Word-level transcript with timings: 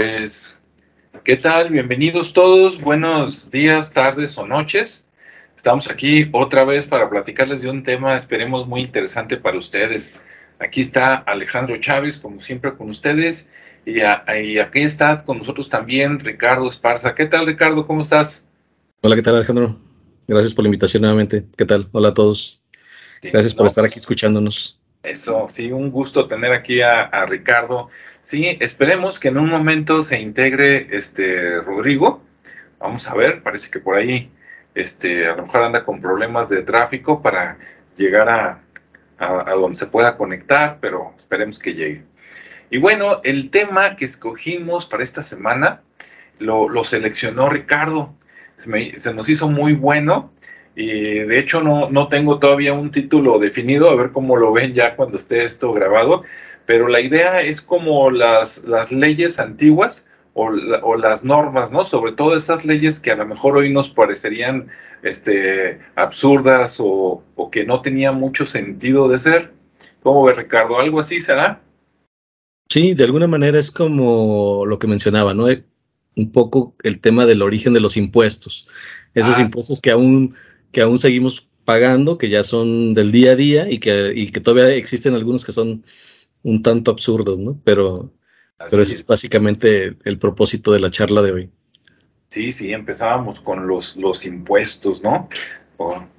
Pues, 0.00 0.58
¿qué 1.24 1.36
tal? 1.36 1.68
Bienvenidos 1.68 2.32
todos. 2.32 2.80
Buenos 2.80 3.50
días, 3.50 3.92
tardes 3.92 4.38
o 4.38 4.46
noches. 4.46 5.06
Estamos 5.54 5.90
aquí 5.90 6.26
otra 6.32 6.64
vez 6.64 6.86
para 6.86 7.10
platicarles 7.10 7.60
de 7.60 7.68
un 7.68 7.82
tema, 7.82 8.16
esperemos, 8.16 8.66
muy 8.66 8.80
interesante 8.80 9.36
para 9.36 9.58
ustedes. 9.58 10.10
Aquí 10.58 10.80
está 10.80 11.16
Alejandro 11.16 11.76
Chávez, 11.76 12.16
como 12.16 12.40
siempre, 12.40 12.74
con 12.74 12.88
ustedes. 12.88 13.50
Y, 13.84 14.00
aquí 14.00 14.80
está 14.80 15.22
con 15.22 15.36
nosotros 15.36 15.68
también 15.68 16.18
Ricardo 16.18 16.66
Esparza. 16.66 17.14
¿Qué 17.14 17.26
tal, 17.26 17.46
Ricardo? 17.46 17.84
¿Cómo 17.84 18.00
estás? 18.00 18.48
Hola, 19.02 19.16
¿qué 19.16 19.22
tal, 19.22 19.36
Alejandro? 19.36 19.78
Gracias 20.26 20.54
por 20.54 20.64
la 20.64 20.68
invitación 20.68 21.02
nuevamente. 21.02 21.44
¿Qué 21.58 21.66
tal? 21.66 21.90
Hola 21.92 22.08
a 22.08 22.14
todos. 22.14 22.62
Gracias 23.20 23.52
por 23.52 23.66
estar 23.66 23.84
aquí 23.84 23.98
escuchándonos. 23.98 24.79
Eso, 25.02 25.46
sí, 25.48 25.72
un 25.72 25.90
gusto 25.90 26.26
tener 26.28 26.52
aquí 26.52 26.82
a, 26.82 27.24
Ricardo. 27.26 27.88
Sí, 28.22 28.58
esperemos 28.60 29.18
que 29.18 29.28
en 29.28 29.38
un 29.38 29.48
momento 29.48 30.02
se 30.02 30.20
integre 30.20 30.94
este 30.94 31.60
Rodrigo. 31.62 32.22
Vamos 32.78 33.08
a 33.08 33.14
ver, 33.14 33.42
parece 33.42 33.70
que 33.70 33.80
por 33.80 33.96
ahí 33.96 34.30
este, 34.74 35.26
a 35.26 35.36
lo 35.36 35.42
mejor 35.42 35.62
anda 35.62 35.82
con 35.82 36.00
problemas 36.00 36.48
de 36.50 36.62
tráfico 36.62 37.22
para 37.22 37.58
llegar 37.96 38.28
a, 38.28 38.62
donde 39.54 39.74
se 39.74 39.86
pueda 39.86 40.16
conectar, 40.16 40.78
pero 40.80 41.14
esperemos 41.16 41.58
que 41.58 41.74
llegue. 41.74 42.04
Y 42.70 42.78
bueno, 42.78 43.20
el 43.24 43.50
tema 43.50 43.96
que 43.96 44.04
escogimos 44.04 44.86
para 44.86 45.02
esta 45.02 45.22
semana 45.22 45.82
lo, 46.38 46.84
seleccionó 46.84 47.48
Ricardo. 47.48 48.14
Se, 48.56 49.14
nos 49.14 49.28
hizo 49.30 49.48
muy 49.48 49.72
bueno 49.72 50.32
y 50.76 51.20
de 51.20 51.38
hecho 51.38 51.60
no, 51.62 51.90
no 51.90 52.08
tengo 52.08 52.38
todavía 52.38 52.72
un 52.72 52.90
título 52.90 53.38
definido, 53.38 53.90
a 53.90 53.94
ver 53.94 54.12
cómo 54.12 54.36
lo 54.36 54.52
ven 54.52 54.72
ya 54.72 54.94
cuando 54.96 55.16
esté 55.16 55.44
esto 55.44 55.72
grabado, 55.72 56.22
pero 56.66 56.88
la 56.88 57.00
idea 57.00 57.40
es 57.40 57.60
como 57.60 58.10
las, 58.10 58.64
las 58.64 58.92
leyes 58.92 59.38
antiguas 59.40 60.06
o, 60.34 60.46
o, 60.46 60.96
las 60.96 61.24
normas, 61.24 61.72
¿no? 61.72 61.84
Sobre 61.84 62.12
todo 62.12 62.36
esas 62.36 62.64
leyes 62.64 63.00
que 63.00 63.10
a 63.10 63.16
lo 63.16 63.26
mejor 63.26 63.56
hoy 63.56 63.72
nos 63.72 63.88
parecerían 63.88 64.68
este, 65.02 65.80
absurdas 65.96 66.78
o, 66.78 67.24
o 67.34 67.50
que 67.50 67.64
no 67.64 67.82
tenían 67.82 68.16
mucho 68.16 68.46
sentido 68.46 69.08
de 69.08 69.18
ser. 69.18 69.52
¿Cómo 70.02 70.22
ve 70.24 70.34
Ricardo? 70.34 70.78
¿Algo 70.78 71.00
así 71.00 71.20
será? 71.20 71.60
Sí, 72.68 72.94
de 72.94 73.04
alguna 73.04 73.26
manera 73.26 73.58
es 73.58 73.70
como 73.70 74.64
lo 74.64 74.78
que 74.78 74.86
mencionaba, 74.86 75.34
¿no? 75.34 75.46
Un 76.16 76.32
poco 76.32 76.76
el 76.84 77.00
tema 77.00 77.26
del 77.26 77.42
origen 77.42 77.72
de 77.72 77.80
los 77.80 77.96
impuestos. 77.96 78.68
Esos 79.14 79.38
ah, 79.38 79.42
impuestos 79.42 79.80
que 79.80 79.90
aún 79.90 80.36
que 80.72 80.80
aún 80.80 80.98
seguimos 80.98 81.48
pagando, 81.64 82.18
que 82.18 82.28
ya 82.28 82.44
son 82.44 82.94
del 82.94 83.12
día 83.12 83.32
a 83.32 83.36
día 83.36 83.70
y 83.70 83.78
que, 83.78 84.12
y 84.14 84.30
que 84.30 84.40
todavía 84.40 84.74
existen 84.74 85.14
algunos 85.14 85.44
que 85.44 85.52
son 85.52 85.84
un 86.42 86.62
tanto 86.62 86.90
absurdos, 86.90 87.38
¿no? 87.38 87.60
Pero, 87.64 88.12
pero 88.70 88.82
ese 88.82 88.94
es. 88.94 89.06
básicamente 89.06 89.96
el 90.04 90.18
propósito 90.18 90.72
de 90.72 90.80
la 90.80 90.90
charla 90.90 91.22
de 91.22 91.32
hoy. 91.32 91.50
Sí, 92.28 92.52
sí, 92.52 92.72
empezábamos 92.72 93.40
con 93.40 93.66
los, 93.66 93.96
los 93.96 94.24
impuestos, 94.24 95.02
¿no? 95.02 95.28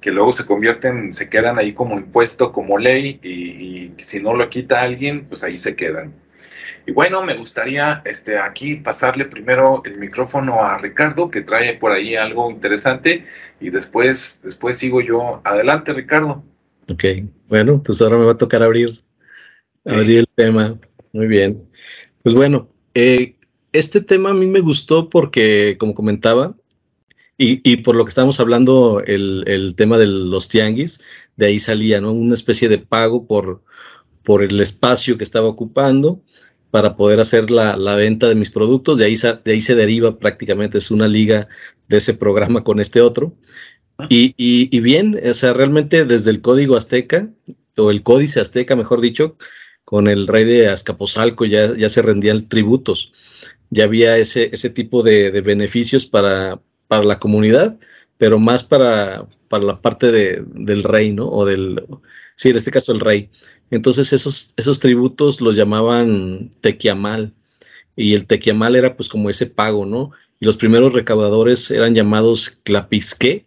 que 0.00 0.10
luego 0.10 0.32
se 0.32 0.44
convierten, 0.44 1.12
se 1.12 1.28
quedan 1.28 1.58
ahí 1.58 1.72
como 1.72 1.96
impuesto, 1.96 2.50
como 2.50 2.78
ley, 2.78 3.20
y, 3.22 3.30
y 3.30 3.94
si 3.98 4.20
no 4.20 4.34
lo 4.34 4.48
quita 4.48 4.82
alguien, 4.82 5.26
pues 5.26 5.44
ahí 5.44 5.56
se 5.56 5.76
quedan. 5.76 6.12
Y 6.86 6.92
bueno, 6.92 7.22
me 7.22 7.36
gustaría 7.36 8.02
este, 8.04 8.38
aquí 8.38 8.76
pasarle 8.76 9.24
primero 9.26 9.82
el 9.84 9.98
micrófono 9.98 10.64
a 10.64 10.78
Ricardo, 10.78 11.30
que 11.30 11.42
trae 11.42 11.74
por 11.74 11.92
ahí 11.92 12.16
algo 12.16 12.50
interesante, 12.50 13.24
y 13.60 13.70
después, 13.70 14.40
después 14.42 14.78
sigo 14.78 15.00
yo. 15.00 15.40
Adelante, 15.44 15.92
Ricardo. 15.92 16.42
Ok, 16.90 17.04
bueno, 17.48 17.82
pues 17.82 18.02
ahora 18.02 18.18
me 18.18 18.24
va 18.24 18.32
a 18.32 18.36
tocar 18.36 18.62
abrir, 18.62 18.90
abrir 19.86 20.18
el 20.18 20.28
tema. 20.34 20.76
Muy 21.12 21.26
bien. 21.26 21.62
Pues 22.22 22.34
bueno, 22.34 22.68
eh, 22.94 23.36
este 23.72 24.00
tema 24.00 24.30
a 24.30 24.34
mí 24.34 24.46
me 24.46 24.60
gustó 24.60 25.08
porque, 25.08 25.76
como 25.78 25.94
comentaba, 25.94 26.54
y, 27.38 27.78
por 27.78 27.96
lo 27.96 28.04
que 28.04 28.10
estábamos 28.10 28.38
hablando, 28.38 29.02
el, 29.04 29.42
el, 29.48 29.74
tema 29.74 29.98
de 29.98 30.06
los 30.06 30.48
tianguis, 30.48 31.00
de 31.34 31.46
ahí 31.46 31.58
salía, 31.58 32.00
¿no? 32.00 32.12
Una 32.12 32.34
especie 32.34 32.68
de 32.68 32.78
pago 32.78 33.26
por, 33.26 33.64
por 34.22 34.44
el 34.44 34.60
espacio 34.60 35.18
que 35.18 35.24
estaba 35.24 35.48
ocupando 35.48 36.22
para 36.72 36.96
poder 36.96 37.20
hacer 37.20 37.50
la, 37.50 37.76
venta 37.96 38.30
de 38.30 38.34
mis 38.34 38.50
productos. 38.50 38.96
De 38.98 39.04
ahí, 39.04 39.14
de 39.44 39.52
ahí 39.52 39.60
se 39.60 39.74
deriva 39.74 40.18
prácticamente, 40.18 40.78
es 40.78 40.90
una 40.90 41.06
liga 41.06 41.46
de 41.90 41.98
ese 41.98 42.14
programa 42.14 42.64
con 42.64 42.80
este 42.80 43.02
otro. 43.02 43.36
Ah. 43.98 44.06
Y, 44.08 44.80
bien, 44.80 45.20
o 45.22 45.34
sea, 45.34 45.52
realmente 45.52 46.06
desde 46.06 46.30
el 46.30 46.40
código 46.40 46.74
azteca, 46.74 47.28
o 47.76 47.90
el 47.90 48.02
códice 48.02 48.40
azteca, 48.40 48.74
mejor 48.74 49.02
dicho, 49.02 49.36
con 49.84 50.08
el 50.08 50.26
rey 50.26 50.46
de 50.46 50.68
Azcapotzalco 50.68 51.44
ya, 51.44 51.76
ya 51.76 51.90
se 51.90 52.00
rendían 52.00 52.48
tributos. 52.48 53.12
Ya 53.68 53.84
había 53.84 54.16
ese, 54.16 54.48
ese 54.50 54.70
tipo 54.70 55.02
de, 55.02 55.42
beneficios 55.42 56.06
para, 56.06 56.58
para 56.88 57.04
la 57.04 57.18
comunidad, 57.18 57.78
pero 58.16 58.38
más 58.38 58.62
para, 58.62 59.26
para 59.48 59.64
la 59.64 59.82
parte 59.82 60.10
de, 60.10 60.42
del 60.54 60.84
rey, 60.84 61.12
¿no? 61.12 61.28
O 61.28 61.44
del, 61.44 61.84
sí, 62.34 62.48
en 62.48 62.56
este 62.56 62.70
caso 62.70 62.92
el 62.92 63.00
rey. 63.00 63.28
Entonces 63.72 64.12
esos, 64.12 64.52
esos 64.58 64.80
tributos 64.80 65.40
los 65.40 65.56
llamaban 65.56 66.50
tequiamal 66.60 67.32
y 67.96 68.12
el 68.12 68.26
tequiamal 68.26 68.76
era 68.76 68.96
pues 68.96 69.08
como 69.08 69.30
ese 69.30 69.46
pago, 69.46 69.86
¿no? 69.86 70.10
Y 70.40 70.44
los 70.44 70.58
primeros 70.58 70.92
recaudadores 70.92 71.70
eran 71.70 71.94
llamados 71.94 72.60
clapisqué 72.64 73.46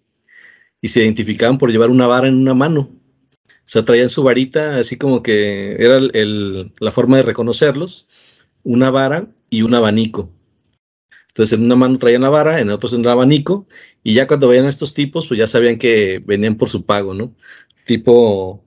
y 0.81 0.87
se 0.87 1.03
identificaban 1.03 1.59
por 1.59 1.71
llevar 1.71 1.91
una 1.91 2.07
vara 2.07 2.27
en 2.27 2.37
una 2.37 2.55
mano. 2.55 2.89
O 2.89 3.67
sea, 3.67 3.85
traían 3.85 4.09
su 4.09 4.23
varita, 4.23 4.77
así 4.77 4.97
como 4.97 5.21
que 5.21 5.75
era 5.75 5.99
la 5.99 6.91
forma 6.91 7.17
de 7.17 7.23
reconocerlos, 7.23 8.07
una 8.63 8.89
vara 8.89 9.27
y 9.51 9.61
un 9.61 9.75
abanico. 9.75 10.31
Entonces 11.27 11.53
en 11.53 11.65
una 11.65 11.75
mano 11.75 11.99
traían 11.99 12.23
la 12.23 12.29
vara, 12.29 12.59
en 12.61 12.71
otros 12.71 12.93
en 12.93 13.01
el 13.01 13.09
abanico, 13.09 13.67
y 14.03 14.15
ya 14.15 14.25
cuando 14.25 14.47
veían 14.47 14.65
a 14.65 14.69
estos 14.69 14.95
tipos, 14.95 15.27
pues 15.27 15.37
ya 15.37 15.45
sabían 15.45 15.77
que 15.77 16.23
venían 16.25 16.57
por 16.57 16.69
su 16.69 16.83
pago, 16.83 17.13
¿no? 17.13 17.35
Tipo 17.85 18.64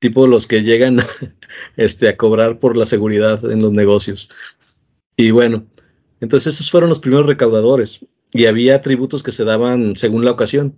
tipo 0.00 0.26
los 0.26 0.48
que 0.48 0.62
llegan 0.62 0.98
este, 1.76 2.08
a 2.08 2.16
cobrar 2.16 2.58
por 2.58 2.76
la 2.76 2.86
seguridad 2.86 3.48
en 3.50 3.62
los 3.62 3.72
negocios. 3.72 4.30
Y 5.16 5.30
bueno, 5.30 5.66
entonces 6.20 6.54
esos 6.54 6.70
fueron 6.70 6.88
los 6.88 6.98
primeros 6.98 7.26
recaudadores 7.26 8.04
y 8.32 8.46
había 8.46 8.80
tributos 8.80 9.22
que 9.22 9.32
se 9.32 9.44
daban 9.44 9.94
según 9.96 10.24
la 10.24 10.32
ocasión. 10.32 10.76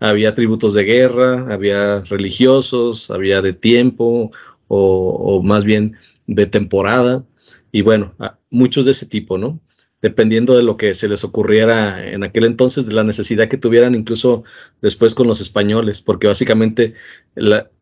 Había 0.00 0.36
tributos 0.36 0.74
de 0.74 0.84
guerra, 0.84 1.52
había 1.52 2.02
religiosos, 2.04 3.10
había 3.10 3.42
de 3.42 3.52
tiempo 3.52 4.30
o, 4.68 5.10
o 5.10 5.42
más 5.42 5.64
bien 5.64 5.96
de 6.26 6.46
temporada 6.46 7.24
y 7.72 7.82
bueno, 7.82 8.14
muchos 8.50 8.84
de 8.84 8.92
ese 8.92 9.06
tipo, 9.06 9.38
¿no? 9.38 9.60
Dependiendo 10.00 10.56
de 10.56 10.62
lo 10.62 10.76
que 10.76 10.94
se 10.94 11.08
les 11.08 11.24
ocurriera 11.24 12.06
en 12.06 12.22
aquel 12.22 12.44
entonces, 12.44 12.86
de 12.86 12.94
la 12.94 13.04
necesidad 13.04 13.48
que 13.48 13.56
tuvieran 13.56 13.94
incluso 13.94 14.44
después 14.80 15.14
con 15.14 15.26
los 15.26 15.40
españoles, 15.40 16.00
porque 16.00 16.28
básicamente, 16.28 16.94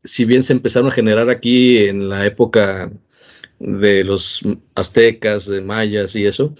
si 0.05 0.25
bien 0.25 0.43
se 0.43 0.55
empezaron 0.55 0.89
a 0.89 0.95
generar 0.95 1.29
aquí 1.31 1.79
en 1.87 2.09
la 2.09 2.27
época 2.27 2.91
de 3.59 4.05
los 4.05 4.41
aztecas, 4.75 5.47
de 5.47 5.61
mayas 5.61 6.17
y 6.17 6.27
eso, 6.27 6.55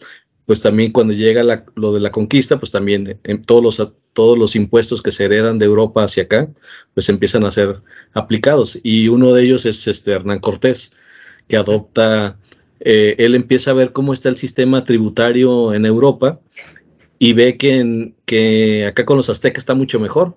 pues 0.47 0.63
también 0.63 0.93
cuando 0.93 1.13
llega 1.13 1.65
lo 1.75 1.93
de 1.93 2.01
la 2.01 2.13
conquista, 2.13 2.59
pues 2.59 2.71
también 2.71 3.19
en 3.25 3.43
todos 3.43 3.63
los, 3.63 3.93
todos 4.13 4.39
los 4.39 4.55
impuestos 4.57 5.03
que 5.03 5.11
se 5.11 5.25
heredan 5.25 5.59
de 5.59 5.67
Europa 5.67 6.05
hacia 6.05 6.25
acá, 6.25 6.49
pues 6.95 7.09
empiezan 7.09 7.45
a 7.45 7.51
ser 7.51 7.83
aplicados. 8.15 8.79
Y 8.83 9.09
uno 9.09 9.33
de 9.33 9.43
ellos 9.43 9.67
es 9.67 9.89
este 9.89 10.13
Hernán 10.13 10.39
Cortés, 10.39 10.93
que 11.49 11.57
adopta 11.57 12.39
eh, 12.81 13.15
él 13.19 13.35
empieza 13.35 13.71
a 13.71 13.75
ver 13.75 13.93
cómo 13.93 14.13
está 14.13 14.29
el 14.29 14.37
sistema 14.37 14.85
tributario 14.85 15.75
en 15.75 15.87
Europa 15.87 16.41
y 17.19 17.33
ve 17.33 17.57
que, 17.57 18.13
que 18.25 18.87
acá 18.87 19.05
con 19.05 19.17
los 19.17 19.31
aztecas 19.31 19.63
está 19.63 19.75
mucho 19.75 19.99
mejor, 20.01 20.37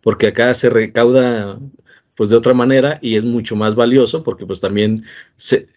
porque 0.00 0.28
acá 0.28 0.52
se 0.54 0.70
recauda 0.70 1.58
pues 2.14 2.28
de 2.28 2.36
otra 2.36 2.52
manera 2.52 2.98
y 3.00 3.16
es 3.16 3.24
mucho 3.24 3.56
más 3.56 3.74
valioso 3.74 4.22
porque 4.22 4.44
pues 4.44 4.60
también 4.60 5.04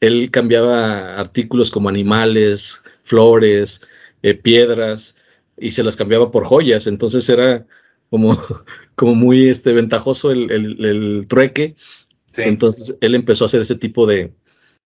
él 0.02 0.30
cambiaba 0.30 1.18
artículos 1.18 1.72
como 1.72 1.88
animales, 1.88 2.84
flores, 3.04 3.82
eh, 4.24 4.34
piedras 4.34 5.16
y 5.58 5.72
se 5.72 5.84
las 5.84 5.96
cambiaba 5.96 6.32
por 6.32 6.46
joyas, 6.46 6.88
entonces 6.88 7.30
era 7.30 7.66
como, 8.10 8.38
como 8.96 9.16
muy 9.16 9.48
este, 9.48 9.74
ventajoso 9.74 10.32
el, 10.32 11.26
trueque. 11.28 11.76
Entonces 12.36 12.98
él 13.00 13.16
empezó 13.16 13.46
a 13.46 13.48
hacer 13.48 13.62
ese 13.62 13.76
tipo 13.76 14.06
de, 14.06 14.34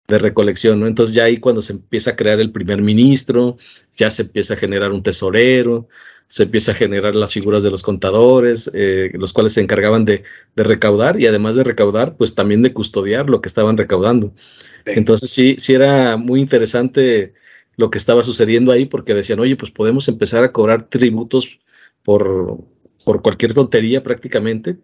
de 0.10 0.20
recolección, 0.20 0.80
¿no? 0.80 0.88
Entonces 0.88 1.16
ya 1.16 1.26
ahí 1.26 1.38
cuando 1.38 1.62
se 1.62 1.74
empieza 1.74 2.12
a 2.12 2.16
crear 2.16 2.40
el 2.40 2.52
primer 2.52 2.82
ministro, 2.82 3.58
ya 3.96 4.10
se 4.10 4.24
empieza 4.24 4.56
a 4.56 4.58
generar 4.58 4.92
un 4.92 5.04
tesorero, 5.04 5.88
se 6.28 6.44
empieza 6.44 6.74
a 6.74 6.76
generar 6.76 7.16
las 7.16 7.34
figuras 7.34 7.64
de 7.64 7.72
los 7.72 7.84
contadores, 7.84 8.70
eh, 8.74 9.12
los 9.14 9.34
cuales 9.34 9.54
se 9.54 9.62
encargaban 9.62 10.06
de, 10.06 10.24
recaudar 10.56 11.20
y 11.22 11.28
además 11.28 11.56
de 11.56 11.64
recaudar, 11.64 12.18
pues 12.18 12.36
también 12.36 12.62
de 12.62 12.74
custodiar 12.74 13.30
lo 13.30 13.42
que 13.42 13.50
estaban 13.50 13.78
recaudando. 13.78 14.34
Entonces 14.86 15.32
sí, 15.32 15.56
sí 15.60 15.74
era 15.74 16.18
muy 16.18 16.42
interesante 16.42 17.34
lo 17.78 17.90
que 17.90 17.98
estaba 17.98 18.24
sucediendo 18.24 18.72
ahí 18.72 18.86
porque 18.86 19.14
decían, 19.14 19.40
oye, 19.40 19.56
pues 19.56 19.72
podemos 19.72 20.08
empezar 20.08 20.44
a 20.44 20.52
cobrar 20.52 20.90
tributos 20.90 21.60
por, 22.04 22.58
por 23.06 23.22
cualquier 23.22 23.54
tontería 23.54 24.04
prácticamente. 24.04 24.78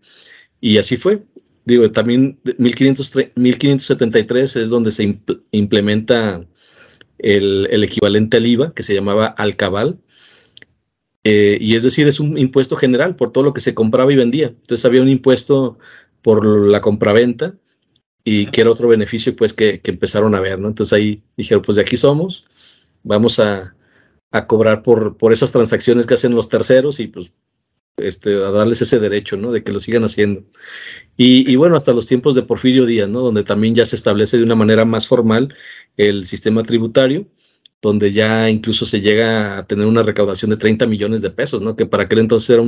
Y 0.61 0.77
así 0.77 0.97
fue 0.97 1.23
digo, 1.65 1.91
también 1.91 2.39
1573 2.57 4.55
es 4.55 4.69
donde 4.69 4.91
se 4.91 5.19
implementa 5.51 6.45
el, 7.17 7.83
equivalente 7.83 8.37
al 8.37 8.45
IVA, 8.45 8.73
que 8.73 8.83
se 8.83 8.93
llamaba 8.93 9.25
alcabal. 9.25 9.99
Eh, 11.23 11.57
y 11.59 11.75
es 11.75 11.83
decir, 11.83 12.07
es 12.07 12.19
un 12.19 12.37
impuesto 12.37 12.75
general 12.75 13.15
por 13.15 13.31
todo 13.31 13.43
lo 13.43 13.53
que 13.53 13.61
se 13.61 13.73
compraba 13.73 14.13
y 14.13 14.15
vendía. 14.15 14.47
Entonces 14.47 14.85
había 14.85 15.01
un 15.01 15.09
impuesto 15.09 15.79
por 16.21 16.45
la 16.45 16.81
compraventa 16.81 17.55
y 18.23 18.47
que 18.47 18.61
era 18.61 18.71
otro 18.71 18.87
beneficio 18.87 19.35
pues 19.35 19.53
que, 19.53 19.81
empezaron 19.83 20.35
a 20.35 20.39
ver, 20.39 20.59
¿no? 20.59 20.67
Entonces 20.67 20.93
ahí 20.93 21.23
dijeron, 21.37 21.63
pues 21.63 21.77
de 21.77 21.81
aquí 21.81 21.97
somos, 21.97 22.45
vamos 23.03 23.39
a, 23.39 23.75
a 24.31 24.47
cobrar 24.47 24.83
por, 24.83 25.17
por 25.17 25.33
esas 25.33 25.51
transacciones 25.51 26.05
que 26.05 26.15
hacen 26.15 26.35
los 26.35 26.49
terceros 26.49 26.99
y 26.99 27.07
pues 27.07 27.31
este, 27.97 28.35
a 28.35 28.51
darles 28.51 28.81
ese 28.81 28.99
derecho, 28.99 29.37
¿no? 29.37 29.51
De 29.51 29.63
que 29.63 29.71
lo 29.71 29.79
sigan 29.79 30.03
haciendo. 30.03 30.43
Y, 31.17 31.55
bueno, 31.55 31.77
hasta 31.77 31.93
los 31.93 32.07
tiempos 32.07 32.35
de 32.35 32.41
Porfirio 32.43 32.85
Díaz, 32.85 33.07
¿no? 33.07 33.21
Donde 33.21 33.43
también 33.43 33.73
ya 33.75 33.85
se 33.85 33.95
establece 33.95 34.37
de 34.37 34.43
una 34.43 34.55
manera 34.55 34.85
más 34.85 35.07
formal 35.07 35.55
el 35.97 36.25
sistema 36.25 36.63
tributario, 36.63 37.27
donde 37.81 38.11
ya 38.11 38.49
incluso 38.49 38.85
se 38.85 39.01
llega 39.01 39.57
a 39.57 39.67
tener 39.67 39.87
una 39.87 40.03
recaudación 40.03 40.51
de 40.51 40.57
30 40.57 40.87
millones 40.87 41.21
de 41.21 41.29
pesos, 41.29 41.61
¿no? 41.61 41.75
Que 41.75 41.85
para 41.85 42.03
aquel 42.03 42.19
entonces 42.19 42.49
era 42.49 42.63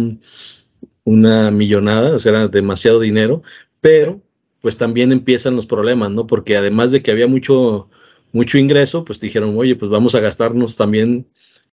una 1.04 1.52
millonada, 1.52 2.16
o 2.16 2.20
sea, 2.20 2.32
era 2.32 2.48
demasiado 2.48 3.00
dinero, 3.00 3.44
pero 3.82 4.22
pues 4.62 4.78
también 4.78 5.12
empiezan 5.12 5.56
los 5.56 5.66
problemas, 5.66 6.12
¿no? 6.12 6.28
Porque 6.28 6.58
además 6.58 6.92
de 6.92 7.02
que 7.02 7.12
había 7.12 7.28
mucho, 7.28 7.90
mucho 8.32 8.58
ingreso, 8.58 9.04
pues 9.06 9.20
dijeron, 9.20 9.58
oye, 9.58 9.76
pues 9.76 9.92
vamos 9.92 10.16
a 10.16 10.20
gastarnos 10.20 10.78
también 10.78 11.28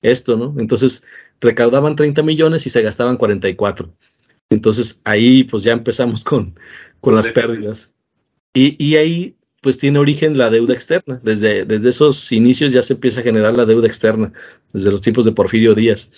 esto, 0.03 0.37
¿no? 0.37 0.53
Entonces 0.59 1.05
recaudaban 1.41 1.95
30 1.95 2.21
millones 2.21 2.67
y 2.67 2.69
se 2.69 2.83
gastaban 2.83 3.17
44. 3.17 3.91
Entonces 4.49 5.01
ahí 5.05 5.45
pues 5.45 5.63
ya 5.63 5.73
empezamos 5.73 6.23
con, 6.23 6.59
con 7.01 7.15
las 7.15 7.29
pérdidas. 7.29 7.93
Y, 8.53 8.75
y, 8.83 8.97
ahí 8.97 9.35
pues 9.61 9.79
tiene 9.79 9.97
origen 9.97 10.37
la 10.37 10.51
deuda 10.51 10.75
externa. 10.75 11.19
Desde, 11.23 11.65
desde 11.65 11.89
esos 11.89 12.31
inicios 12.31 12.71
ya 12.71 12.83
se 12.83 12.93
empieza 12.93 13.21
a 13.21 13.23
generar 13.23 13.55
la 13.55 13.65
deuda 13.65 13.87
externa, 13.87 14.31
desde 14.73 14.91
los 14.91 15.01
tiempos 15.01 15.25
de 15.25 15.31
Porfirio 15.31 15.73
Díaz. 15.73 16.11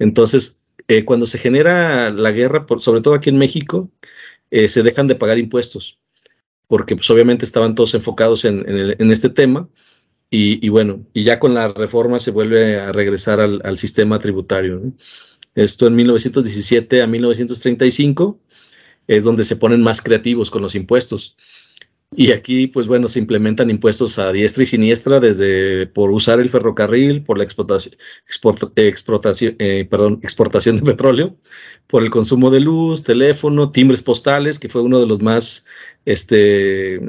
Entonces, 0.00 0.62
eh, 0.88 1.04
cuando 1.04 1.26
se 1.26 1.38
genera 1.38 2.10
la 2.10 2.32
guerra, 2.32 2.66
por, 2.66 2.82
sobre 2.82 3.02
todo 3.02 3.14
aquí 3.14 3.30
en 3.30 3.38
México, 3.38 3.88
eh, 4.50 4.66
se 4.66 4.82
dejan 4.82 5.06
de 5.06 5.14
pagar 5.14 5.38
impuestos, 5.38 6.00
porque 6.66 6.96
pues 6.96 7.08
obviamente 7.10 7.44
estaban 7.44 7.76
todos 7.76 7.94
enfocados 7.94 8.44
en, 8.44 8.68
en, 8.68 8.96
en 8.98 9.10
este 9.12 9.28
tema 9.28 9.68
y, 10.30 10.68
bueno, 10.68 11.04
y 11.12 11.24
ya 11.24 11.40
con 11.40 11.54
la 11.54 11.68
reforma 11.68 12.20
se 12.20 12.30
vuelve 12.30 12.78
a 12.78 12.92
regresar 12.92 13.40
al, 13.40 13.78
sistema 13.78 14.20
tributario. 14.20 14.80
Esto 15.56 15.88
en 15.88 15.96
1917 15.96 17.02
a 17.02 17.06
1935 17.08 18.40
es 19.08 19.24
donde 19.24 19.42
se 19.42 19.56
ponen 19.56 19.82
más 19.82 20.00
creativos 20.00 20.50
con 20.50 20.62
los 20.62 20.76
impuestos. 20.76 21.36
Y 22.12 22.32
aquí, 22.32 22.66
pues 22.68 22.86
bueno, 22.86 23.08
se 23.08 23.20
implementan 23.20 23.70
impuestos 23.70 24.18
a 24.18 24.32
diestra 24.32 24.62
y 24.64 24.66
siniestra, 24.66 25.20
desde 25.20 25.86
por 25.86 26.10
usar 26.10 26.40
el 26.40 26.50
ferrocarril, 26.50 27.22
por 27.22 27.38
la 27.38 27.44
explotación, 27.44 27.96
exportación, 28.76 29.56
eh, 29.58 29.86
perdón, 29.88 30.20
exportación 30.22 30.76
de 30.76 30.82
petróleo, 30.82 31.36
por 31.86 32.02
el 32.02 32.10
consumo 32.10 32.50
de 32.50 32.60
luz, 32.60 33.04
teléfono, 33.04 33.70
timbres 33.72 34.02
postales, 34.02 34.58
que 34.58 34.68
fue 34.68 34.82
uno 34.82 35.00
de 35.00 35.06
los 35.06 35.22
más 35.22 35.66
este, 36.04 37.00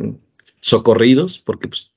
socorridos, 0.59 1.39
porque 1.39 1.67
pues, 1.67 1.93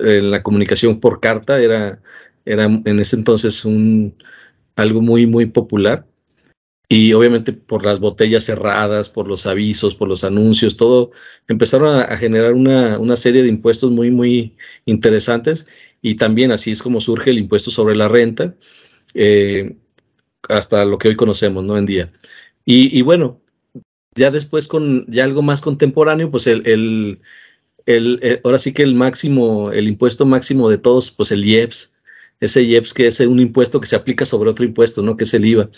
eh, 0.00 0.22
la 0.22 0.42
comunicación 0.42 1.00
por 1.00 1.20
carta 1.20 1.60
era, 1.60 2.02
era 2.44 2.64
en 2.64 3.00
ese 3.00 3.16
entonces 3.16 3.64
un, 3.64 4.14
algo 4.76 5.00
muy, 5.00 5.26
muy 5.26 5.46
popular. 5.46 6.06
Y 6.88 7.14
obviamente 7.14 7.54
por 7.54 7.86
las 7.86 8.00
botellas 8.00 8.44
cerradas, 8.44 9.08
por 9.08 9.26
los 9.26 9.46
avisos, 9.46 9.94
por 9.94 10.08
los 10.08 10.24
anuncios, 10.24 10.76
todo, 10.76 11.10
empezaron 11.48 11.88
a, 11.88 12.16
generar 12.18 12.52
una, 12.52 12.98
una, 12.98 13.16
serie 13.16 13.42
de 13.42 13.48
impuestos 13.48 13.90
muy, 13.90 14.10
muy 14.10 14.56
interesantes. 14.84 15.66
Y 16.02 16.16
también 16.16 16.52
así 16.52 16.70
es 16.70 16.82
como 16.82 17.00
surge 17.00 17.30
el 17.30 17.38
impuesto 17.38 17.70
sobre 17.70 17.96
la 17.96 18.08
renta, 18.08 18.56
eh, 19.14 19.76
hasta 20.48 20.84
lo 20.84 20.98
que 20.98 21.08
hoy 21.08 21.16
conocemos, 21.16 21.64
¿no? 21.64 21.78
En 21.78 21.86
día. 21.86 22.12
Y, 22.64 23.02
bueno, 23.02 23.40
ya 24.14 24.30
después 24.30 24.68
con 24.68 25.06
ya 25.08 25.24
algo 25.24 25.42
más 25.42 25.60
contemporáneo, 25.60 26.30
pues 26.30 26.46
el, 26.46 27.20
el, 27.86 28.20
eh, 28.22 28.40
ahora 28.44 28.58
sí 28.58 28.72
que 28.72 28.82
el 28.82 28.94
máximo, 28.94 29.70
el 29.72 29.88
impuesto 29.88 30.26
máximo 30.26 30.70
de 30.70 30.78
todos, 30.78 31.10
pues 31.10 31.32
el 31.32 31.44
IEPS, 31.44 31.96
ese 32.40 32.62
IEPS 32.62 32.94
que 32.94 33.06
es 33.06 33.20
un 33.20 33.40
impuesto 33.40 33.80
que 33.80 33.86
se 33.86 33.96
aplica 33.96 34.24
sobre 34.24 34.50
otro 34.50 34.64
impuesto, 34.64 35.02
¿no? 35.02 35.16
Que 35.16 35.24
es 35.24 35.34
el 35.34 35.44
IVA, 35.44 35.70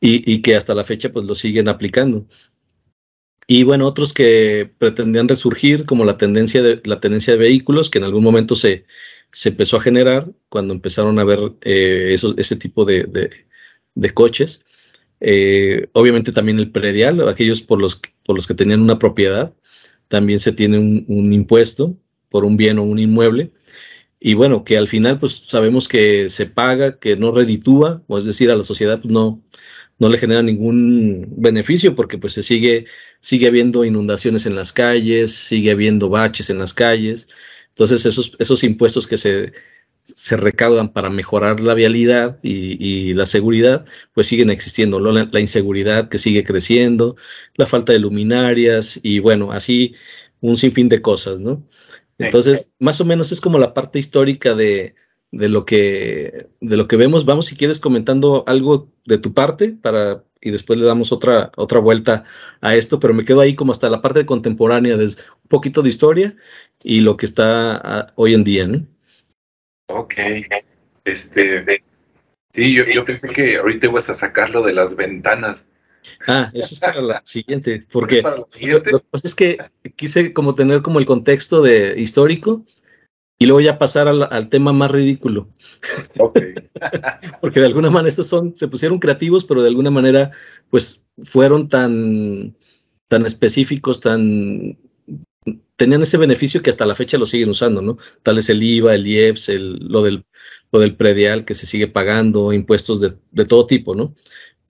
y, 0.00 0.32
y 0.32 0.42
que 0.42 0.56
hasta 0.56 0.74
la 0.74 0.84
fecha 0.84 1.12
pues 1.12 1.26
lo 1.26 1.34
siguen 1.34 1.68
aplicando. 1.68 2.26
Y 3.48 3.62
bueno, 3.62 3.86
otros 3.86 4.12
que 4.12 4.70
pretendían 4.78 5.28
resurgir, 5.28 5.84
como 5.86 6.04
la 6.04 6.16
tendencia 6.16 6.62
de, 6.62 6.80
la 6.84 7.00
tendencia 7.00 7.34
de 7.34 7.38
vehículos, 7.38 7.90
que 7.90 7.98
en 7.98 8.04
algún 8.04 8.24
momento 8.24 8.56
se, 8.56 8.86
se 9.32 9.50
empezó 9.50 9.76
a 9.76 9.80
generar 9.80 10.28
cuando 10.48 10.74
empezaron 10.74 11.18
a 11.18 11.24
ver 11.24 11.38
eh, 11.62 12.10
esos, 12.12 12.34
ese 12.38 12.56
tipo 12.56 12.84
de, 12.84 13.04
de, 13.94 14.10
coches. 14.14 14.64
Eh, 15.20 15.88
obviamente 15.92 16.32
también 16.32 16.58
el 16.58 16.72
predial, 16.72 17.26
aquellos 17.28 17.60
por 17.60 17.80
los, 17.80 18.02
por 18.24 18.36
los 18.36 18.46
que 18.48 18.54
tenían 18.54 18.82
una 18.82 18.98
propiedad, 18.98 19.54
también 20.08 20.40
se 20.40 20.52
tiene 20.52 20.78
un, 20.78 21.32
impuesto 21.32 21.96
por 22.28 22.44
un 22.44 22.56
bien 22.56 22.78
o 22.78 22.84
un 22.84 22.98
inmueble. 22.98 23.52
Y 24.20 24.34
bueno, 24.34 24.64
que 24.64 24.78
al 24.78 24.88
final 24.88 25.18
pues 25.18 25.42
sabemos 25.46 25.88
que 25.88 26.28
se 26.30 26.46
paga, 26.46 26.98
que 26.98 27.16
no 27.16 27.32
reditúa, 27.32 28.02
o 28.08 28.18
es 28.18 28.24
decir, 28.24 28.50
a 28.50 28.56
la 28.56 28.64
sociedad 28.64 29.00
pues, 29.00 29.12
no, 29.12 29.42
no 29.98 30.08
le 30.08 30.18
genera 30.18 30.42
ningún 30.42 31.34
beneficio 31.36 31.94
porque 31.94 32.18
pues 32.18 32.32
se 32.34 32.42
sigue, 32.42 32.86
sigue 33.20 33.46
habiendo 33.46 33.84
inundaciones 33.84 34.46
en 34.46 34.54
las 34.56 34.72
calles, 34.72 35.32
sigue 35.34 35.70
habiendo 35.70 36.08
baches 36.08 36.50
en 36.50 36.58
las 36.58 36.74
calles. 36.74 37.28
Entonces 37.68 38.06
esos, 38.06 38.36
esos 38.38 38.64
impuestos 38.64 39.06
que 39.06 39.16
se, 39.18 39.52
se 40.14 40.36
recaudan 40.36 40.92
para 40.92 41.10
mejorar 41.10 41.60
la 41.60 41.74
vialidad 41.74 42.38
y, 42.42 43.12
la 43.14 43.26
seguridad, 43.26 43.84
pues 44.14 44.26
siguen 44.28 44.50
existiendo, 44.50 45.00
la, 45.00 45.28
la, 45.30 45.40
inseguridad 45.40 46.08
que 46.08 46.18
sigue 46.18 46.44
creciendo, 46.44 47.16
la 47.56 47.66
falta 47.66 47.92
de 47.92 47.98
luminarias 47.98 49.00
y 49.02 49.18
bueno, 49.18 49.52
así 49.52 49.94
un 50.40 50.56
sinfín 50.56 50.88
de 50.88 51.02
cosas, 51.02 51.40
¿no? 51.40 51.66
Entonces, 52.18 52.70
más 52.78 53.00
o 53.00 53.04
menos 53.04 53.32
es 53.32 53.40
como 53.40 53.58
la 53.58 53.74
parte 53.74 53.98
histórica 53.98 54.54
de, 54.54 54.94
de, 55.32 55.48
lo 55.48 55.64
que, 55.64 56.48
de 56.60 56.76
lo 56.76 56.88
que 56.88 56.96
vemos. 56.96 57.24
Vamos, 57.24 57.46
si 57.46 57.56
quieres, 57.56 57.80
comentando 57.80 58.44
algo 58.46 58.90
de 59.04 59.18
tu 59.18 59.34
parte 59.34 59.72
para, 59.72 60.24
y 60.40 60.50
después 60.50 60.78
le 60.78 60.86
damos 60.86 61.12
otra, 61.12 61.52
otra 61.56 61.78
vuelta 61.78 62.24
a 62.60 62.74
esto, 62.74 63.00
pero 63.00 63.12
me 63.12 63.24
quedo 63.24 63.40
ahí 63.40 63.54
como 63.54 63.72
hasta 63.72 63.90
la 63.90 64.00
parte 64.00 64.24
contemporánea, 64.24 64.96
de 64.96 65.04
un 65.04 65.48
poquito 65.48 65.82
de 65.82 65.90
historia 65.90 66.36
y 66.82 67.00
lo 67.00 67.16
que 67.16 67.26
está 67.26 67.76
ah, 67.76 68.12
hoy 68.14 68.34
en 68.34 68.44
día, 68.44 68.66
¿no? 68.66 68.86
Ok. 69.88 70.14
Este, 71.04 71.82
sí, 72.52 72.74
yo, 72.74 72.84
yo 72.84 73.04
pensé 73.04 73.28
que 73.28 73.56
ahorita 73.58 73.86
ibas 73.86 74.10
a 74.10 74.14
sacarlo 74.14 74.62
de 74.62 74.72
las 74.72 74.96
ventanas. 74.96 75.68
Ah, 76.26 76.50
eso 76.54 76.74
es 76.74 76.80
para 76.80 77.00
la 77.00 77.20
siguiente, 77.24 77.84
porque 77.90 78.22
Lo, 78.22 78.82
que 78.82 78.98
pasa 79.10 79.26
es 79.26 79.34
que 79.34 79.58
quise 79.96 80.32
como 80.32 80.54
tener 80.54 80.82
como 80.82 80.98
el 80.98 81.06
contexto 81.06 81.62
de 81.62 81.94
histórico 82.00 82.64
y 83.38 83.46
luego 83.46 83.60
ya 83.60 83.78
pasar 83.78 84.08
al, 84.08 84.48
tema 84.48 84.72
más 84.72 84.90
ridículo. 84.90 85.48
Okay. 86.18 86.54
porque 87.40 87.60
de 87.60 87.66
alguna 87.66 87.90
manera 87.90 88.08
estos 88.08 88.26
son, 88.26 88.56
se 88.56 88.68
pusieron 88.68 88.98
creativos, 88.98 89.44
pero 89.44 89.62
de 89.62 89.68
alguna 89.68 89.90
manera 89.90 90.30
pues 90.70 91.06
fueron 91.22 91.68
tan, 91.68 92.56
tan 93.08 93.24
específicos, 93.24 94.00
tan 94.00 94.78
tenían 95.76 96.02
ese 96.02 96.16
beneficio 96.16 96.62
que 96.62 96.70
hasta 96.70 96.86
la 96.86 96.94
fecha 96.94 97.18
lo 97.18 97.26
siguen 97.26 97.50
usando, 97.50 97.82
¿no? 97.82 97.98
Tal 98.22 98.38
es 98.38 98.48
el 98.48 98.62
IVA, 98.62 98.94
el 98.94 99.06
IEPS, 99.06 99.48
el, 99.50 99.76
lo, 99.88 100.02
del, 100.02 100.24
lo 100.72 100.80
del 100.80 100.96
predial 100.96 101.44
que 101.44 101.54
se 101.54 101.66
sigue 101.66 101.86
pagando, 101.86 102.52
impuestos 102.52 103.00
de, 103.00 103.14
de, 103.30 103.44
todo 103.44 103.66
tipo, 103.66 103.94
¿no? 103.94 104.14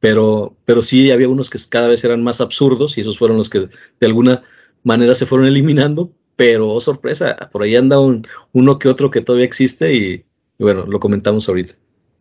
Pero, 0.01 0.57
pero 0.65 0.83
sí 0.83 1.11
había 1.11 1.29
unos 1.29 1.49
que 1.49 1.59
cada 1.71 1.89
vez 1.89 2.05
eran 2.05 2.23
más 2.23 2.41
absurdos 2.41 2.99
y 2.99 3.01
esos 3.01 3.19
fueron 3.19 3.39
los 3.39 3.49
que 3.49 3.61
de 3.61 4.07
alguna 4.07 4.43
manera 4.83 5.15
se 5.15 5.27
fueron 5.27 5.47
eliminando, 5.47 6.13
pero 6.37 6.69
oh, 6.69 6.81
sorpresa, 6.81 7.37
por 7.51 7.63
ahí 7.63 7.77
anda 7.77 7.99
un, 7.99 8.27
uno 8.53 8.79
que 8.79 8.89
otro 8.89 9.11
que 9.11 9.21
todavía 9.21 9.47
existe 9.47 9.95
y, 9.95 10.25
y 10.59 10.63
bueno, 10.65 10.85
lo 10.87 11.01
comentamos 11.01 11.49
ahorita. 11.49 11.75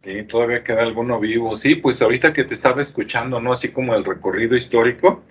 Sí, 0.03 0.23
todavía 0.23 0.63
queda 0.63 0.83
alguno 0.83 1.19
vivo. 1.19 1.55
Sí, 1.55 1.75
pues 1.75 2.01
ahorita 2.01 2.31
que 2.31 2.43
te 2.43 2.53
estaba 2.53 2.79
escuchando, 2.81 3.41
¿no? 3.41 3.51
Así 3.51 3.69
como 3.69 3.95
el 3.95 4.05
recorrido 4.05 4.55
histórico, 4.55 5.23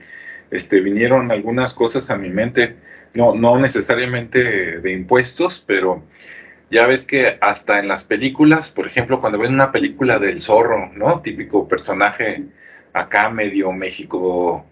este, 0.50 0.80
vinieron 0.80 1.32
algunas 1.32 1.74
cosas 1.74 2.10
a 2.10 2.16
mi 2.16 2.30
mente, 2.30 2.76
no, 3.14 3.34
no 3.34 3.58
necesariamente 3.58 4.80
de 4.80 4.92
impuestos, 4.92 5.62
pero 5.66 6.02
ya 6.70 6.86
ves 6.86 7.04
que 7.04 7.38
hasta 7.40 7.78
en 7.78 7.88
las 7.88 8.04
películas, 8.04 8.68
por 8.68 8.86
ejemplo, 8.86 9.20
cuando 9.20 9.38
ven 9.38 9.54
una 9.54 9.72
película 9.72 10.18
del 10.18 10.40
zorro, 10.40 10.90
¿no? 10.94 11.20
Típico 11.20 11.68
personaje 11.68 12.44
acá 12.92 13.28
medio 13.28 13.72
México, 13.72 14.66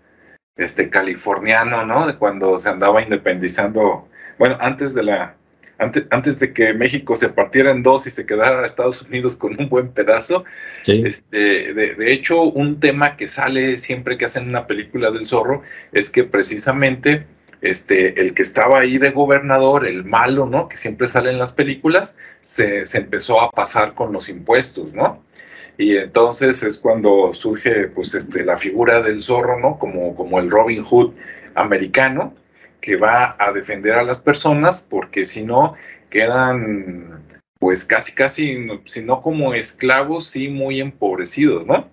este 0.57 0.91
californiano, 0.91 1.85
¿no? 1.85 2.07
De 2.07 2.17
cuando 2.17 2.59
se 2.59 2.69
andaba 2.69 3.03
independizando, 3.03 4.09
bueno, 4.39 4.57
antes 4.61 4.95
de 4.95 5.03
la 5.05 5.37
antes, 5.83 6.41
de 6.41 6.53
que 6.53 6.73
México 6.75 7.17
se 7.17 7.29
partiera 7.29 7.71
en 7.71 7.83
dos 7.83 8.07
y 8.07 8.11
se 8.11 8.25
quedara 8.27 8.65
Estados 8.65 9.03
Unidos 9.03 9.37
con 9.37 9.59
un 9.59 9.69
buen 9.69 9.89
pedazo. 9.89 10.45
Este, 10.87 11.75
de, 11.75 12.13
hecho, 12.13 12.43
un 12.43 12.81
tema 12.81 13.17
que 13.17 13.27
sale 13.27 13.79
siempre 13.79 14.17
que 14.17 14.27
hacen 14.27 14.49
una 14.49 14.67
película 14.67 15.11
del 15.11 15.27
zorro 15.27 15.63
es 15.93 16.11
que 16.11 16.25
precisamente 16.25 17.27
este, 17.61 18.21
el 18.21 18.35
que 18.35 18.43
estaba 18.43 18.81
ahí 18.81 18.99
de 18.99 19.11
gobernador, 19.11 19.87
el 19.87 20.05
malo, 20.05 20.47
¿no? 20.47 20.69
Que 20.69 20.77
siempre 20.77 21.07
sale 21.07 21.31
en 21.31 21.39
las 21.39 21.53
películas, 21.53 22.17
se, 22.41 22.87
se 22.87 22.99
empezó 22.99 23.41
a 23.41 23.51
pasar 23.51 23.95
con 23.95 24.13
los 24.13 24.29
impuestos, 24.29 24.95
¿no? 24.95 25.23
Y 25.79 25.97
entonces 25.97 26.63
es 26.63 26.79
cuando 26.79 27.33
surge, 27.33 27.89
pues, 27.89 28.15
este, 28.15 28.45
la 28.45 28.57
figura 28.57 29.01
del 29.01 29.21
zorro, 29.21 29.59
¿no? 29.59 29.79
Como, 29.79 30.15
como 30.15 30.39
el 30.39 30.51
Robin 30.51 30.83
Hood 30.83 31.13
americano, 31.55 32.35
que 32.83 32.97
va 32.97 33.37
a 33.39 33.53
defender 33.53 33.95
a 33.95 34.03
las 34.03 34.21
personas, 34.21 34.83
porque 34.83 35.25
si 35.25 35.43
no, 35.43 35.75
quedan, 36.11 37.25
pues, 37.59 37.87
casi, 37.87 38.15
casi, 38.15 38.67
si 38.85 39.03
no 39.05 39.23
como 39.23 39.55
esclavos, 39.55 40.27
sí 40.27 40.49
muy 40.49 40.81
empobrecidos, 40.81 41.67
¿no? 41.67 41.89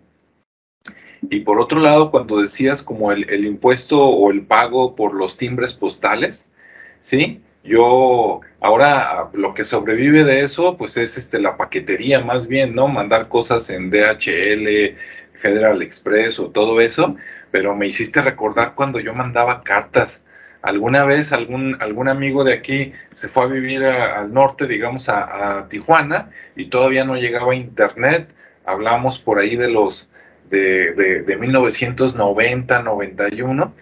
Y 1.22 1.42
por 1.42 1.60
otro 1.60 1.80
lado, 1.80 2.12
cuando 2.12 2.42
decías 2.42 2.82
como 2.82 3.12
el, 3.12 3.46
impuesto 3.46 4.04
o 4.04 4.32
el 4.32 4.42
pago 4.46 4.96
por 4.96 5.14
los 5.14 5.38
timbres 5.38 5.74
postales, 5.74 6.52
¿sí? 7.00 7.42
Yo 7.64 8.42
ahora 8.62 9.30
lo 9.34 9.54
que 9.54 9.64
sobrevive 9.64 10.24
de 10.24 10.42
eso, 10.42 10.78
pues 10.78 10.98
es 10.98 11.18
este, 11.18 11.40
la 11.40 11.58
paquetería 11.58 12.22
más 12.22 12.48
bien, 12.48 12.74
¿no? 12.74 12.88
Mandar 12.88 13.28
cosas 13.28 13.70
en 13.70 13.90
DHL, 13.92 14.96
Federal 15.34 15.82
Express 15.82 16.40
o 16.40 16.50
todo 16.52 16.82
eso, 16.82 17.16
pero 17.52 17.76
me 17.76 17.88
hiciste 17.88 18.22
recordar 18.22 18.76
cuando 18.76 19.00
yo 19.00 19.14
mandaba 19.14 19.62
cartas. 19.64 20.26
Alguna 20.62 21.06
vez 21.06 21.32
algún, 21.32 21.78
algún 21.82 22.10
amigo 22.10 22.44
de 22.44 22.54
aquí 22.54 22.92
se 23.14 23.28
fue 23.28 23.46
a 23.46 23.48
vivir 23.48 23.86
al 23.86 24.34
norte, 24.34 24.68
digamos, 24.68 25.08
a, 25.08 25.68
Tijuana, 25.70 26.30
y 26.56 26.66
todavía 26.66 27.06
no 27.06 27.16
llegaba 27.16 27.56
internet. 27.56 28.34
Hablamos 28.66 29.20
por 29.20 29.40
ahí 29.40 29.56
de 29.56 29.70
los 29.70 30.12
de, 30.50 31.24
de, 31.26 31.38
1990, 31.38 32.82
91, 32.82 33.74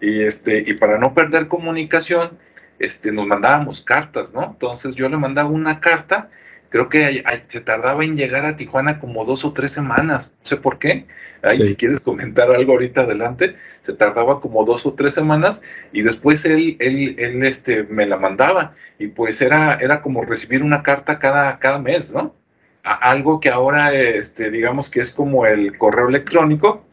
y, 0.00 0.22
este, 0.22 0.62
y 0.66 0.74
para 0.74 0.98
no 0.98 1.14
perder 1.14 1.46
comunicación, 1.46 2.38
este, 2.78 3.12
nos 3.12 3.26
mandábamos 3.26 3.82
cartas, 3.82 4.34
¿no? 4.34 4.44
Entonces 4.44 4.94
yo 4.96 5.08
le 5.08 5.16
mandaba 5.16 5.48
una 5.48 5.80
carta, 5.80 6.30
creo 6.74 6.88
que 6.88 7.22
se 7.46 7.60
tardaba 7.60 8.02
en 8.02 8.16
llegar 8.16 8.44
a 8.44 8.56
Tijuana 8.56 8.98
como 8.98 9.24
dos 9.24 9.44
o 9.44 9.52
tres 9.52 9.70
semanas, 9.70 10.34
no 10.40 10.44
sé 10.44 10.56
por 10.56 10.80
qué, 10.80 11.06
ahí 11.40 11.62
si 11.62 11.76
quieres 11.76 12.00
comentar 12.00 12.50
algo 12.50 12.72
ahorita 12.72 13.02
adelante, 13.02 13.54
se 13.80 13.92
tardaba 13.92 14.40
como 14.40 14.64
dos 14.64 14.84
o 14.84 14.92
tres 14.92 15.14
semanas 15.14 15.62
y 15.92 16.02
después 16.02 16.44
él, 16.46 16.76
él, 16.80 17.14
él 17.16 17.44
este, 17.44 17.84
me 17.84 18.06
la 18.06 18.16
mandaba 18.16 18.72
y 18.98 19.06
pues 19.06 19.40
era, 19.40 19.76
era 19.76 20.00
como 20.00 20.22
recibir 20.22 20.64
una 20.64 20.82
carta 20.82 21.20
cada, 21.20 21.60
cada 21.60 21.78
mes, 21.78 22.12
¿no? 22.12 22.34
algo 22.82 23.38
que 23.38 23.50
ahora, 23.50 23.94
este, 23.94 24.50
digamos 24.50 24.90
que 24.90 24.98
es 24.98 25.12
como 25.12 25.46
el 25.46 25.78
correo 25.78 26.08
electrónico, 26.08 26.84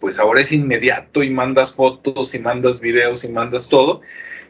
pues 0.00 0.18
ahora 0.18 0.40
es 0.40 0.50
inmediato 0.50 1.22
y 1.22 1.30
mandas 1.30 1.74
fotos 1.74 2.34
y 2.34 2.40
mandas 2.40 2.80
videos 2.80 3.22
y 3.22 3.28
mandas 3.28 3.68
todo. 3.68 4.00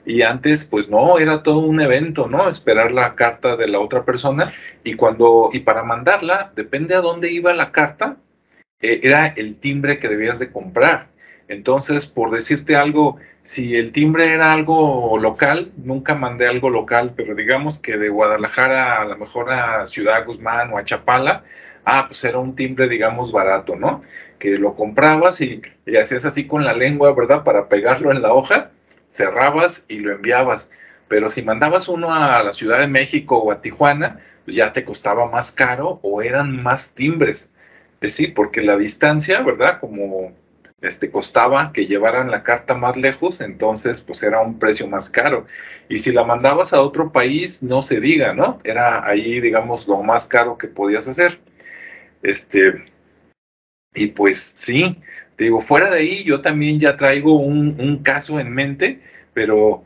Y 0.05 0.23
antes, 0.23 0.65
pues 0.65 0.89
no, 0.89 1.19
era 1.19 1.43
todo 1.43 1.59
un 1.59 1.81
evento, 1.81 2.27
¿no? 2.27 2.49
Esperar 2.49 2.91
la 2.93 3.15
carta 3.15 3.57
de 3.57 3.69
la 3.69 3.81
otra 3.81 4.05
persona 4.05 4.53
y 4.83 4.95
cuando, 4.95 5.51
y 5.53 5.61
para 5.61 5.83
mandarla, 5.83 6.53
depende 6.57 6.95
a 6.95 7.01
dónde 7.01 7.31
iba 7.31 7.53
la 7.53 7.71
carta, 7.71 8.17
eh, 8.81 9.01
era 9.03 9.27
el 9.27 9.57
timbre 9.57 9.99
que 9.99 10.09
debías 10.09 10.39
de 10.39 10.51
comprar. 10.51 11.09
Entonces, 11.49 12.07
por 12.07 12.31
decirte 12.31 12.77
algo, 12.77 13.19
si 13.43 13.75
el 13.75 13.91
timbre 13.93 14.33
era 14.33 14.53
algo 14.53 15.19
local, 15.19 15.73
nunca 15.77 16.15
mandé 16.15 16.47
algo 16.47 16.71
local, 16.71 17.13
pero 17.17 17.35
digamos 17.35 17.79
que 17.81 17.99
de 17.99 18.09
Guadalajara 18.09 19.03
a 19.03 19.05
lo 19.05 19.17
mejor 19.17 19.51
a 19.51 19.87
Ciudad 19.87 20.25
Guzmán 20.25 20.73
o 20.73 20.79
a 20.79 20.85
Chapala, 20.85 21.43
ah, 21.85 22.07
pues 22.07 22.23
era 22.25 22.39
un 22.39 22.55
timbre, 22.55 22.89
digamos, 22.89 23.33
barato, 23.33 23.77
¿no? 23.77 24.03
Que 24.39 24.57
lo 24.57 24.75
comprabas 24.75 25.41
y, 25.41 25.61
hacías 26.01 26.25
así 26.25 26.47
con 26.47 26.65
la 26.65 26.73
lengua, 26.73 27.13
¿verdad? 27.15 27.43
Para 27.43 27.69
pegarlo 27.69 28.13
en 28.13 28.23
la 28.23 28.33
hoja, 28.33 28.71
cerrabas 29.11 29.85
y 29.89 29.99
lo 29.99 30.13
enviabas. 30.13 30.71
Pero 31.09 31.29
si 31.29 31.43
mandabas 31.43 31.89
uno 31.89 32.15
a 32.15 32.43
la 32.43 32.53
Ciudad 32.53 32.79
de 32.79 32.87
México 32.87 33.37
o 33.37 33.53
a 33.53 33.61
Tijuana, 33.61 34.21
pues 34.45 34.57
ya 34.57 34.73
te 34.73 34.85
costaba 34.85 35.27
más 35.29 35.53
caro 35.53 36.01
o 36.03 36.23
eran 36.23 36.63
más 36.63 36.95
timbres. 36.95 37.53
Es 37.95 38.17
decir, 38.17 38.33
porque 38.33 38.63
la 38.63 38.77
distancia, 38.77 39.43
¿verdad? 39.43 39.81
Como 39.81 40.33
este, 40.81 41.11
costaba 41.11 41.73
que 41.73 41.87
llevaran 41.87 42.31
la 42.31 42.43
carta 42.43 42.75
más 42.75 42.97
lejos, 42.97 43.41
entonces 43.41 44.01
pues 44.01 44.23
era 44.23 44.41
un 44.41 44.59
precio 44.59 44.89
más 44.89 45.11
caro. 45.11 45.47
Y 45.89 45.99
si 45.99 46.13
la 46.13 46.25
mandabas 46.25 46.73
a 46.73 46.81
otro 46.81 47.13
país, 47.13 47.63
no 47.63 47.83
se 47.83 48.01
diga, 48.01 48.33
¿no? 48.33 48.61
Era 48.65 49.07
ahí, 49.07 49.41
digamos, 49.41 49.87
lo 49.89 50.03
más 50.03 50.27
caro 50.27 50.57
que 50.57 50.69
podías 50.69 51.07
hacer. 51.09 51.39
Este, 52.23 52.85
y 53.95 54.09
pues 54.09 54.53
sí, 54.55 54.97
te 55.37 55.45
digo, 55.45 55.61
fuera 55.61 55.91
de 55.91 55.99
ahí 55.99 56.25
yo 56.25 56.41
también 56.41 56.79
ya 56.79 56.97
traigo 56.97 57.39
un, 57.39 57.99
caso 58.03 58.39
en 58.39 58.53
mente, 58.53 59.01
pero 59.35 59.85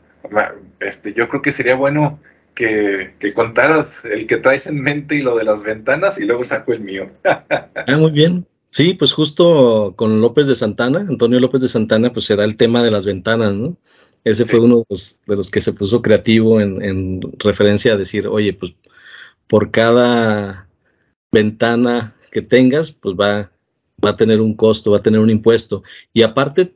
este, 0.79 1.13
yo 1.13 1.27
creo 1.27 1.41
que 1.41 1.51
sería 1.51 1.75
bueno 1.75 2.19
que, 2.53 3.13
que, 3.19 3.33
contaras 3.33 4.05
el 4.05 4.27
que 4.27 4.37
traes 4.37 4.67
en 4.67 4.79
mente 4.79 5.15
y 5.15 5.21
lo 5.21 5.35
de 5.35 5.43
las 5.43 5.63
ventanas 5.63 6.19
y 6.19 6.25
luego 6.25 6.43
saco 6.43 6.73
el 6.73 6.81
mío. 6.81 7.09
ah, 7.23 7.97
muy 7.97 8.11
bien. 8.11 8.45
Sí, 8.69 8.93
pues 8.93 9.13
justo 9.13 9.93
con 9.95 10.19
López 10.19 10.47
de 10.47 10.55
Santana, 10.55 10.99
Antonio 10.99 11.39
López 11.39 11.61
de 11.61 11.69
Santana, 11.69 12.11
pues 12.11 12.25
se 12.25 12.35
da 12.35 12.43
el 12.43 12.57
tema 12.57 12.83
de 12.83 12.91
las 12.91 13.05
ventanas, 13.05 13.53
¿no? 13.53 13.77
Ese 14.25 14.43
fue 14.43 14.59
uno 14.59 14.83
de 14.89 15.35
los, 15.35 15.51
que 15.51 15.61
se 15.61 15.71
puso 15.71 16.01
creativo 16.01 16.59
en, 16.59 17.21
referencia 17.39 17.93
a 17.93 17.97
decir, 17.97 18.27
oye, 18.27 18.51
pues 18.51 18.73
por 19.47 19.71
cada 19.71 20.67
ventana 21.31 22.15
que 22.31 22.41
tengas, 22.41 22.91
pues 22.91 23.15
va, 23.15 23.51
va 24.05 24.11
a 24.11 24.15
tener 24.15 24.41
un 24.41 24.55
costo, 24.55 24.91
va 24.91 24.97
a 24.97 25.01
tener 25.01 25.19
un 25.19 25.29
impuesto. 25.29 25.83
Y 26.13 26.21
aparte, 26.21 26.75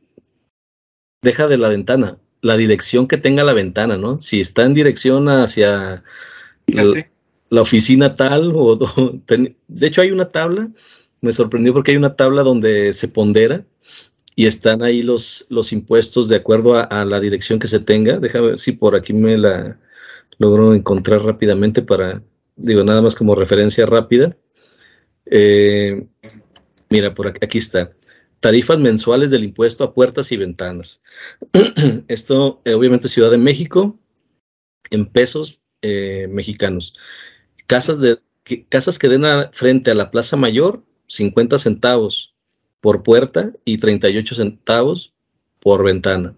deja 1.21 1.47
de 1.47 1.57
la 1.57 1.69
ventana, 1.69 2.17
la 2.41 2.57
dirección 2.57 3.07
que 3.07 3.17
tenga 3.17 3.43
la 3.43 3.53
ventana, 3.53 3.97
¿no? 3.97 4.19
Si 4.21 4.39
está 4.39 4.63
en 4.63 4.73
dirección 4.73 5.29
hacia 5.29 6.03
la, 6.67 7.61
oficina 7.61 8.15
tal, 8.15 8.53
o, 8.55 8.77
de 9.67 9.87
hecho 9.87 10.01
hay 10.01 10.11
una 10.11 10.29
tabla 10.29 10.71
me 11.21 11.31
sorprendió 11.31 11.73
porque 11.73 11.91
hay 11.91 11.97
una 11.97 12.15
tabla 12.15 12.43
donde 12.43 12.93
se 12.93 13.07
pondera 13.07 13.65
y 14.35 14.45
están 14.45 14.83
ahí 14.83 15.01
los, 15.01 15.47
los 15.49 15.73
impuestos 15.73 16.29
de 16.29 16.37
acuerdo 16.37 16.75
a, 16.75 17.05
la 17.05 17.19
dirección 17.19 17.59
que 17.59 17.67
se 17.67 17.79
tenga. 17.79 18.19
Déjame 18.19 18.47
ver 18.47 18.59
si 18.59 18.71
por 18.71 18.95
aquí 18.95 19.13
me 19.13 19.37
la 19.37 19.77
logro 20.37 20.73
encontrar 20.73 21.23
rápidamente 21.23 21.81
para, 21.81 22.23
digo, 22.55 22.83
nada 22.85 23.01
más 23.01 23.15
como 23.15 23.35
referencia 23.35 23.85
rápida. 23.85 24.37
Eh, 25.25 26.07
mira, 26.89 27.13
por 27.13 27.27
aquí, 27.27 27.57
está. 27.57 27.91
Tarifas 28.39 28.79
mensuales 28.79 29.31
del 29.31 29.43
impuesto 29.43 29.83
a 29.83 29.93
puertas 29.93 30.31
y 30.31 30.37
ventanas. 30.37 31.01
Esto, 32.07 32.61
eh, 32.65 32.73
obviamente, 32.73 33.09
Ciudad 33.09 33.31
de 33.31 33.37
México, 33.37 33.99
en 34.91 35.05
pesos 35.05 35.59
eh, 35.81 36.27
mexicanos. 36.29 36.93
Casas, 37.67 37.99
de, 37.99 38.17
que, 38.43 38.65
casas 38.65 38.97
que 38.97 39.09
den 39.09 39.23
frente 39.51 39.91
a 39.91 39.95
la 39.95 40.11
Plaza 40.11 40.37
Mayor 40.37 40.83
50 41.07 41.57
centavos 41.57 42.35
por 42.81 43.03
puerta 43.03 43.51
y 43.65 43.77
38 43.77 44.35
centavos 44.35 45.13
por 45.59 45.83
ventana. 45.83 46.35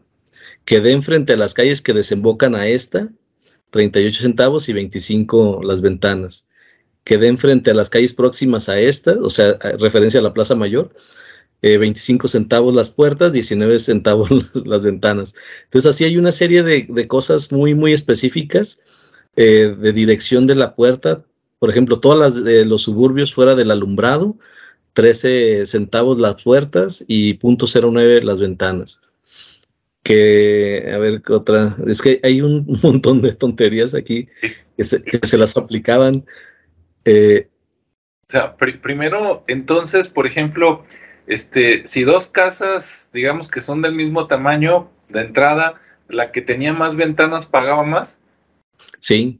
Que 0.66 0.80
den 0.80 1.04
frente 1.04 1.34
a 1.34 1.38
las 1.38 1.54
calles 1.54 1.82
que 1.82 1.94
desembocan 1.94 2.56
a 2.56 2.68
esta, 2.68 3.12
38 3.70 4.22
centavos 4.22 4.70
y 4.70 4.74
25 4.74 5.62
las 5.64 5.82
ventanas. 5.82 6.48
Que 7.04 7.18
den 7.18 7.38
frente 7.38 7.72
a 7.72 7.74
las 7.74 7.90
calles 7.90 8.14
próximas 8.14 8.70
a 8.70 8.80
esta, 8.80 9.18
o 9.22 9.30
sea, 9.30 9.58
referencia 9.80 10.20
a 10.20 10.24
la 10.24 10.34
Plaza 10.34 10.56
Mayor, 10.56 10.94
25 11.62 12.26
eh, 12.26 12.30
centavos 12.30 12.74
las 12.74 12.90
puertas, 12.90 13.34
19 13.34 13.80
centavos 13.80 14.30
las, 14.66 14.84
ventanas. 14.84 15.34
Entonces, 15.64 15.90
así 15.90 16.04
hay 16.04 16.18
una 16.18 16.32
serie 16.32 16.64
de, 16.64 17.08
cosas 17.08 17.52
muy, 17.52 17.76
muy 17.76 17.94
específicas 17.94 18.80
eh, 19.36 19.76
de 19.78 19.94
dirección 19.94 20.48
de 20.48 20.56
la 20.56 20.76
puerta. 20.76 21.24
Por 21.60 21.70
ejemplo, 21.70 22.00
todas 22.00 22.18
las 22.18 22.44
de 22.44 22.66
los 22.66 22.84
suburbios 22.84 23.34
fuera 23.34 23.56
del 23.56 23.72
alumbrado, 23.72 24.38
13 24.94 25.66
centavos 25.66 26.20
las 26.20 26.42
puertas 26.42 27.04
y 27.08 27.38
.09 27.38 28.24
las 28.24 28.40
ventanas. 28.40 29.00
Que, 30.04 30.90
a 30.92 30.98
ver, 30.98 31.22
¿qué 31.22 31.34
otra? 31.34 31.78
Es 31.86 32.02
que 32.02 32.20
hay 32.24 32.42
un 32.42 32.66
montón 32.84 33.22
de 33.22 33.34
tonterías 33.34 33.94
aquí 33.94 34.28
que 34.76 34.84
se, 34.84 35.38
las 35.38 35.56
aplicaban. 35.58 36.26
Eh, 37.06 37.48
o 38.28 38.32
sea, 38.32 38.56
primero, 38.56 39.44
entonces, 39.48 40.08
por 40.08 40.26
ejemplo, 40.26 40.84
este, 41.28 41.86
si 41.86 42.04
dos 42.04 42.28
casas, 42.28 43.10
digamos 43.14 43.50
que 43.50 43.62
son 43.62 43.82
del 43.82 43.94
mismo 43.94 44.28
tamaño 44.28 44.90
de 45.10 45.22
entrada, 45.22 45.76
la 46.08 46.32
que 46.32 46.42
tenía 46.42 46.74
más 46.74 46.96
ventanas 46.96 47.46
pagaba 47.46 47.84
más. 47.84 48.22
Sí, 49.00 49.40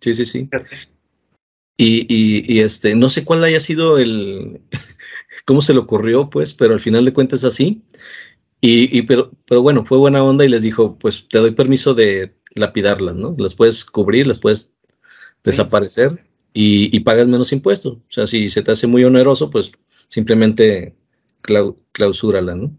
sí, 0.00 0.12
sí, 0.12 0.26
sí. 0.26 0.50
Y, 1.78 2.60
este, 2.60 2.94
no 2.94 3.08
sé 3.08 3.24
cuál 3.24 3.44
haya 3.44 3.60
sido 3.60 3.98
el, 3.98 4.60
cómo 5.46 5.62
se 5.62 5.72
le 5.72 5.78
ocurrió, 5.78 6.28
pues, 6.28 6.52
pero 6.52 6.74
al 6.74 6.80
final 6.80 7.04
de 7.04 7.14
cuentas 7.14 7.44
así. 7.44 7.82
Y, 8.60 9.02
pero, 9.02 9.30
pero 9.46 9.62
bueno, 9.62 9.86
fue 9.86 9.96
buena 9.96 10.22
onda 10.22 10.44
y 10.44 10.48
les 10.48 10.62
dijo, 10.62 10.98
pues 10.98 11.28
te 11.28 11.38
doy 11.38 11.52
permiso 11.52 11.94
de 11.94 12.34
lapidarlas, 12.54 13.14
¿no? 13.14 13.34
Las 13.38 13.54
puedes 13.54 13.84
cubrir, 13.84 14.26
las 14.26 14.38
puedes 14.38 14.74
desaparecer 15.44 16.27
y, 16.52 17.00
pagas 17.00 17.28
menos 17.28 17.52
impuestos. 17.52 17.94
O 17.94 18.02
sea, 18.08 18.26
si 18.26 18.48
se 18.48 18.62
te 18.62 18.72
hace 18.72 18.86
muy 18.86 19.04
oneroso, 19.04 19.50
pues 19.50 19.72
simplemente 20.08 20.94
clausúrala, 21.92 22.54
¿no? 22.54 22.76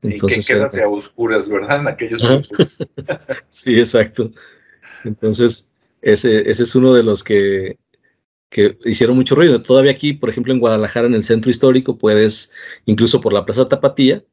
Sí, 0.00 0.14
Entonces, 0.14 0.46
que 0.46 0.54
quédate 0.54 0.82
a 0.82 0.88
oscuras, 0.88 1.48
¿verdad? 1.48 1.80
En 1.80 1.88
aquellos 1.88 2.22
Sí, 3.48 3.78
exacto. 3.78 4.32
Entonces, 5.04 5.70
ese, 6.00 6.50
ese 6.50 6.62
es 6.62 6.74
uno 6.74 6.92
de 6.92 7.02
los 7.02 7.22
que, 7.22 7.78
que 8.48 8.78
hicieron 8.84 9.16
mucho 9.16 9.34
ruido. 9.34 9.62
Todavía 9.62 9.92
aquí, 9.92 10.12
por 10.12 10.28
ejemplo, 10.28 10.52
en 10.52 10.60
Guadalajara, 10.60 11.06
en 11.06 11.14
el 11.14 11.24
centro 11.24 11.50
histórico, 11.50 11.98
puedes, 11.98 12.52
incluso 12.86 13.20
por 13.20 13.32
la 13.32 13.44
Plaza 13.44 13.68
Tapatía, 13.68 14.24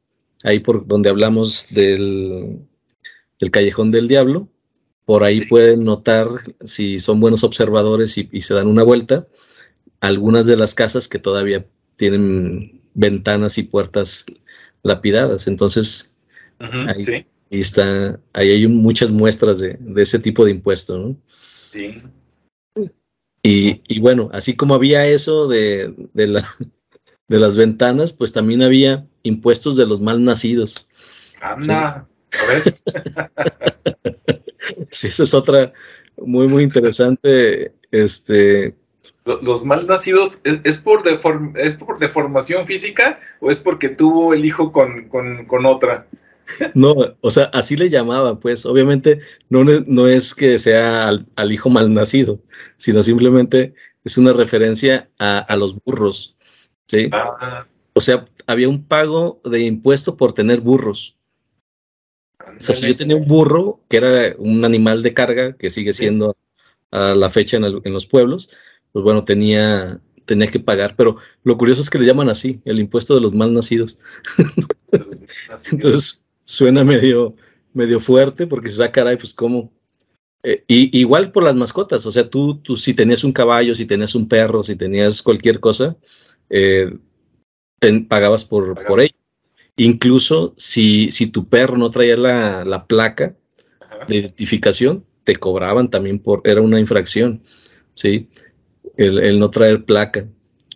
ahí 0.42 0.58
por 0.60 0.86
donde 0.86 1.10
hablamos 1.10 1.68
del, 1.70 2.60
del 3.38 3.50
Callejón 3.50 3.90
del 3.90 4.08
Diablo, 4.08 4.48
por 5.10 5.24
ahí 5.24 5.44
pueden 5.46 5.82
notar, 5.82 6.28
si 6.64 7.00
son 7.00 7.18
buenos 7.18 7.42
observadores 7.42 8.16
y, 8.16 8.28
y, 8.30 8.42
se 8.42 8.54
dan 8.54 8.68
una 8.68 8.84
vuelta, 8.84 9.26
algunas 9.98 10.46
de 10.46 10.56
las 10.56 10.76
casas 10.76 11.08
que 11.08 11.18
todavía 11.18 11.66
tienen 11.96 12.80
ventanas 12.94 13.58
y 13.58 13.64
puertas 13.64 14.24
lapidadas. 14.84 15.48
Entonces, 15.48 16.14
ahí, 16.60 17.26
está, 17.50 18.20
ahí 18.34 18.50
hay 18.52 18.68
muchas 18.68 19.10
muestras 19.10 19.58
de, 19.58 19.80
ese 19.96 20.20
tipo 20.20 20.44
de 20.44 20.52
impuesto, 20.52 20.96
¿no? 20.96 21.16
Sí. 21.72 22.00
Y, 23.42 23.98
bueno, 23.98 24.30
así 24.32 24.54
como 24.54 24.74
había 24.74 25.08
eso 25.08 25.48
de, 25.48 25.92
la, 26.14 26.48
de 27.26 27.40
las 27.40 27.56
ventanas, 27.56 28.12
pues 28.12 28.32
también 28.32 28.62
había 28.62 29.08
impuestos 29.24 29.74
de 29.74 29.86
los 29.86 30.00
mal 30.00 30.22
nacidos. 30.22 30.86
Anda, 31.40 32.06
a 32.30 32.46
ver. 32.46 32.76
sí, 34.90 35.08
esa 35.08 35.22
es 35.22 35.34
otra 35.34 35.72
muy, 36.16 36.48
muy 36.48 36.62
interesante. 36.62 37.72
Este, 37.90 38.74
los 39.42 39.64
mal 39.64 39.86
nacidos, 39.86 40.40
¿es, 40.44 40.78
por 40.78 41.02
¿es 41.56 41.74
por 41.74 41.98
deformación 41.98 42.66
física 42.66 43.18
o 43.40 43.50
es 43.50 43.58
porque 43.58 43.88
tuvo 43.88 44.32
el 44.32 44.44
hijo 44.44 44.72
con, 44.72 45.66
otra? 45.66 46.06
No, 46.74 46.94
o 47.20 47.30
sea, 47.30 47.44
así 47.52 47.76
le 47.76 47.90
llamaban, 47.90 48.40
pues 48.40 48.66
obviamente 48.66 49.20
no, 49.50 49.62
no 49.64 50.08
es 50.08 50.34
que 50.34 50.58
sea 50.58 51.08
al, 51.08 51.52
hijo 51.52 51.70
mal 51.70 51.92
nacido, 51.92 52.40
sino 52.76 53.02
simplemente 53.02 53.74
es 54.04 54.18
una 54.18 54.32
referencia 54.32 55.08
a, 55.18 55.54
los 55.56 55.76
burros, 55.84 56.36
¿sí? 56.88 57.08
Ah. 57.12 57.66
O 57.92 58.00
sea, 58.00 58.24
había 58.46 58.68
un 58.68 58.84
pago 58.84 59.40
de 59.44 59.60
impuesto 59.60 60.16
por 60.16 60.32
tener 60.32 60.60
burros. 60.60 61.16
O 62.56 62.60
sea, 62.60 62.74
si 62.74 62.86
yo 62.86 62.96
tenía 62.96 63.16
un 63.16 63.26
burro, 63.26 63.80
que 63.88 63.96
era 63.98 64.34
un 64.38 64.64
animal 64.64 65.02
de 65.02 65.14
carga, 65.14 65.56
que 65.56 65.70
sigue 65.70 65.92
siendo 65.92 66.36
a 66.90 67.14
la 67.14 67.30
fecha 67.30 67.56
en 67.56 67.92
los 67.92 68.06
pueblos, 68.06 68.50
pues 68.92 69.04
bueno, 69.04 69.24
tenía, 69.24 70.00
tenía 70.24 70.48
que 70.48 70.60
pagar, 70.60 70.94
pero 70.96 71.16
lo 71.44 71.56
curioso 71.56 71.82
es 71.82 71.90
que 71.90 71.98
le 71.98 72.06
llaman 72.06 72.28
así, 72.28 72.60
el 72.64 72.80
impuesto 72.80 73.14
de 73.14 73.20
los 73.20 73.34
mal 73.34 73.52
nacidos. 73.52 73.98
Entonces 75.72 76.24
suena 76.44 76.84
medio, 76.84 77.34
medio 77.72 78.00
fuerte 78.00 78.46
porque 78.46 78.68
se 78.68 78.76
saca, 78.76 78.92
caray, 78.92 79.16
pues 79.16 79.34
cómo. 79.34 79.72
Eh, 80.42 80.64
y, 80.66 80.98
igual 80.98 81.32
por 81.32 81.44
las 81.44 81.54
mascotas, 81.54 82.06
o 82.06 82.10
sea, 82.10 82.28
tú, 82.28 82.56
tú 82.58 82.76
si 82.76 82.94
tenías 82.94 83.24
un 83.24 83.32
caballo, 83.32 83.74
si 83.74 83.86
tenías 83.86 84.14
un 84.14 84.26
perro, 84.26 84.62
si 84.62 84.74
tenías 84.74 85.22
cualquier 85.22 85.60
cosa, 85.60 85.96
eh, 86.48 86.96
pagabas 88.08 88.44
por, 88.44 88.74
por 88.86 89.00
ello. 89.00 89.19
Incluso 89.76 90.52
si, 90.56 91.10
si 91.10 91.26
tu 91.26 91.48
perro 91.48 91.76
no 91.76 91.90
traía 91.90 92.16
la, 92.16 92.64
la 92.64 92.86
placa 92.86 93.34
de 94.08 94.16
identificación, 94.16 95.04
te 95.24 95.36
cobraban 95.36 95.90
también 95.90 96.18
por, 96.18 96.42
era 96.44 96.60
una 96.60 96.80
infracción, 96.80 97.42
¿sí? 97.94 98.28
el, 98.96 99.38
no 99.38 99.50
traer 99.50 99.84
placa. 99.84 100.26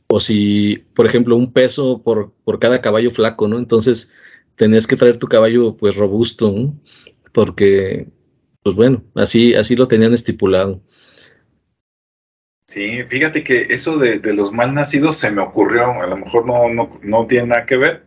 O 0.07 0.21
si, 0.21 0.85
por 0.95 1.07
ejemplo, 1.07 1.37
un 1.37 1.53
peso 1.53 2.03
por, 2.03 2.33
por, 2.45 2.59
cada 2.59 2.81
caballo 2.81 3.11
flaco, 3.11 3.49
¿no? 3.49 3.59
Entonces 3.59 4.13
tenías 4.55 4.87
que 4.87 4.97
traer 4.97 5.17
tu 5.17 5.27
caballo 5.27 5.77
pues 5.77 5.97
robusto, 5.97 6.73
porque, 7.33 8.09
pues 8.63 8.77
bueno, 8.77 9.03
así, 9.15 9.55
así 9.55 9.77
lo 9.77 9.89
tenían 9.89 10.15
estipulado. 10.15 10.81
Sí, 12.66 13.03
fíjate 13.05 13.45
que 13.45 13.66
eso 13.71 13.99
de, 13.99 14.21
los 14.33 14.53
mal 14.53 14.75
nacidos 14.75 15.16
se 15.16 15.31
me 15.31 15.42
ocurrió, 15.42 16.01
a 16.01 16.07
lo 16.07 16.16
mejor 16.16 16.47
no, 16.47 16.68
no, 16.71 16.90
no, 17.03 17.27
tiene 17.27 17.49
nada 17.49 17.66
que 17.66 17.77
ver, 17.77 18.07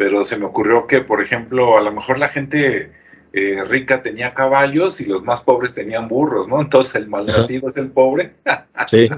pero 0.00 0.24
se 0.24 0.38
me 0.38 0.46
ocurrió 0.46 0.86
que, 0.86 1.02
por 1.02 1.20
ejemplo, 1.20 1.76
a 1.76 1.82
lo 1.82 1.92
mejor 1.92 2.18
la 2.18 2.28
gente 2.28 2.90
eh, 3.34 3.62
rica 3.68 4.00
tenía 4.00 4.32
caballos 4.32 4.98
y 5.02 5.04
los 5.04 5.22
más 5.22 5.42
pobres 5.42 5.74
tenían 5.74 6.08
burros, 6.08 6.48
¿no? 6.48 6.58
Entonces 6.62 6.94
el 6.94 7.06
mal 7.06 7.26
nacido 7.26 7.68
es 7.68 7.76
el 7.76 7.90
pobre. 7.90 8.32
Sí. 8.86 9.10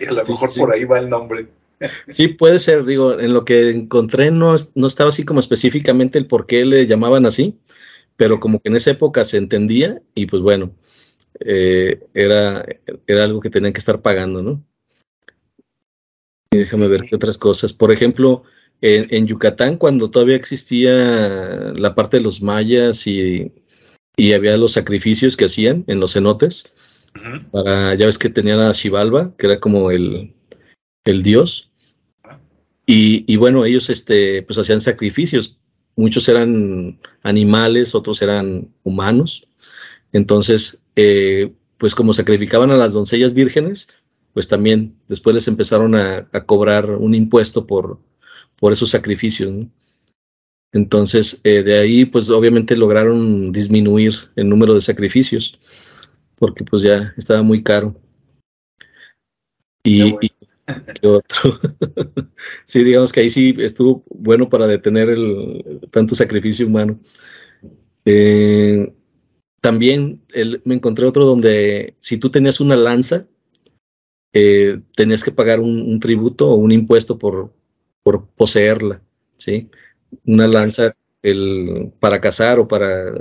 y 0.00 0.06
a 0.06 0.12
lo 0.12 0.24
mejor 0.24 0.48
por 0.56 0.72
ahí 0.72 0.84
va 0.84 1.00
el 1.00 1.10
nombre. 1.10 1.48
Sí, 2.08 2.28
puede 2.28 2.58
ser, 2.58 2.86
digo, 2.86 3.20
en 3.20 3.34
lo 3.34 3.44
que 3.44 3.68
encontré 3.68 4.30
no, 4.30 4.54
no 4.74 4.86
estaba 4.86 5.10
así 5.10 5.26
como 5.26 5.38
específicamente 5.38 6.16
el 6.16 6.26
por 6.26 6.46
qué 6.46 6.64
le 6.64 6.86
llamaban 6.86 7.26
así, 7.26 7.58
pero 8.16 8.40
como 8.40 8.58
que 8.58 8.70
en 8.70 8.76
esa 8.76 8.92
época 8.92 9.22
se 9.22 9.36
entendía 9.36 10.00
y 10.14 10.24
pues 10.24 10.40
bueno, 10.40 10.70
eh, 11.40 12.00
era, 12.14 12.64
era 13.06 13.24
algo 13.24 13.40
que 13.40 13.50
tenían 13.50 13.74
que 13.74 13.80
estar 13.80 14.00
pagando, 14.00 14.42
¿no? 14.42 14.64
Y 16.50 16.56
déjame 16.56 16.88
ver 16.88 17.02
qué 17.02 17.16
otras 17.16 17.36
cosas. 17.36 17.74
Por 17.74 17.92
ejemplo, 17.92 18.44
en, 18.80 19.26
Yucatán, 19.26 19.76
cuando 19.76 20.10
todavía 20.10 20.36
existía 20.36 20.92
la 21.74 21.94
parte 21.94 22.18
de 22.18 22.22
los 22.22 22.42
mayas 22.42 23.06
y, 23.06 23.52
había 24.34 24.56
los 24.56 24.72
sacrificios 24.72 25.36
que 25.36 25.46
hacían 25.46 25.84
en 25.86 26.00
los 26.00 26.14
cenotes, 26.14 26.70
para, 27.50 27.94
ya 27.94 28.06
ves 28.06 28.18
que 28.18 28.28
tenían 28.28 28.60
a 28.60 28.74
Xibalba, 28.74 29.34
que 29.36 29.46
era 29.46 29.60
como 29.60 29.90
el, 29.90 30.34
dios, 31.04 31.70
y, 32.86 33.36
bueno, 33.36 33.64
ellos 33.64 33.90
este, 33.90 34.42
pues 34.42 34.58
hacían 34.58 34.80
sacrificios, 34.80 35.58
muchos 35.96 36.28
eran 36.28 37.00
animales, 37.22 37.94
otros 37.94 38.22
eran 38.22 38.68
humanos, 38.84 39.48
entonces, 40.12 40.82
eh, 40.94 41.52
pues 41.78 41.94
como 41.94 42.12
sacrificaban 42.12 42.70
a 42.70 42.76
las 42.76 42.92
doncellas 42.92 43.34
vírgenes, 43.34 43.88
pues 44.32 44.48
también 44.48 44.96
después 45.08 45.34
les 45.34 45.48
empezaron 45.48 45.94
a 45.94 46.28
cobrar 46.46 46.90
un 46.90 47.14
impuesto 47.14 47.66
por, 47.66 47.98
por 48.58 48.72
esos 48.72 48.90
sacrificios. 48.90 49.52
Entonces, 50.72 51.40
eh, 51.44 51.62
de 51.62 51.78
ahí, 51.78 52.04
pues 52.04 52.28
obviamente 52.30 52.76
lograron 52.76 53.52
disminuir 53.52 54.14
el 54.36 54.48
número 54.48 54.74
de 54.74 54.80
sacrificios, 54.80 55.58
porque 56.34 56.64
pues 56.64 56.82
ya 56.82 57.14
estaba 57.16 57.42
muy 57.42 57.62
caro. 57.62 57.94
Y, 59.84 60.14
otro. 61.02 61.60
sí, 62.64 62.82
digamos 62.82 63.12
que 63.12 63.20
ahí 63.20 63.30
sí 63.30 63.54
estuvo 63.58 64.04
bueno 64.10 64.48
para 64.48 64.66
detener 64.66 65.10
el 65.10 65.80
tanto 65.92 66.14
sacrificio 66.14 66.66
humano. 66.66 66.98
Eh, 68.04 68.92
también 69.60 70.22
me 70.64 70.76
encontré 70.76 71.06
otro 71.06 71.24
donde 71.24 71.94
si 71.98 72.18
tú 72.18 72.30
tenías 72.30 72.60
una 72.60 72.76
lanza, 72.76 73.26
eh, 74.32 74.80
tenías 74.94 75.24
que 75.24 75.32
pagar 75.32 75.60
un, 75.60 75.98
tributo 75.98 76.50
o 76.50 76.56
un 76.56 76.70
impuesto 76.70 77.18
por, 77.18 77.52
por 78.06 78.28
poseerla, 78.36 79.02
¿sí? 79.32 79.68
Una 80.24 80.46
lanza 80.46 80.94
el, 81.22 81.90
para 81.98 82.20
cazar 82.20 82.60
o 82.60 82.68
para 82.68 83.12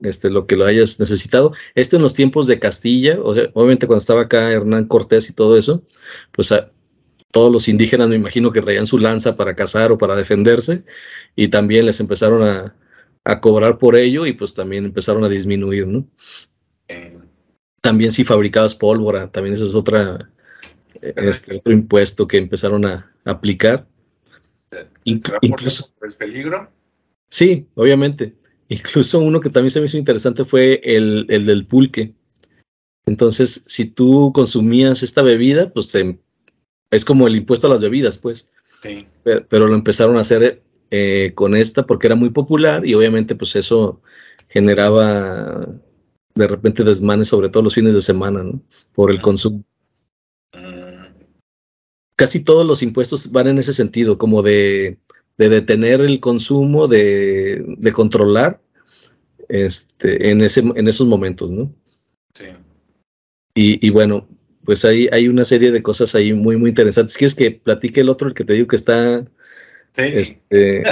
este, 0.00 0.30
lo 0.30 0.48
que 0.48 0.56
lo 0.56 0.64
hayas 0.64 0.98
necesitado. 0.98 1.52
Esto 1.76 1.94
en 1.94 2.02
los 2.02 2.12
tiempos 2.12 2.48
de 2.48 2.58
Castilla, 2.58 3.20
obviamente 3.20 3.86
cuando 3.86 4.00
estaba 4.00 4.22
acá 4.22 4.50
Hernán 4.50 4.88
Cortés 4.88 5.30
y 5.30 5.32
todo 5.32 5.56
eso, 5.56 5.84
pues 6.32 6.52
todos 7.30 7.52
los 7.52 7.68
indígenas 7.68 8.08
me 8.08 8.16
imagino 8.16 8.50
que 8.50 8.60
traían 8.60 8.84
su 8.84 8.98
lanza 8.98 9.36
para 9.36 9.54
cazar 9.54 9.92
o 9.92 9.98
para 9.98 10.16
defenderse 10.16 10.82
y 11.36 11.46
también 11.46 11.86
les 11.86 12.00
empezaron 12.00 12.42
a, 12.42 12.74
cobrar 13.40 13.78
por 13.78 13.94
ello 13.94 14.26
y 14.26 14.32
pues 14.32 14.54
también 14.54 14.86
empezaron 14.86 15.22
a 15.22 15.28
disminuir, 15.28 15.86
¿no? 15.86 16.04
También 17.80 18.10
si 18.10 18.24
fabricabas 18.24 18.74
pólvora, 18.74 19.30
también 19.30 19.54
ese 19.54 19.62
es 19.62 19.76
otra, 19.76 20.32
este, 21.00 21.54
otro 21.54 21.72
impuesto 21.72 22.26
que 22.26 22.38
empezaron 22.38 22.84
a 22.86 23.14
aplicar 23.24 23.86
incluso 25.04 25.92
el 26.02 26.12
peligro. 26.14 26.70
Sí, 27.28 27.66
obviamente. 27.74 28.34
Incluso 28.68 29.20
uno 29.20 29.40
que 29.40 29.50
también 29.50 29.70
se 29.70 29.80
me 29.80 29.86
hizo 29.86 29.98
interesante 29.98 30.44
fue 30.44 30.80
el, 30.82 31.26
del 31.28 31.66
pulque. 31.66 32.14
Entonces, 33.06 33.64
si 33.66 33.86
tú 33.86 34.32
consumías 34.34 35.02
esta 35.02 35.22
bebida, 35.22 35.72
pues 35.72 35.92
es 36.90 37.04
como 37.04 37.26
el 37.26 37.36
impuesto 37.36 37.66
a 37.66 37.70
las 37.70 37.80
bebidas, 37.80 38.18
pues. 38.18 38.52
Sí. 38.82 39.06
Pero, 39.24 39.68
lo 39.68 39.74
empezaron 39.74 40.16
a 40.16 40.20
hacer 40.20 40.62
eh, 40.90 41.32
con 41.34 41.54
esta 41.54 41.86
porque 41.86 42.06
era 42.06 42.16
muy 42.16 42.30
popular 42.30 42.84
y 42.84 42.94
obviamente 42.94 43.34
pues 43.34 43.56
eso 43.56 44.02
generaba 44.48 45.66
de 46.34 46.48
repente 46.48 46.84
desmanes, 46.84 47.28
sobre 47.28 47.48
todo 47.48 47.62
los 47.62 47.74
fines 47.74 47.94
de 47.94 48.02
semana, 48.02 48.42
¿no? 48.42 48.60
Por 48.94 49.10
el 49.10 49.20
consumo 49.20 49.64
casi 52.22 52.38
todos 52.38 52.64
los 52.64 52.84
impuestos 52.84 53.32
van 53.32 53.48
en 53.48 53.58
ese 53.58 53.72
sentido, 53.72 54.16
como 54.16 54.42
de, 54.42 54.96
detener 55.38 56.00
el 56.00 56.20
consumo, 56.20 56.86
de, 56.86 57.90
controlar 57.92 58.60
este, 59.48 60.30
en, 60.30 60.40
ese, 60.40 60.60
en 60.60 60.86
esos 60.86 61.08
momentos, 61.08 61.50
¿no? 61.50 61.74
Sí. 62.38 62.44
Y, 63.56 63.90
bueno, 63.90 64.28
pues 64.64 64.84
hay, 64.84 65.08
hay 65.10 65.26
una 65.26 65.44
serie 65.44 65.72
de 65.72 65.82
cosas 65.82 66.14
ahí 66.14 66.32
muy, 66.32 66.56
muy 66.56 66.68
interesantes. 66.68 67.18
¿Quieres 67.18 67.34
que 67.34 67.50
platique 67.50 68.02
el 68.02 68.08
otro, 68.08 68.28
el 68.28 68.34
que 68.34 68.44
te 68.44 68.52
digo 68.52 68.68
que 68.68 68.76
está... 68.76 69.24
Sí. 69.90 70.02
Este, 70.04 70.84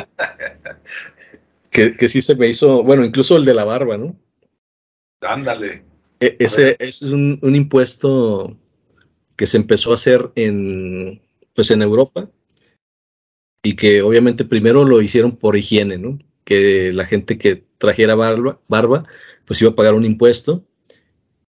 que, 1.70 2.08
sí 2.08 2.20
se 2.20 2.34
me 2.34 2.48
hizo, 2.48 2.82
bueno, 2.82 3.04
incluso 3.04 3.36
el 3.36 3.44
de 3.44 3.54
la 3.54 3.64
barba, 3.64 3.96
¿no? 3.96 4.16
Ándale. 5.20 5.84
E, 6.18 6.34
ese, 6.40 6.74
es 6.80 7.02
un, 7.02 7.38
impuesto 7.40 8.56
que 9.40 9.46
se 9.46 9.56
empezó 9.56 9.90
a 9.90 9.94
hacer 9.94 10.30
en, 10.34 11.22
pues 11.54 11.70
en 11.70 11.80
Europa 11.80 12.28
y 13.62 13.74
que 13.74 14.02
obviamente 14.02 14.44
primero 14.44 14.84
lo 14.84 15.00
hicieron 15.00 15.34
por 15.34 15.56
higiene, 15.56 15.96
¿no? 15.96 16.18
Que 16.44 16.92
la 16.92 17.06
gente 17.06 17.38
que 17.38 17.64
trajera 17.78 18.14
barba, 18.14 18.60
barba 18.68 19.06
pues 19.46 19.62
iba 19.62 19.70
a 19.70 19.74
pagar 19.74 19.94
un 19.94 20.04
impuesto 20.04 20.62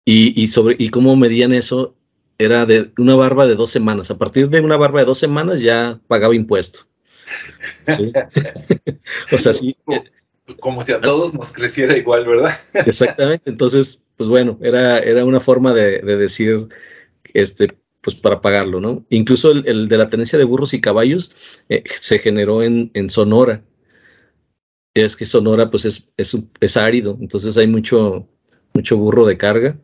y, 0.06 0.42
y, 0.42 0.46
sobre, 0.46 0.76
y 0.78 0.88
cómo 0.88 1.16
medían 1.16 1.52
eso 1.52 1.94
era 2.38 2.64
de 2.64 2.92
una 2.96 3.14
barba 3.14 3.46
de 3.46 3.56
dos 3.56 3.70
semanas. 3.70 4.10
A 4.10 4.16
partir 4.16 4.48
de 4.48 4.62
una 4.62 4.78
barba 4.78 5.00
de 5.00 5.06
dos 5.06 5.18
semanas 5.18 5.60
ya 5.60 6.00
pagaba 6.08 6.34
impuesto. 6.34 6.86
o 9.32 9.38
sea, 9.38 9.52
sí. 9.52 9.76
Como 10.60 10.80
si 10.80 10.92
a 10.92 11.00
todos 11.02 11.34
nos 11.34 11.52
creciera 11.52 11.94
igual, 11.94 12.24
¿verdad? 12.24 12.58
Exactamente. 12.86 13.50
Entonces, 13.50 14.02
pues 14.16 14.30
bueno, 14.30 14.58
era, 14.62 14.98
era 15.00 15.26
una 15.26 15.40
forma 15.40 15.74
de, 15.74 16.00
decir, 16.00 16.68
este, 17.34 17.68
pues 18.02 18.16
para 18.16 18.40
pagarlo, 18.40 18.80
¿no? 18.80 19.06
Incluso 19.08 19.52
el, 19.52 19.88
de 19.88 19.96
la 19.96 20.08
tenencia 20.08 20.38
de 20.38 20.44
burros 20.44 20.74
y 20.74 20.80
caballos 20.80 21.62
eh, 21.68 21.84
se 22.00 22.18
generó 22.18 22.62
en, 22.62 22.90
en, 22.94 23.08
Sonora. 23.08 23.62
Es 24.92 25.16
que 25.16 25.24
Sonora, 25.24 25.70
pues 25.70 25.84
es, 25.84 26.12
es, 26.16 26.36
es, 26.60 26.76
árido, 26.76 27.16
entonces 27.20 27.56
hay 27.56 27.68
mucho, 27.68 28.28
mucho 28.74 28.96
burro 28.96 29.24
de 29.24 29.38
carga. 29.38 29.78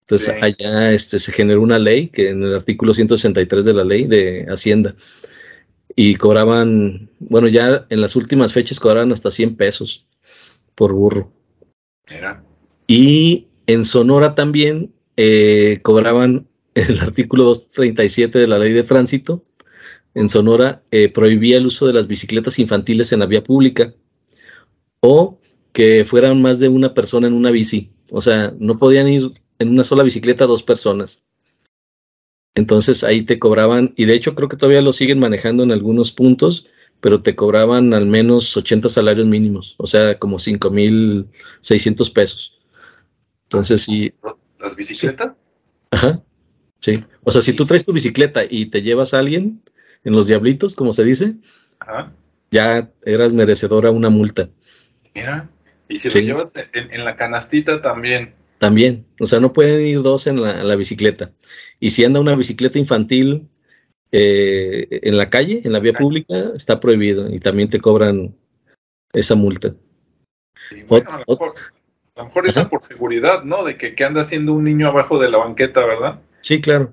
Entonces 0.00 0.34
allá 0.42 0.92
este, 0.92 1.20
se 1.20 1.30
generó 1.30 1.60
una 1.60 1.78
ley 1.78 2.08
que 2.08 2.30
en 2.30 2.42
el 2.42 2.54
artículo 2.54 2.92
163 2.94 3.64
de 3.64 3.74
la 3.74 3.84
ley 3.84 4.06
de 4.06 4.44
Hacienda 4.48 4.96
y 5.94 6.16
cobraban, 6.16 7.10
bueno, 7.20 7.46
ya 7.46 7.86
en 7.90 8.00
las 8.00 8.16
últimas 8.16 8.52
fechas 8.52 8.80
cobraban 8.80 9.12
hasta 9.12 9.30
100 9.30 9.56
pesos 9.56 10.08
por 10.74 10.94
burro. 10.94 11.32
Y 12.88 13.46
en 13.66 13.84
Sonora 13.84 14.34
también 14.34 14.92
eh, 15.16 15.78
cobraban 15.82 16.48
el 16.88 17.00
artículo 17.00 17.44
237 17.44 18.38
de 18.38 18.48
la 18.48 18.58
ley 18.58 18.72
de 18.72 18.82
tránsito. 18.82 19.44
En 20.14 20.28
Sonora 20.28 20.82
eh, 20.90 21.08
prohibía 21.08 21.56
el 21.56 21.66
uso 21.66 21.86
de 21.86 21.92
las 21.92 22.06
bicicletas 22.06 22.58
infantiles 22.58 23.12
en 23.12 23.20
la 23.20 23.26
vía 23.26 23.42
pública 23.42 23.94
o 25.00 25.38
que 25.72 26.04
fueran 26.04 26.42
más 26.42 26.58
de 26.58 26.68
una 26.68 26.94
persona 26.94 27.28
en 27.28 27.34
una 27.34 27.50
bici. 27.50 27.92
O 28.10 28.20
sea, 28.20 28.54
no 28.58 28.76
podían 28.76 29.08
ir 29.08 29.32
en 29.58 29.68
una 29.68 29.84
sola 29.84 30.02
bicicleta 30.02 30.46
dos 30.46 30.62
personas. 30.62 31.22
Entonces 32.54 33.04
ahí 33.04 33.22
te 33.22 33.38
cobraban, 33.38 33.94
y 33.96 34.06
de 34.06 34.14
hecho 34.14 34.34
creo 34.34 34.48
que 34.48 34.56
todavía 34.56 34.82
lo 34.82 34.92
siguen 34.92 35.20
manejando 35.20 35.62
en 35.62 35.70
algunos 35.70 36.10
puntos, 36.10 36.66
pero 37.00 37.22
te 37.22 37.36
cobraban 37.36 37.94
al 37.94 38.06
menos 38.06 38.56
80 38.56 38.88
salarios 38.88 39.26
mínimos, 39.26 39.76
o 39.78 39.86
sea, 39.86 40.18
como 40.18 40.38
5.600 40.38 42.12
pesos. 42.12 42.58
Entonces 43.44 43.82
sí. 43.82 44.12
¿Las 44.58 44.74
bicicletas? 44.74 45.34
Ajá, 45.92 46.22
sí. 46.80 46.94
O 47.22 47.30
sea, 47.30 47.40
si 47.40 47.52
tú 47.52 47.64
traes 47.64 47.84
tu 47.84 47.92
bicicleta 47.92 48.42
y 48.48 48.66
te 48.66 48.82
llevas 48.82 49.14
a 49.14 49.20
alguien 49.20 49.62
en 50.04 50.12
los 50.12 50.26
diablitos, 50.26 50.74
como 50.74 50.92
se 50.92 51.04
dice, 51.04 51.34
ya 52.50 52.90
eras 53.04 53.32
merecedora 53.32 53.90
una 53.90 54.10
multa. 54.10 54.48
Mira, 55.14 55.48
y 55.88 55.98
si 55.98 56.08
lo 56.08 56.26
llevas 56.26 56.54
en 56.72 57.04
la 57.04 57.16
canastita 57.16 57.80
también. 57.80 58.34
También, 58.60 59.06
o 59.18 59.24
sea, 59.24 59.40
no 59.40 59.54
pueden 59.54 59.80
ir 59.86 60.02
dos 60.02 60.26
en 60.26 60.42
la, 60.42 60.76
bicicleta. 60.76 61.32
Y 61.80 61.90
si 61.90 62.04
anda 62.04 62.20
una 62.20 62.36
bicicleta 62.36 62.78
infantil 62.78 63.48
eh, 64.12 64.86
en 64.90 65.16
la 65.16 65.30
calle, 65.30 65.62
en 65.64 65.72
la 65.72 65.80
vía 65.80 65.94
pública, 65.94 66.52
está 66.54 66.78
prohibido 66.78 67.32
y 67.32 67.38
también 67.38 67.68
te 67.68 67.80
cobran 67.80 68.36
esa 69.14 69.34
multa. 69.34 69.68
a 69.68 71.24
lo 71.26 72.24
mejor, 72.24 72.46
es 72.46 72.58
por 72.66 72.82
seguridad, 72.82 73.44
¿no? 73.44 73.64
De 73.64 73.78
que, 73.78 73.94
anda 74.04 74.20
haciendo 74.20 74.52
un 74.52 74.64
niño 74.64 74.88
abajo 74.88 75.18
de 75.18 75.30
la 75.30 75.38
banqueta, 75.38 75.86
¿verdad? 75.86 76.20
Sí, 76.40 76.60
claro. 76.60 76.92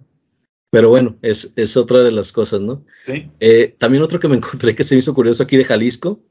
Pero 0.69 0.89
bueno, 0.89 1.17
es, 1.21 1.53
es 1.55 1.77
otra 1.77 2.03
de 2.03 2.11
las 2.11 2.31
cosas, 2.31 2.61
¿no? 2.61 2.85
Sí. 3.05 3.31
Eh, 3.39 3.75
también 3.77 4.03
otro 4.03 4.19
que 4.19 4.27
me 4.27 4.35
encontré 4.37 4.75
que 4.75 4.83
se 4.83 4.95
me 4.95 4.99
hizo 4.99 5.13
curioso 5.13 5.43
aquí 5.43 5.57
de 5.57 5.65
Jalisco 5.65 6.21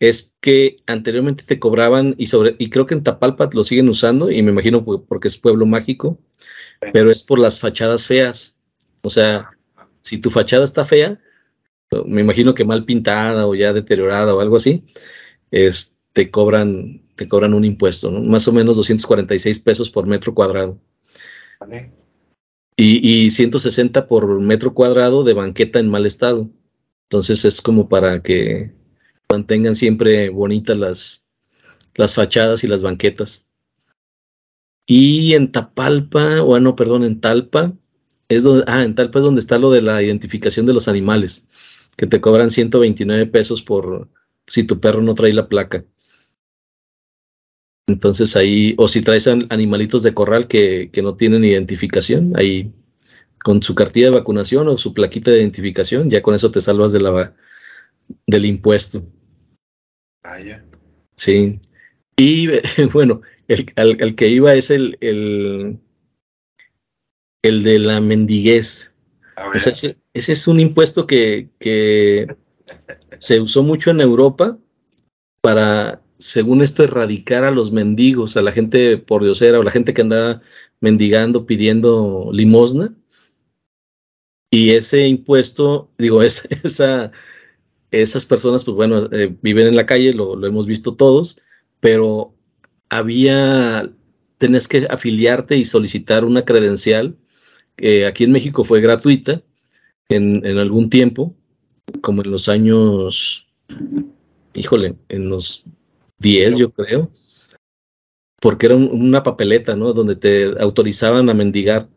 es 0.00 0.32
que 0.40 0.76
anteriormente 0.86 1.44
te 1.46 1.58
cobraban 1.58 2.14
y 2.18 2.26
sobre 2.26 2.56
y 2.58 2.68
creo 2.68 2.86
que 2.86 2.94
en 2.94 3.04
Tapalpa 3.04 3.48
lo 3.52 3.62
siguen 3.62 3.88
usando 3.88 4.30
y 4.30 4.42
me 4.42 4.50
imagino 4.50 4.84
porque 4.84 5.28
es 5.28 5.36
pueblo 5.36 5.66
mágico, 5.66 6.18
pero 6.92 7.12
es 7.12 7.22
por 7.22 7.38
las 7.38 7.60
fachadas 7.60 8.06
feas. 8.06 8.56
O 9.02 9.10
sea, 9.10 9.50
si 10.02 10.18
tu 10.18 10.30
fachada 10.30 10.64
está 10.64 10.84
fea, 10.84 11.20
me 12.06 12.20
imagino 12.20 12.54
que 12.54 12.64
mal 12.64 12.84
pintada 12.84 13.46
o 13.46 13.54
ya 13.54 13.72
deteriorada 13.72 14.34
o 14.34 14.40
algo 14.40 14.56
así, 14.56 14.84
es, 15.50 15.96
te 16.12 16.30
cobran 16.30 17.02
te 17.14 17.28
cobran 17.28 17.54
un 17.54 17.64
impuesto, 17.64 18.10
¿no? 18.10 18.20
Más 18.20 18.48
o 18.48 18.52
menos 18.52 18.76
246 18.76 19.60
pesos 19.60 19.90
por 19.90 20.06
metro 20.06 20.34
cuadrado. 20.34 20.80
Y, 22.76 23.08
y 23.08 23.30
160 23.30 24.08
por 24.08 24.40
metro 24.40 24.74
cuadrado 24.74 25.22
de 25.24 25.34
banqueta 25.34 25.78
en 25.78 25.88
mal 25.88 26.06
estado. 26.06 26.50
Entonces 27.04 27.44
es 27.44 27.60
como 27.60 27.88
para 27.88 28.22
que 28.22 28.72
mantengan 29.30 29.76
siempre 29.76 30.30
bonitas 30.30 30.76
las, 30.76 31.26
las 31.94 32.14
fachadas 32.14 32.64
y 32.64 32.68
las 32.68 32.82
banquetas. 32.82 33.46
Y 34.86 35.34
en 35.34 35.50
Tapalpa, 35.52 36.40
bueno, 36.42 36.76
perdón, 36.76 37.04
en 37.04 37.20
Talpa, 37.20 37.72
es 38.28 38.42
donde, 38.42 38.64
ah, 38.66 38.82
en 38.82 38.94
Talpa 38.94 39.18
es 39.18 39.24
donde 39.24 39.40
está 39.40 39.58
lo 39.58 39.70
de 39.70 39.82
la 39.82 40.02
identificación 40.02 40.66
de 40.66 40.74
los 40.74 40.88
animales, 40.88 41.46
que 41.96 42.06
te 42.06 42.20
cobran 42.20 42.50
129 42.50 43.26
pesos 43.26 43.62
por 43.62 44.08
si 44.46 44.64
tu 44.64 44.80
perro 44.80 45.02
no 45.02 45.14
trae 45.14 45.32
la 45.32 45.48
placa. 45.48 45.84
Entonces 47.86 48.34
ahí, 48.36 48.74
o 48.78 48.88
si 48.88 49.02
traes 49.02 49.26
animalitos 49.26 50.02
de 50.02 50.14
corral 50.14 50.48
que, 50.48 50.90
que 50.92 51.02
no 51.02 51.16
tienen 51.16 51.44
identificación, 51.44 52.32
ahí 52.36 52.72
con 53.42 53.62
su 53.62 53.74
cartilla 53.74 54.06
de 54.06 54.16
vacunación 54.16 54.68
o 54.68 54.78
su 54.78 54.94
plaquita 54.94 55.30
de 55.30 55.40
identificación, 55.40 56.08
ya 56.08 56.22
con 56.22 56.34
eso 56.34 56.50
te 56.50 56.62
salvas 56.62 56.92
de 56.92 57.00
la, 57.00 57.34
del 58.26 58.46
impuesto. 58.46 59.02
Vaya. 60.22 60.64
Sí. 61.16 61.60
Y 62.16 62.48
bueno, 62.92 63.20
el, 63.48 64.14
que 64.14 64.28
iba 64.28 64.54
es 64.54 64.70
el, 64.70 64.96
el, 65.00 65.78
el 67.42 67.62
de 67.62 67.78
la 67.78 68.00
mendiguez. 68.00 68.94
ese, 69.52 69.98
es 70.14 70.48
un 70.48 70.60
impuesto 70.60 71.06
que, 71.06 71.50
que 71.58 72.26
se 73.18 73.40
usó 73.40 73.62
mucho 73.62 73.90
en 73.90 74.00
Europa 74.00 74.58
para, 75.42 76.00
según 76.24 76.62
esto, 76.62 76.82
erradicar 76.82 77.44
a 77.44 77.50
los 77.50 77.70
mendigos, 77.70 78.38
a 78.38 78.42
la 78.42 78.50
gente 78.50 78.96
por 78.96 79.22
diosera 79.22 79.58
o 79.58 79.62
la 79.62 79.70
gente 79.70 79.92
que 79.92 80.00
andaba 80.00 80.40
mendigando, 80.80 81.44
pidiendo 81.44 82.30
limosna. 82.32 82.94
Y 84.50 84.70
ese 84.70 85.06
impuesto, 85.06 85.90
digo, 85.98 86.22
esa, 86.22 87.12
esas 87.90 88.24
personas, 88.24 88.64
pues 88.64 88.74
bueno, 88.74 89.06
eh, 89.12 89.36
viven 89.42 89.66
en 89.66 89.76
la 89.76 89.84
calle, 89.84 90.14
lo, 90.14 90.42
hemos 90.46 90.64
visto 90.64 90.94
todos, 90.94 91.38
pero 91.80 92.34
había, 92.88 93.92
tenés 94.38 94.66
que 94.66 94.86
afiliarte 94.88 95.58
y 95.58 95.64
solicitar 95.64 96.24
una 96.24 96.46
credencial, 96.46 97.18
que 97.76 98.06
aquí 98.06 98.24
en 98.24 98.32
México 98.32 98.64
fue 98.64 98.80
gratuita 98.80 99.42
en, 100.08 100.58
algún 100.58 100.88
tiempo, 100.88 101.36
como 102.00 102.22
en 102.22 102.30
los 102.30 102.48
años, 102.48 103.46
híjole, 104.54 104.96
en 105.10 105.28
los 105.28 105.66
10 106.18 106.58
yo 106.58 106.72
creo, 106.72 107.10
porque 108.40 108.66
era 108.66 108.76
una 108.76 109.22
papeleta, 109.22 109.74
¿no? 109.74 109.92
Donde 109.92 110.16
te 110.16 110.60
autorizaban 110.60 111.28
a 111.30 111.34
mendigar. 111.34 111.88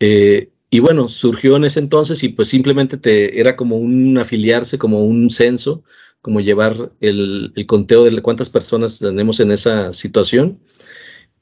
Eh, 0.00 0.50
y 0.70 0.80
bueno, 0.80 1.06
surgió 1.06 1.56
en 1.56 1.64
ese 1.64 1.80
entonces 1.80 2.22
y 2.24 2.30
pues 2.30 2.48
simplemente 2.48 2.96
te, 2.96 3.38
era 3.38 3.56
como 3.56 3.76
un 3.76 4.18
afiliarse, 4.18 4.78
como 4.78 5.02
un 5.02 5.30
censo, 5.30 5.84
como 6.22 6.40
llevar 6.40 6.92
el, 7.00 7.52
conteo 7.66 8.04
de 8.04 8.22
cuántas 8.22 8.48
personas 8.48 8.98
tenemos 8.98 9.38
en 9.40 9.52
esa 9.52 9.92
situación. 9.92 10.60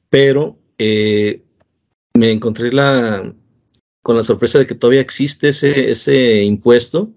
Pero 0.09 0.59
eh, 0.77 1.43
me 2.13 2.31
encontré 2.31 2.73
la, 2.73 3.33
con 4.03 4.17
la 4.17 4.23
sorpresa 4.23 4.59
de 4.59 4.67
que 4.67 4.75
todavía 4.75 5.01
existe 5.01 5.49
ese, 5.49 5.91
ese 5.91 6.43
impuesto 6.43 7.13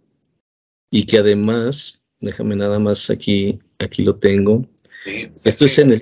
y 0.91 1.05
que 1.07 1.19
además, 1.19 2.01
déjame 2.21 2.55
nada 2.57 2.79
más 2.79 3.11
aquí, 3.11 3.59
aquí 3.85 4.03
lo 4.03 4.17
tengo. 4.17 4.67
Esto 5.45 5.65
es 5.65 5.79
en... 5.79 5.95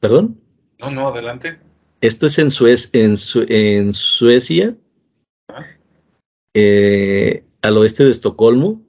¿Perdón? 0.00 0.40
No, 0.78 0.90
no, 0.90 1.08
adelante. 1.08 1.58
Esto 2.00 2.26
es 2.26 2.38
en, 2.38 2.48
en, 2.92 3.14
en 3.48 3.92
Suecia 3.94 4.76
eh, 6.54 7.44
al 7.62 7.78
oeste 7.78 8.04
de 8.04 8.10
Estocolmo, 8.10 8.86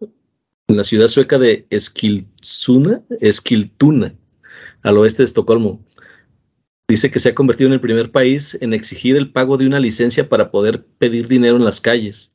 en 0.67 0.77
la 0.77 0.83
ciudad 0.83 1.07
sueca 1.07 1.39
de 1.39 1.65
Eskilstuna, 1.69 3.03
Eskiltuna, 3.21 4.15
al 4.83 4.97
oeste 4.97 5.23
de 5.23 5.27
Estocolmo. 5.27 5.83
Dice 6.87 7.09
que 7.09 7.19
se 7.19 7.29
ha 7.29 7.35
convertido 7.35 7.67
en 7.67 7.73
el 7.73 7.81
primer 7.81 8.11
país 8.11 8.57
en 8.61 8.73
exigir 8.73 9.15
el 9.15 9.31
pago 9.31 9.57
de 9.57 9.65
una 9.65 9.79
licencia 9.79 10.29
para 10.29 10.51
poder 10.51 10.85
pedir 10.85 11.27
dinero 11.27 11.55
en 11.55 11.63
las 11.63 11.81
calles. 11.81 12.34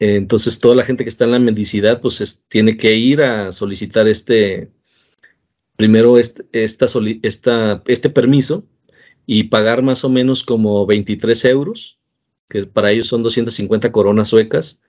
Entonces 0.00 0.58
toda 0.58 0.74
la 0.74 0.84
gente 0.84 1.04
que 1.04 1.10
está 1.10 1.24
en 1.26 1.32
la 1.32 1.38
mendicidad 1.38 2.00
pues 2.00 2.44
tiene 2.48 2.76
que 2.76 2.94
ir 2.96 3.22
a 3.22 3.52
solicitar 3.52 4.08
este, 4.08 4.72
primero 5.76 6.18
este, 6.18 6.44
esta, 6.52 6.86
esta, 7.22 7.82
este 7.86 8.10
permiso 8.10 8.66
y 9.26 9.44
pagar 9.44 9.82
más 9.82 10.02
o 10.04 10.08
menos 10.08 10.42
como 10.42 10.86
23 10.86 11.44
euros, 11.44 11.98
que 12.48 12.64
para 12.64 12.90
ellos 12.90 13.08
son 13.08 13.22
250 13.22 13.92
coronas 13.92 14.28
suecas, 14.28 14.80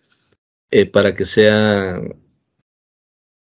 eh, 0.72 0.86
para 0.86 1.14
que 1.14 1.26
sea 1.26 2.02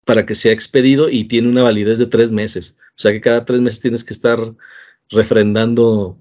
para 0.03 0.25
que 0.25 0.35
sea 0.35 0.51
expedido 0.51 1.09
y 1.09 1.25
tiene 1.25 1.47
una 1.47 1.63
validez 1.63 1.99
de 1.99 2.07
tres 2.07 2.31
meses. 2.31 2.75
O 2.97 3.01
sea 3.01 3.11
que 3.11 3.21
cada 3.21 3.45
tres 3.45 3.61
meses 3.61 3.79
tienes 3.79 4.03
que 4.03 4.13
estar 4.13 4.39
refrendando 5.09 6.17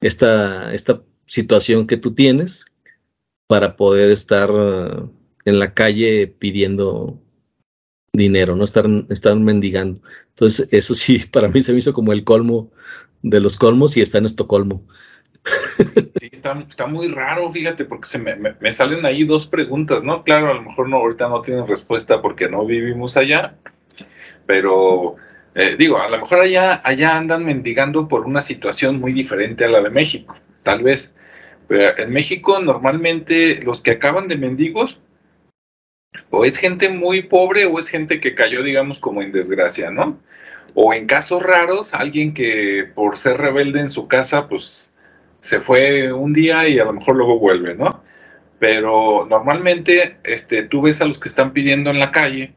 esta, 0.00 0.72
esta 0.72 1.02
situación 1.26 1.86
que 1.86 1.96
tú 1.96 2.14
tienes 2.14 2.66
para 3.46 3.76
poder 3.76 4.10
estar 4.10 4.50
en 5.44 5.58
la 5.58 5.74
calle 5.74 6.26
pidiendo 6.26 7.18
dinero, 8.14 8.56
no 8.56 8.64
estar, 8.64 8.86
estar 9.10 9.36
mendigando. 9.36 10.00
Entonces, 10.30 10.68
eso 10.70 10.94
sí, 10.94 11.18
para 11.32 11.48
mí 11.48 11.60
se 11.60 11.72
me 11.72 11.78
hizo 11.78 11.92
como 11.92 12.12
el 12.12 12.24
colmo 12.24 12.70
de 13.22 13.40
los 13.40 13.56
colmos 13.56 13.96
y 13.96 14.00
está 14.00 14.18
en 14.18 14.26
Estocolmo. 14.26 14.86
Sí, 16.20 16.30
está, 16.32 16.86
muy 16.86 17.08
raro, 17.08 17.50
fíjate, 17.50 17.84
porque 17.84 18.08
se 18.08 18.18
me, 18.18 18.72
salen 18.72 19.04
ahí 19.04 19.24
dos 19.24 19.46
preguntas, 19.46 20.02
¿no? 20.02 20.22
Claro, 20.22 20.50
a 20.50 20.54
lo 20.54 20.62
mejor 20.62 20.88
no, 20.88 20.96
ahorita 20.96 21.28
no 21.28 21.42
tienen 21.42 21.66
respuesta 21.66 22.22
porque 22.22 22.48
no 22.48 22.64
vivimos 22.64 23.18
allá, 23.18 23.56
pero 24.46 25.16
eh, 25.54 25.74
digo, 25.76 25.98
a 25.98 26.08
lo 26.08 26.18
mejor 26.18 26.40
allá, 26.40 26.80
allá 26.82 27.18
andan 27.18 27.44
mendigando 27.44 28.08
por 28.08 28.26
una 28.26 28.40
situación 28.40 29.00
muy 29.00 29.12
diferente 29.12 29.64
a 29.64 29.68
la 29.68 29.82
de 29.82 29.90
México, 29.90 30.34
tal 30.62 30.82
vez. 30.82 31.14
En 31.68 32.12
México 32.12 32.60
normalmente 32.60 33.60
los 33.62 33.80
que 33.80 33.92
acaban 33.92 34.28
de 34.28 34.36
mendigos 34.36 35.00
o 36.30 36.44
es 36.44 36.58
gente 36.58 36.88
muy 36.88 37.22
pobre 37.22 37.64
o 37.66 37.78
es 37.78 37.88
gente 37.88 38.20
que 38.20 38.34
cayó, 38.34 38.62
digamos, 38.62 38.98
como 38.98 39.22
en 39.22 39.32
desgracia, 39.32 39.90
¿no? 39.90 40.20
O 40.74 40.92
en 40.92 41.06
casos 41.06 41.42
raros, 41.42 41.94
alguien 41.94 42.34
que 42.34 42.88
por 42.94 43.16
ser 43.16 43.38
rebelde 43.38 43.80
en 43.80 43.88
su 43.88 44.08
casa, 44.08 44.48
pues 44.48 44.94
se 45.40 45.60
fue 45.60 46.12
un 46.12 46.32
día 46.32 46.68
y 46.68 46.78
a 46.78 46.84
lo 46.84 46.92
mejor 46.92 47.16
luego 47.16 47.38
vuelve, 47.38 47.74
¿no? 47.74 48.02
Pero 48.58 49.26
normalmente 49.28 50.18
este, 50.24 50.62
tú 50.62 50.82
ves 50.82 51.00
a 51.00 51.04
los 51.04 51.18
que 51.18 51.28
están 51.28 51.52
pidiendo 51.52 51.90
en 51.90 51.98
la 51.98 52.12
calle 52.12 52.54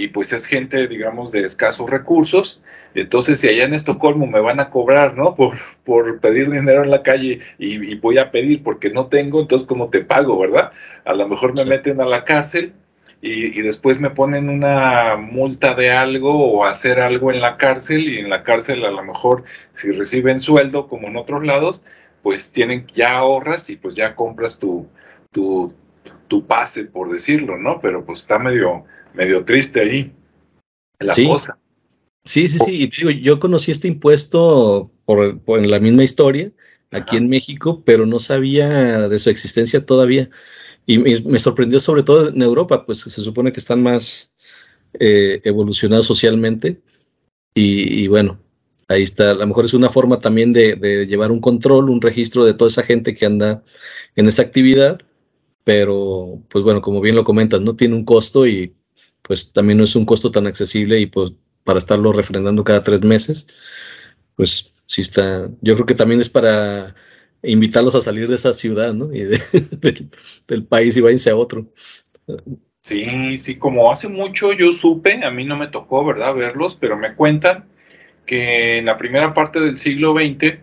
y 0.00 0.08
pues 0.08 0.32
es 0.32 0.46
gente, 0.46 0.86
digamos, 0.86 1.32
de 1.32 1.40
escasos 1.44 1.90
recursos. 1.90 2.62
Entonces, 2.94 3.40
si 3.40 3.48
allá 3.48 3.64
en 3.64 3.74
Estocolmo 3.74 4.28
me 4.28 4.40
van 4.40 4.60
a 4.60 4.70
cobrar, 4.70 5.16
¿no? 5.16 5.34
Por, 5.34 5.56
por 5.84 6.20
pedir 6.20 6.48
dinero 6.48 6.84
en 6.84 6.92
la 6.92 7.02
calle 7.02 7.40
y, 7.58 7.96
voy 7.96 8.18
a 8.18 8.30
pedir 8.30 8.62
porque 8.62 8.90
no 8.90 9.08
tengo, 9.08 9.40
entonces, 9.40 9.66
¿cómo 9.66 9.90
te 9.90 10.02
pago, 10.02 10.38
verdad? 10.38 10.70
A 11.04 11.14
lo 11.14 11.28
mejor 11.28 11.52
me 11.58 11.64
meten 11.64 12.00
a 12.00 12.04
la 12.04 12.22
cárcel 12.22 12.72
y, 13.20 13.60
después 13.62 13.98
me 13.98 14.10
ponen 14.10 14.48
una 14.48 15.16
multa 15.16 15.74
de 15.74 15.90
algo 15.90 16.52
o 16.52 16.64
hacer 16.64 17.00
algo 17.00 17.32
en 17.32 17.40
la 17.40 17.56
cárcel 17.56 18.08
y 18.08 18.18
en 18.20 18.30
la 18.30 18.44
cárcel 18.44 18.84
a 18.84 18.92
lo 18.92 19.02
mejor 19.02 19.42
si 19.72 19.90
reciben 19.90 20.40
sueldo 20.40 20.86
como 20.86 21.08
en 21.08 21.16
otros 21.16 21.44
lados, 21.44 21.84
pues 22.22 22.52
tienen, 22.52 22.86
ya 22.94 23.18
ahorras 23.18 23.68
y 23.70 23.76
pues 23.76 23.96
ya 23.96 24.14
compras 24.14 24.60
tu, 24.60 24.86
tu, 25.32 25.74
tu 26.28 26.46
pase, 26.46 26.84
por 26.84 27.10
decirlo, 27.10 27.58
¿no? 27.58 27.78
Pero 27.80 28.04
pues 28.04 28.20
está 28.20 28.38
medio, 28.38 28.84
medio 29.14 29.44
triste 29.44 29.80
ahí 29.80 30.12
la 31.00 31.14
cosa. 31.26 31.58
Sí, 32.24 32.48
sí, 32.48 32.58
sí. 32.58 32.82
Y 32.82 32.88
te 32.88 32.96
digo, 32.98 33.10
yo 33.10 33.40
conocí 33.40 33.70
este 33.70 33.88
impuesto 33.88 34.92
por, 35.04 35.40
por 35.40 35.58
en 35.58 35.70
la 35.70 35.80
misma 35.80 36.04
historia 36.04 36.52
aquí 36.90 37.16
en 37.16 37.28
México, 37.28 37.82
pero 37.84 38.06
no 38.06 38.18
sabía 38.18 39.08
de 39.08 39.18
su 39.18 39.30
existencia 39.30 39.84
todavía. 39.84 40.30
Y 40.86 40.98
me, 40.98 41.38
sorprendió 41.38 41.80
sobre 41.80 42.02
todo 42.02 42.30
en 42.30 42.40
Europa, 42.40 42.86
pues 42.86 43.00
se 43.00 43.20
supone 43.20 43.52
que 43.52 43.60
están 43.60 43.82
más 43.82 44.32
eh, 44.98 45.40
evolucionados 45.44 46.06
socialmente. 46.06 46.80
Y, 47.54 48.06
bueno, 48.08 48.40
ahí 48.88 49.02
está. 49.02 49.32
A 49.32 49.34
lo 49.34 49.46
mejor 49.46 49.64
es 49.64 49.74
una 49.74 49.90
forma 49.90 50.18
también 50.20 50.52
de, 50.52 51.06
llevar 51.06 51.30
un 51.30 51.40
control, 51.40 51.90
un 51.90 52.00
registro 52.00 52.44
de 52.44 52.54
toda 52.54 52.68
esa 52.68 52.84
gente 52.84 53.14
que 53.14 53.26
anda 53.26 53.62
en 54.16 54.28
esa 54.28 54.42
actividad. 54.42 55.00
Pero, 55.68 56.42
pues 56.48 56.64
bueno, 56.64 56.80
como 56.80 57.02
bien 57.02 57.14
lo 57.14 57.24
comentas, 57.24 57.60
no 57.60 57.76
tiene 57.76 57.94
un 57.94 58.06
costo 58.06 58.46
y 58.46 58.74
pues 59.20 59.52
también 59.52 59.76
no 59.76 59.84
es 59.84 59.94
un 59.96 60.06
costo 60.06 60.30
tan 60.30 60.46
accesible 60.46 60.98
y 60.98 61.04
pues 61.04 61.34
para 61.62 61.78
estarlo 61.78 62.10
refrendando 62.10 62.64
cada 62.64 62.82
tres 62.82 63.04
meses, 63.04 63.46
pues 64.34 64.72
sí 64.86 65.02
está. 65.02 65.50
Yo 65.60 65.74
creo 65.74 65.84
que 65.84 65.94
también 65.94 66.22
es 66.22 66.30
para 66.30 66.94
invitarlos 67.42 67.94
a 67.94 68.00
salir 68.00 68.28
de 68.28 68.36
esa 68.36 68.54
ciudad, 68.54 68.94
¿no? 68.94 69.12
Y 69.12 69.24
del 70.48 70.64
país 70.64 70.96
y 70.96 71.02
váyanse 71.02 71.28
a 71.28 71.36
otro. 71.36 71.70
Sí, 72.80 73.36
sí, 73.36 73.56
como 73.56 73.92
hace 73.92 74.08
mucho 74.08 74.54
yo 74.54 74.72
supe, 74.72 75.22
a 75.22 75.30
mí 75.30 75.44
no 75.44 75.58
me 75.58 75.68
tocó, 75.68 76.02
¿verdad?, 76.02 76.34
verlos, 76.34 76.76
pero 76.76 76.96
me 76.96 77.14
cuentan 77.14 77.66
que 78.24 78.78
en 78.78 78.86
la 78.86 78.96
primera 78.96 79.34
parte 79.34 79.60
del 79.60 79.76
siglo 79.76 80.14
XX 80.14 80.60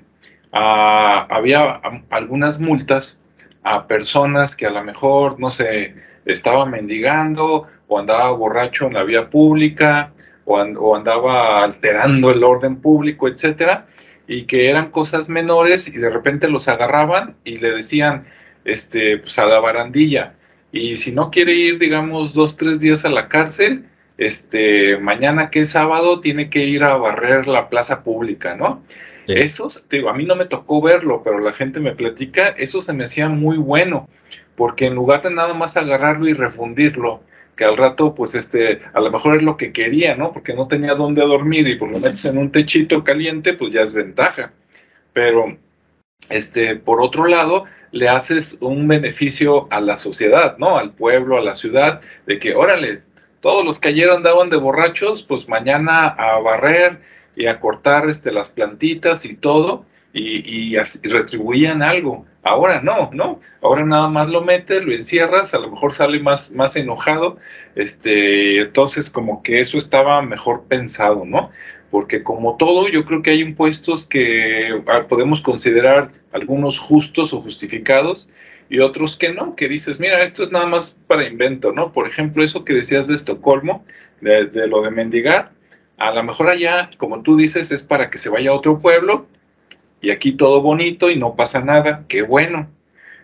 ah, 0.52 1.28
había 1.30 1.80
algunas 2.10 2.60
multas 2.60 3.20
a 3.66 3.86
personas 3.88 4.56
que 4.56 4.66
a 4.66 4.72
lo 4.72 4.82
mejor, 4.84 5.38
no 5.40 5.52
sé, 5.52 5.94
estaban 6.24 6.72
mendigando 6.72 7.68
o 7.88 8.00
andaba 8.00 8.32
borracho 8.32 8.88
en 8.88 8.94
la 8.94 9.04
vía 9.04 9.30
pública 9.30 10.14
o, 10.46 10.56
o 10.56 10.96
andaba 10.96 11.64
alterando 11.64 12.32
el 12.32 12.44
orden 12.44 12.78
público, 12.78 13.28
etcétera 13.28 13.88
y 14.28 14.44
que 14.44 14.70
eran 14.70 14.92
cosas 14.92 15.30
menores 15.30 15.88
y 15.88 15.98
de 15.98 16.10
repente 16.10 16.48
los 16.48 16.68
agarraban 16.68 17.36
y 17.44 17.58
le 17.58 17.72
decían, 17.72 18.26
este, 18.64 19.18
pues 19.18 19.38
a 19.40 19.46
la 19.46 19.60
barandilla. 19.60 20.34
Y 20.72 20.96
si 20.96 21.12
no 21.12 21.32
quiere 21.32 21.54
ir, 21.54 21.78
digamos, 21.78 22.34
dos, 22.34 22.58
tres 22.58 22.80
días 22.80 23.06
a 23.06 23.10
la 23.10 23.28
cárcel, 23.28 23.86
este, 24.18 24.98
mañana 24.98 25.50
que 25.50 25.62
es 25.62 25.72
sábado 25.72 26.20
tiene 26.20 26.50
que 26.50 26.66
ir 26.66 26.84
a 26.84 26.98
barrer 26.98 27.48
la 27.48 27.70
plaza 27.70 28.04
pública, 28.04 28.56
¿no? 28.56 28.84
Eso, 29.28 29.70
digo, 29.90 30.10
a 30.10 30.14
mí 30.14 30.26
no 30.26 30.36
me 30.36 30.46
tocó 30.46 30.82
verlo, 30.82 31.22
pero 31.24 31.40
la 31.40 31.52
gente 31.52 31.80
me 31.80 31.96
platica, 31.96 32.50
eso 32.50 32.80
se 32.80 32.94
me 32.94 33.06
hacía 33.06 33.28
muy 33.28 33.58
bueno, 33.58 34.08
porque 34.56 34.86
en 34.86 34.96
lugar 34.96 35.22
de 35.24 35.32
nada 35.32 35.54
más 35.54 35.78
agarrarlo 35.78 36.28
y 36.28 36.34
refundirlo, 36.34 37.22
que 37.56 37.64
al 37.64 37.78
rato, 37.78 38.14
pues 38.14 38.36
este, 38.36 38.82
a 38.94 39.00
lo 39.00 39.10
mejor 39.10 39.38
es 39.38 39.44
lo 39.44 39.58
que 39.58 39.72
quería, 39.72 40.16
¿no? 40.16 40.32
Porque 40.32 40.54
no 40.54 40.68
tenía 40.68 40.94
dónde 40.94 41.22
dormir 41.22 41.68
y 41.68 41.78
por 41.78 41.90
lo 41.90 42.00
menos 42.00 42.24
en 42.26 42.38
un 42.38 42.52
techito 42.52 43.04
caliente, 43.04 43.54
pues 43.54 43.72
ya 43.72 43.82
es 43.82 43.94
ventaja. 43.94 44.52
Pero, 45.14 45.58
este, 46.30 46.76
por 46.76 47.02
otro 47.02 47.26
lado, 47.28 47.64
le 47.92 48.10
haces 48.10 48.58
un 48.60 48.88
beneficio 48.88 49.68
a 49.72 49.80
la 49.80 49.96
sociedad, 49.96 50.58
¿no? 50.58 50.78
Al 50.78 50.92
pueblo, 50.92 51.38
a 51.38 51.42
la 51.42 51.56
ciudad, 51.56 52.02
de 52.28 52.40
que, 52.40 52.56
órale, 52.56 53.04
todos 53.40 53.64
los 53.64 53.80
que 53.80 53.90
ayer 53.90 54.10
andaban 54.10 54.50
de 54.50 54.58
borrachos, 54.58 55.24
pues 55.24 55.48
mañana 55.48 56.08
a 56.08 56.40
barrer 56.40 57.00
y 57.36 57.48
a 57.48 57.60
cortar 57.60 58.10
este, 58.10 58.32
las 58.32 58.50
plantitas 58.50 59.26
y 59.26 59.36
todo, 59.36 59.86
y, 60.16 60.78
retribuían 61.04 61.82
algo. 61.82 62.26
Ahora 62.42 62.82
no, 62.82 63.10
¿no? 63.12 63.42
Ahora 63.62 63.86
nada 63.86 64.08
más 64.08 64.30
lo 64.30 64.42
metes, 64.42 64.84
lo 64.84 64.94
encierras, 64.94 65.54
a 65.54 65.60
lo 65.60 65.70
mejor 65.70 65.92
sale 65.92 66.20
más, 66.20 66.52
más 66.52 66.76
enojado, 66.76 67.38
este, 67.76 68.62
entonces 68.62 69.10
como 69.10 69.44
que 69.44 69.60
eso 69.60 69.78
estaba 69.78 70.22
mejor 70.22 70.64
pensado, 70.68 71.26
¿no? 71.26 71.50
Porque 71.92 72.24
como 72.24 72.56
todo, 72.56 72.88
yo 72.88 73.04
creo 73.04 73.22
que 73.22 73.32
hay 73.32 73.42
impuestos 73.42 74.06
que 74.06 74.82
ah, 74.88 75.06
podemos 75.08 75.42
considerar 75.42 76.12
algunos 76.34 76.80
justos 76.80 77.34
o 77.34 77.42
justificados 77.42 78.30
y 78.70 78.80
otros 78.80 79.16
que 79.18 79.34
no, 79.34 79.56
que 79.56 79.68
dices, 79.68 80.00
mira, 80.00 80.24
esto 80.24 80.44
es 80.44 80.52
nada 80.52 80.66
más 80.66 80.98
para 81.08 81.28
invento, 81.28 81.72
¿no? 81.72 81.92
Por 81.92 82.08
ejemplo, 82.08 82.44
eso 82.44 82.64
que 82.64 82.74
decías 82.74 83.08
de 83.08 83.16
Estocolmo, 83.16 83.84
de 84.22 84.68
lo 84.68 84.82
de 84.82 84.92
mendigar, 84.92 85.52
a 85.98 86.12
lo 86.12 86.24
mejor 86.24 86.50
allá, 86.50 86.90
como 86.98 87.22
tú 87.22 87.38
dices, 87.38 87.72
es 87.72 87.84
para 87.84 88.10
que 88.10 88.18
se 88.18 88.30
vaya 88.30 88.52
a 88.52 88.54
otro 88.54 88.80
pueblo 88.80 89.28
y 90.02 90.12
aquí 90.12 90.34
todo 90.34 90.62
bonito 90.62 91.10
y 91.10 91.18
no 91.18 91.36
pasa 91.36 91.62
nada, 91.62 92.06
qué 92.08 92.22
bueno. 92.22 92.70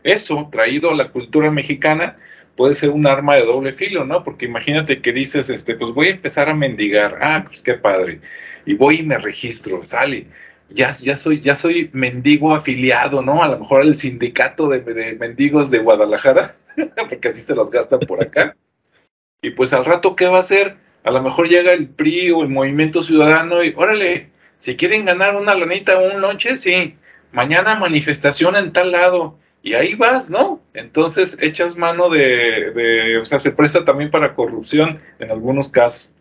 Eso, 0.04 0.50
traído 0.52 0.90
a 0.90 0.96
la 0.96 1.12
cultura 1.12 1.52
mexicana, 1.52 2.18
puede 2.56 2.74
ser 2.74 2.90
un 2.90 3.06
arma 3.06 3.36
de 3.36 3.46
doble 3.46 3.72
filo, 3.72 4.06
¿no? 4.06 4.24
Porque 4.24 4.46
imagínate 4.46 5.02
que 5.02 5.14
dices, 5.14 5.50
este, 5.50 5.76
pues 5.76 5.92
voy 5.92 6.08
a 6.08 6.12
empezar 6.12 6.50
a 6.50 6.56
mendigar, 6.56 7.20
ah, 7.22 7.44
pues 7.46 7.62
qué 7.62 7.76
padre, 7.76 8.22
y 8.66 8.74
voy 8.74 9.00
y 9.00 9.04
me 9.04 9.18
registro, 9.18 9.86
sale, 9.86 10.28
ya, 10.70 10.92
ya, 10.92 11.18
soy, 11.18 11.42
ya 11.42 11.56
soy 11.56 11.90
mendigo 11.94 12.56
afiliado, 12.56 13.22
¿no? 13.22 13.44
A 13.44 13.48
lo 13.48 13.60
mejor 13.60 13.82
el 13.82 13.96
sindicato 13.96 14.70
de, 14.70 14.80
de 14.80 15.16
mendigos 15.16 15.70
de 15.70 15.80
Guadalajara, 15.80 16.54
porque 17.10 17.28
así 17.28 17.42
se 17.42 17.56
los 17.56 17.70
gastan 17.70 18.00
por 18.00 18.24
acá. 18.24 18.56
Y 19.42 19.52
pues 19.52 19.74
al 19.74 19.86
rato, 19.86 20.16
¿qué 20.16 20.28
va 20.28 20.38
a 20.38 20.42
hacer? 20.42 20.78
A 21.04 21.12
lo 21.12 21.22
mejor 21.22 21.48
llega 21.48 21.72
el 21.74 21.90
PRI 21.90 22.32
o 22.32 22.44
el 22.44 22.50
Movimiento 22.50 23.02
Ciudadano 23.02 23.64
y, 23.64 23.74
órale, 23.76 24.30
si 24.58 24.76
quieren 24.76 25.06
ganar 25.06 25.36
una 25.36 25.56
lanita 25.56 25.98
o 25.98 26.14
un 26.14 26.22
noche, 26.22 26.58
sí. 26.58 26.96
Mañana 27.32 27.76
manifestación 27.76 28.56
en 28.56 28.74
tal 28.74 28.92
lado. 28.92 29.38
Y 29.64 29.74
ahí 29.74 29.96
vas, 29.96 30.30
¿no? 30.30 30.62
Entonces 30.74 31.38
echas 31.40 31.78
mano 31.78 32.10
de, 32.10 32.72
de, 32.72 33.18
o 33.18 33.26
sea, 33.26 33.40
se 33.40 33.52
presta 33.52 33.86
también 33.86 34.10
para 34.10 34.34
corrupción 34.34 35.00
en 35.20 35.32
algunos 35.32 35.70
casos. 35.70 36.12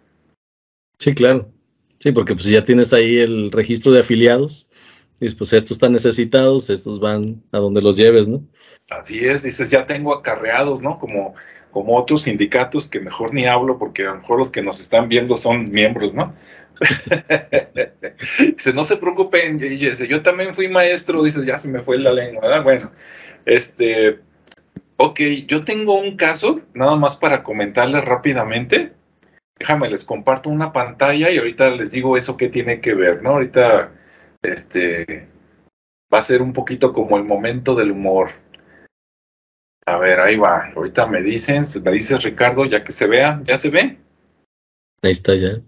Sí, 0.98 1.14
claro. 1.14 1.50
Sí, 1.98 2.12
porque 2.12 2.34
pues 2.34 2.46
ya 2.46 2.64
tienes 2.64 2.92
ahí 2.92 3.18
el 3.18 3.50
registro 3.50 3.92
de 3.92 4.00
afiliados. 4.00 4.70
Y 5.20 5.28
pues 5.34 5.52
estos 5.52 5.72
están 5.72 5.92
necesitados, 5.92 6.70
estos 6.70 6.98
van 6.98 7.42
a 7.52 7.58
donde 7.58 7.82
los 7.82 7.98
lleves, 7.98 8.26
¿no? 8.26 8.42
Así 8.88 9.22
es, 9.22 9.42
dices, 9.42 9.70
ya 9.70 9.84
tengo 9.84 10.14
acarreados, 10.14 10.80
¿no? 10.80 10.96
Como, 10.98 11.34
como 11.70 11.96
otros 11.96 12.22
sindicatos 12.22 12.86
que 12.86 13.00
mejor 13.00 13.32
ni 13.32 13.46
hablo 13.46 13.78
porque 13.78 14.02
a 14.02 14.10
lo 14.10 14.16
mejor 14.16 14.38
los 14.38 14.50
que 14.50 14.62
nos 14.62 14.80
están 14.80 15.08
viendo 15.08 15.36
son 15.36 15.70
miembros, 15.70 16.14
¿no? 16.14 16.34
dice, 18.56 18.72
no 18.72 18.84
se 18.84 18.96
preocupen, 18.96 19.58
yo 19.58 20.22
también 20.22 20.54
fui 20.54 20.68
maestro, 20.68 21.22
dice, 21.22 21.44
ya 21.44 21.58
se 21.58 21.70
me 21.70 21.80
fue 21.80 21.98
la 21.98 22.12
lengua, 22.12 22.42
¿verdad? 22.42 22.62
Bueno, 22.62 22.92
este, 23.44 24.20
ok, 24.96 25.20
yo 25.46 25.60
tengo 25.62 26.00
un 26.00 26.16
caso, 26.16 26.60
nada 26.74 26.96
más 26.96 27.16
para 27.16 27.42
comentarles 27.42 28.04
rápidamente. 28.04 28.92
Déjame, 29.58 29.90
les 29.90 30.04
comparto 30.04 30.48
una 30.48 30.72
pantalla 30.72 31.30
y 31.30 31.38
ahorita 31.38 31.70
les 31.70 31.90
digo 31.90 32.16
eso 32.16 32.36
que 32.36 32.48
tiene 32.48 32.80
que 32.80 32.94
ver, 32.94 33.22
¿no? 33.22 33.30
Ahorita, 33.30 33.92
este, 34.42 35.28
va 36.12 36.18
a 36.18 36.22
ser 36.22 36.42
un 36.42 36.52
poquito 36.52 36.92
como 36.92 37.16
el 37.16 37.24
momento 37.24 37.74
del 37.74 37.92
humor. 37.92 38.30
A 39.86 39.96
ver, 39.96 40.20
ahí 40.20 40.36
va. 40.36 40.72
Ahorita 40.76 41.06
me 41.06 41.22
dicen, 41.22 41.64
me 41.84 41.90
dices 41.92 42.22
Ricardo, 42.22 42.64
ya 42.64 42.82
que 42.82 42.92
se 42.92 43.06
vea, 43.06 43.40
¿ya 43.44 43.58
se 43.58 43.70
ve? 43.70 43.98
Ahí 45.02 45.10
está 45.10 45.34
ya. 45.34 45.60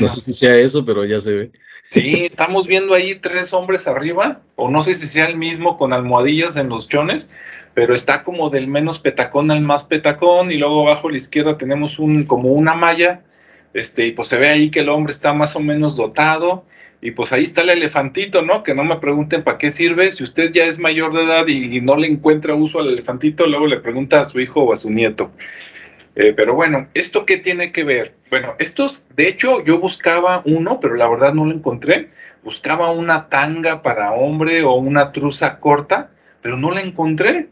No 0.00 0.08
sé 0.08 0.20
si 0.20 0.32
sea 0.32 0.56
eso, 0.56 0.84
pero 0.84 1.04
ya 1.04 1.20
se 1.20 1.32
ve. 1.32 1.52
Sí, 1.90 2.24
estamos 2.24 2.66
viendo 2.66 2.94
ahí 2.94 3.14
tres 3.14 3.52
hombres 3.52 3.86
arriba, 3.86 4.40
o 4.56 4.70
no 4.70 4.82
sé 4.82 4.94
si 4.94 5.06
sea 5.06 5.26
el 5.26 5.36
mismo 5.36 5.76
con 5.76 5.92
almohadillas 5.92 6.56
en 6.56 6.68
los 6.68 6.88
chones, 6.88 7.30
pero 7.74 7.94
está 7.94 8.22
como 8.22 8.50
del 8.50 8.66
menos 8.66 8.98
petacón 8.98 9.50
al 9.50 9.60
más 9.60 9.84
petacón, 9.84 10.50
y 10.50 10.56
luego 10.56 10.86
abajo 10.86 11.08
a 11.08 11.10
la 11.10 11.18
izquierda 11.18 11.58
tenemos 11.58 11.98
un, 11.98 12.24
como 12.24 12.50
una 12.52 12.74
malla, 12.74 13.22
este, 13.74 14.06
y 14.06 14.12
pues 14.12 14.28
se 14.28 14.38
ve 14.38 14.48
ahí 14.48 14.70
que 14.70 14.80
el 14.80 14.88
hombre 14.88 15.12
está 15.12 15.34
más 15.34 15.54
o 15.56 15.60
menos 15.60 15.94
dotado, 15.94 16.64
y 17.04 17.10
pues 17.10 17.34
ahí 17.34 17.42
está 17.42 17.60
el 17.60 17.68
elefantito, 17.68 18.40
¿no? 18.40 18.62
Que 18.62 18.74
no 18.74 18.82
me 18.82 18.96
pregunten 18.96 19.44
para 19.44 19.58
qué 19.58 19.70
sirve. 19.70 20.10
Si 20.10 20.24
usted 20.24 20.52
ya 20.52 20.64
es 20.64 20.78
mayor 20.78 21.12
de 21.12 21.24
edad 21.24 21.46
y, 21.46 21.82
no 21.82 21.96
le 21.96 22.06
encuentra 22.06 22.54
uso 22.54 22.78
al 22.80 22.88
elefantito, 22.88 23.46
luego 23.46 23.66
le 23.66 23.78
pregunta 23.78 24.20
a 24.20 24.24
su 24.24 24.40
hijo 24.40 24.62
o 24.62 24.72
a 24.72 24.76
su 24.78 24.90
nieto. 24.90 25.30
Eh, 26.14 26.32
pero 26.34 26.54
bueno, 26.54 26.88
¿esto 26.94 27.26
qué 27.26 27.36
tiene 27.36 27.72
que 27.72 27.84
ver? 27.84 28.14
Bueno, 28.30 28.54
estos, 28.58 29.04
de 29.16 29.28
hecho, 29.28 29.62
yo 29.62 29.78
buscaba 29.78 30.40
uno, 30.46 30.80
pero 30.80 30.94
la 30.94 31.06
verdad 31.06 31.34
no 31.34 31.44
lo 31.44 31.52
encontré. 31.52 32.08
Buscaba 32.42 32.90
una 32.90 33.28
tanga 33.28 33.82
para 33.82 34.12
hombre 34.12 34.62
o 34.62 34.72
una 34.72 35.12
truza 35.12 35.60
corta, 35.60 36.10
pero 36.40 36.56
no 36.56 36.70
la 36.70 36.80
encontré. 36.80 37.50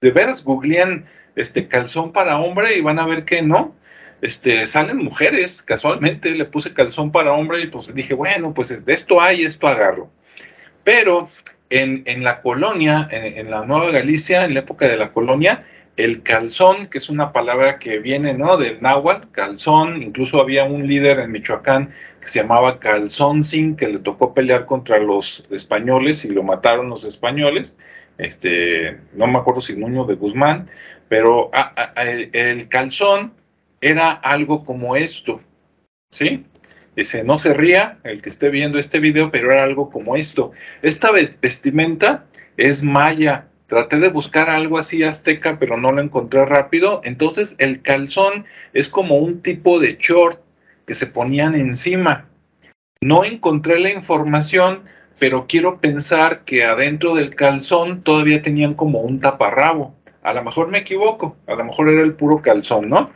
De 0.00 0.10
veras, 0.10 0.42
googlean 0.42 1.04
este 1.36 1.68
calzón 1.68 2.12
para 2.12 2.40
hombre 2.40 2.76
y 2.76 2.80
van 2.80 2.98
a 2.98 3.06
ver 3.06 3.24
que 3.24 3.40
no. 3.40 3.76
Este, 4.20 4.64
salen 4.66 4.98
mujeres, 4.98 5.62
casualmente 5.62 6.30
le 6.30 6.44
puse 6.44 6.72
calzón 6.72 7.12
para 7.12 7.32
hombre 7.32 7.60
y 7.62 7.66
pues 7.66 7.92
dije, 7.94 8.14
bueno, 8.14 8.54
pues 8.54 8.84
de 8.84 8.92
esto 8.92 9.20
hay, 9.20 9.42
esto 9.42 9.68
agarro. 9.68 10.10
Pero 10.82 11.28
en, 11.70 12.02
en 12.06 12.24
la 12.24 12.40
colonia, 12.40 13.08
en, 13.10 13.50
la 13.50 13.64
Nueva 13.64 13.90
Galicia, 13.90 14.44
en 14.44 14.54
la 14.54 14.60
época 14.60 14.86
de 14.86 14.96
la 14.96 15.12
colonia, 15.12 15.64
el 15.96 16.22
calzón, 16.22 16.86
que 16.86 16.98
es 16.98 17.08
una 17.08 17.32
palabra 17.32 17.78
que 17.78 17.98
viene 17.98 18.34
¿no? 18.34 18.56
del 18.56 18.80
náhuatl, 18.80 19.28
calzón, 19.30 20.02
incluso 20.02 20.40
había 20.40 20.64
un 20.64 20.86
líder 20.86 21.20
en 21.20 21.30
Michoacán 21.30 21.90
que 22.20 22.26
se 22.26 22.40
llamaba 22.40 22.80
Calzón 22.80 23.42
Sin, 23.42 23.76
que 23.76 23.88
le 23.88 23.98
tocó 23.98 24.34
pelear 24.34 24.64
contra 24.64 24.98
los 24.98 25.46
españoles 25.50 26.24
y 26.24 26.30
lo 26.30 26.42
mataron 26.42 26.88
los 26.88 27.04
españoles, 27.04 27.76
este, 28.18 28.98
no 29.12 29.26
me 29.26 29.38
acuerdo 29.38 29.60
si 29.60 29.76
Nuño 29.76 30.04
de 30.04 30.14
Guzmán, 30.14 30.68
pero 31.08 31.50
ah, 31.52 31.72
ah, 31.76 32.02
el 32.04 32.68
calzón 32.68 33.32
era 33.90 34.10
algo 34.12 34.64
como 34.64 34.96
esto, 34.96 35.40
¿sí? 36.10 36.44
Dice, 36.96 37.24
no 37.24 37.38
se 37.38 37.54
ría 37.54 37.98
el 38.04 38.22
que 38.22 38.30
esté 38.30 38.50
viendo 38.50 38.78
este 38.78 39.00
video, 39.00 39.30
pero 39.30 39.52
era 39.52 39.64
algo 39.64 39.90
como 39.90 40.16
esto. 40.16 40.52
Esta 40.82 41.10
vestimenta 41.12 42.26
es 42.56 42.82
maya, 42.82 43.48
Traté 43.66 43.98
de 43.98 44.10
buscar 44.10 44.50
algo 44.50 44.76
así 44.76 45.02
azteca, 45.02 45.58
pero 45.58 45.78
no 45.78 45.90
lo 45.90 46.02
encontré 46.02 46.44
rápido. 46.44 47.00
Entonces 47.02 47.56
el 47.58 47.80
calzón 47.80 48.44
es 48.74 48.88
como 48.88 49.16
un 49.16 49.40
tipo 49.40 49.80
de 49.80 49.96
short 49.98 50.38
que 50.86 50.94
se 50.94 51.06
ponían 51.06 51.54
encima. 51.54 52.28
No 53.00 53.24
encontré 53.24 53.78
la 53.80 53.90
información, 53.90 54.82
pero 55.18 55.46
quiero 55.48 55.80
pensar 55.80 56.44
que 56.44 56.64
adentro 56.64 57.14
del 57.14 57.34
calzón 57.34 58.02
todavía 58.02 58.42
tenían 58.42 58.74
como 58.74 59.00
un 59.00 59.20
taparrabo. 59.20 59.94
A 60.22 60.34
lo 60.34 60.42
mejor 60.42 60.68
me 60.68 60.78
equivoco, 60.78 61.36
a 61.46 61.54
lo 61.54 61.64
mejor 61.64 61.88
era 61.88 62.02
el 62.02 62.14
puro 62.14 62.42
calzón, 62.42 62.88
¿no? 62.90 63.10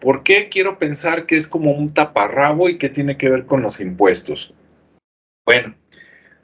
¿Por 0.00 0.22
qué 0.22 0.48
quiero 0.48 0.78
pensar 0.78 1.26
que 1.26 1.36
es 1.36 1.46
como 1.46 1.72
un 1.72 1.88
taparrabo 1.88 2.68
y 2.68 2.78
qué 2.78 2.88
tiene 2.88 3.16
que 3.16 3.28
ver 3.28 3.46
con 3.46 3.62
los 3.62 3.80
impuestos? 3.80 4.54
Bueno, 5.44 5.74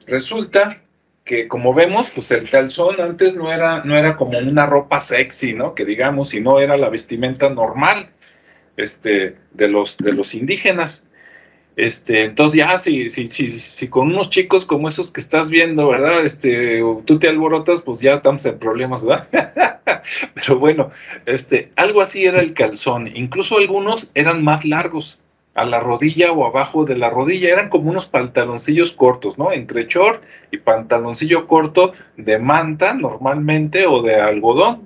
resulta 0.05 0.81
que 1.23 1.47
como 1.47 1.73
vemos, 1.73 2.09
pues 2.09 2.31
el 2.31 2.49
calzón 2.49 2.99
antes 2.99 3.35
no 3.35 3.51
era, 3.51 3.83
no 3.83 3.97
era 3.97 4.15
como 4.15 4.39
una 4.39 4.65
ropa 4.65 5.01
sexy, 5.01 5.53
¿no? 5.53 5.75
Que 5.75 5.85
digamos, 5.85 6.33
y 6.33 6.41
no 6.41 6.59
era 6.59 6.77
la 6.77 6.89
vestimenta 6.89 7.49
normal 7.49 8.11
este, 8.77 9.35
de, 9.51 9.67
los, 9.67 9.97
de 9.97 10.13
los 10.13 10.33
indígenas. 10.33 11.05
Este, 11.75 12.23
entonces 12.23 12.57
ya 12.57 12.77
si, 12.79 13.09
si, 13.09 13.27
si, 13.27 13.49
si 13.49 13.87
con 13.87 14.07
unos 14.07 14.31
chicos 14.31 14.65
como 14.65 14.87
esos 14.87 15.11
que 15.11 15.19
estás 15.19 15.51
viendo, 15.51 15.87
¿verdad? 15.89 16.25
Este, 16.25 16.81
tú 17.05 17.19
te 17.19 17.27
alborotas, 17.27 17.81
pues 17.81 17.99
ya 17.99 18.13
estamos 18.13 18.45
en 18.45 18.57
problemas, 18.57 19.05
¿verdad? 19.05 19.81
Pero 20.33 20.59
bueno, 20.59 20.91
este, 21.25 21.71
algo 21.75 22.01
así 22.01 22.25
era 22.25 22.39
el 22.39 22.53
calzón. 22.53 23.09
Incluso 23.13 23.57
algunos 23.57 24.11
eran 24.15 24.43
más 24.43 24.65
largos 24.65 25.19
a 25.53 25.65
la 25.65 25.79
rodilla 25.79 26.31
o 26.31 26.45
abajo 26.45 26.85
de 26.85 26.97
la 26.97 27.09
rodilla. 27.09 27.49
Eran 27.49 27.69
como 27.69 27.89
unos 27.89 28.07
pantaloncillos 28.07 28.91
cortos, 28.91 29.37
¿no? 29.37 29.51
Entre 29.51 29.85
short 29.85 30.23
y 30.51 30.57
pantaloncillo 30.57 31.47
corto 31.47 31.91
de 32.15 32.37
manta 32.37 32.93
normalmente 32.93 33.87
o 33.87 34.01
de 34.01 34.15
algodón. 34.15 34.85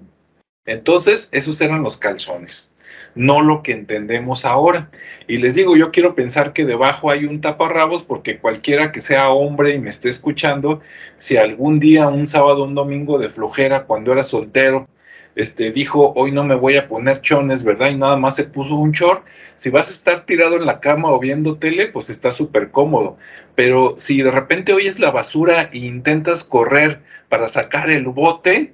Entonces, 0.66 1.30
esos 1.34 1.60
eran 1.60 1.82
los 1.82 1.98
calzones, 1.98 2.74
no 3.16 3.42
lo 3.42 3.64
que 3.64 3.74
entendemos 3.74 4.46
ahora. 4.46 4.92
Y 5.28 5.38
les 5.38 5.56
digo, 5.56 5.76
yo 5.76 5.92
quiero 5.92 6.14
pensar 6.14 6.54
que 6.54 6.66
debajo 6.66 7.10
hay 7.10 7.26
un 7.26 7.42
taparrabos 7.42 8.04
porque 8.04 8.40
cualquiera 8.40 8.92
que 8.92 9.02
sea 9.02 9.30
hombre 9.32 9.74
y 9.74 9.80
me 9.80 9.90
esté 9.90 10.08
escuchando, 10.08 10.80
si 11.18 11.36
algún 11.36 11.80
día, 11.80 12.08
un 12.08 12.28
sábado, 12.28 12.64
un 12.64 12.76
domingo 12.76 13.18
de 13.18 13.28
flojera, 13.28 13.86
cuando 13.86 14.12
era 14.12 14.22
soltero, 14.22 14.88
este, 15.36 15.72
dijo, 15.72 16.14
hoy 16.16 16.32
no 16.32 16.44
me 16.44 16.56
voy 16.56 16.76
a 16.76 16.88
poner 16.88 17.22
chones, 17.22 17.64
¿verdad? 17.64 17.90
Y 17.90 17.96
nada 17.96 18.18
más 18.18 18.36
se 18.36 18.44
puso 18.44 18.76
un 18.76 18.92
short. 18.92 19.26
Si 19.56 19.70
vas 19.70 19.90
a 19.90 19.92
estar 19.92 20.26
tirado 20.26 20.56
en 20.56 20.66
la 20.66 20.80
cama 20.80 21.10
o 21.10 21.20
viendo 21.20 21.58
tele, 21.58 21.88
pues 21.88 22.10
está 22.10 22.32
súper 22.32 22.72
cómodo. 22.72 23.18
Pero 23.56 23.96
si 23.98 24.22
de 24.22 24.32
repente 24.32 24.74
oyes 24.74 25.00
la 25.00 25.12
basura 25.12 25.70
e 25.72 25.78
intentas 25.78 26.44
correr 26.44 27.02
para 27.30 27.48
sacar 27.48 27.90
el 27.90 28.06
bote, 28.06 28.74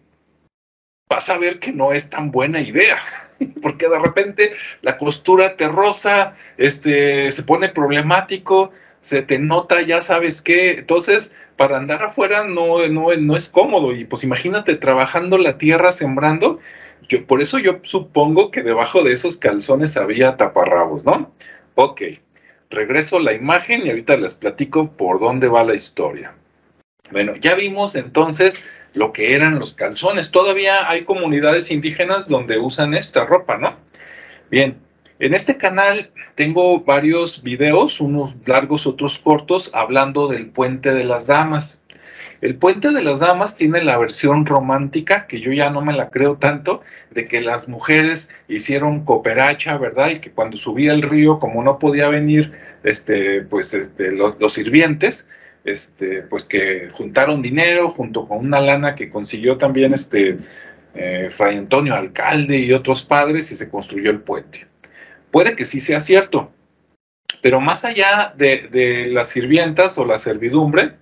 vas 1.10 1.30
a 1.30 1.38
ver 1.38 1.60
que 1.60 1.72
no 1.72 1.94
es 1.94 2.10
tan 2.10 2.32
buena 2.32 2.60
idea, 2.60 2.98
porque 3.62 3.88
de 3.88 4.00
repente 4.00 4.52
la 4.82 4.98
costura 4.98 5.56
te 5.56 5.68
roza, 5.68 6.34
este, 6.58 7.32
se 7.32 7.44
pone 7.44 7.70
problemático, 7.70 8.72
se 9.08 9.22
te 9.22 9.40
nota, 9.40 9.82
ya 9.82 10.02
sabes 10.02 10.42
qué. 10.42 10.72
Entonces, 10.72 11.32
para 11.56 11.78
andar 11.78 12.04
afuera 12.04 12.44
no, 12.44 12.86
no, 12.90 13.16
no 13.16 13.38
es 13.38 13.48
cómodo. 13.48 13.96
Y 13.96 14.04
pues 14.04 14.26
imagínate 14.26 14.76
trabajando 14.76 15.38
la 15.38 15.58
tierra, 15.58 15.94
sembrando. 15.94 16.60
Yo, 17.08 17.26
por 17.26 17.42
eso 17.42 17.58
yo 17.58 17.80
supongo 17.84 18.52
que 18.52 18.64
debajo 18.64 19.04
de 19.04 19.14
esos 19.14 19.38
calzones 19.38 19.96
había 19.96 20.36
taparrabos, 20.36 21.06
¿no? 21.06 21.32
Ok, 21.76 22.02
regreso 22.70 23.20
la 23.20 23.32
imagen 23.32 23.86
y 23.86 23.92
ahorita 23.92 24.18
les 24.18 24.36
platico 24.36 24.92
por 24.92 25.22
dónde 25.22 25.48
va 25.48 25.64
la 25.64 25.76
historia. 25.76 26.36
Bueno, 27.10 27.38
ya 27.38 27.56
vimos 27.56 27.96
entonces 27.96 28.62
lo 28.94 29.14
que 29.14 29.36
eran 29.36 29.58
los 29.58 29.74
calzones. 29.74 30.32
Todavía 30.32 30.90
hay 30.90 31.06
comunidades 31.06 31.72
indígenas 31.72 32.28
donde 32.28 32.60
usan 32.60 32.94
esta 32.94 33.24
ropa, 33.24 33.58
¿no? 33.58 33.78
Bien, 34.52 34.78
en 35.20 35.34
este 35.34 35.58
canal 35.58 36.12
tengo 36.36 36.82
varios 36.82 37.42
videos, 37.42 38.00
unos 38.00 38.36
largos, 38.46 38.86
otros 38.86 39.18
cortos, 39.18 39.72
hablando 39.74 40.28
del 40.28 40.48
Puente 40.48 40.94
de 40.94 41.04
las 41.04 41.28
Damas. 41.28 41.82
El 42.42 42.56
Puente 42.56 42.92
de 42.92 43.02
las 43.02 43.22
Damas 43.22 43.56
tiene 43.56 43.82
la 43.82 43.98
versión 43.98 44.46
romántica, 44.46 45.26
que 45.26 45.42
yo 45.42 45.52
ya 45.52 45.72
no 45.72 45.82
me 45.82 45.94
la 45.94 46.12
creo 46.12 46.36
tanto, 46.36 46.82
de 47.10 47.28
que 47.28 47.42
las 47.42 47.68
mujeres 47.68 48.30
hicieron 48.48 49.06
cooperacha, 49.06 49.78
¿verdad? 49.78 50.12
Y 50.12 50.20
que 50.20 50.32
cuando 50.32 50.56
subía 50.56 50.94
el 50.94 51.02
río, 51.02 51.40
como 51.40 51.64
no 51.64 51.80
podía 51.80 52.10
venir, 52.10 52.54
este, 52.84 53.42
pues 53.42 53.74
este, 53.74 54.12
los, 54.12 54.38
sirvientes, 54.54 55.28
este, 55.66 56.22
pues 56.22 56.46
que 56.46 56.90
juntaron 56.92 57.42
dinero 57.42 57.90
junto 57.90 58.28
con 58.28 58.38
una 58.38 58.60
lana 58.60 58.94
que 58.94 59.10
consiguió 59.10 59.58
también 59.58 59.96
este, 59.96 60.38
eh, 60.94 61.28
Fray 61.32 61.58
Antonio 61.58 61.96
Alcalde 61.96 62.58
y 62.60 62.72
otros 62.72 63.02
padres 63.02 63.52
y 63.52 63.56
se 63.56 63.68
construyó 63.68 64.12
el 64.12 64.20
puente. 64.20 64.68
Puede 65.38 65.56
que 65.56 65.66
sí 65.66 65.80
sea 65.82 66.00
cierto, 66.00 66.50
pero 67.44 67.62
más 67.62 67.86
allá 67.86 68.34
de, 68.36 69.06
las 69.12 69.30
sirvientas 69.30 69.96
o 70.00 70.04
la 70.04 70.18
servidumbre, 70.18 70.96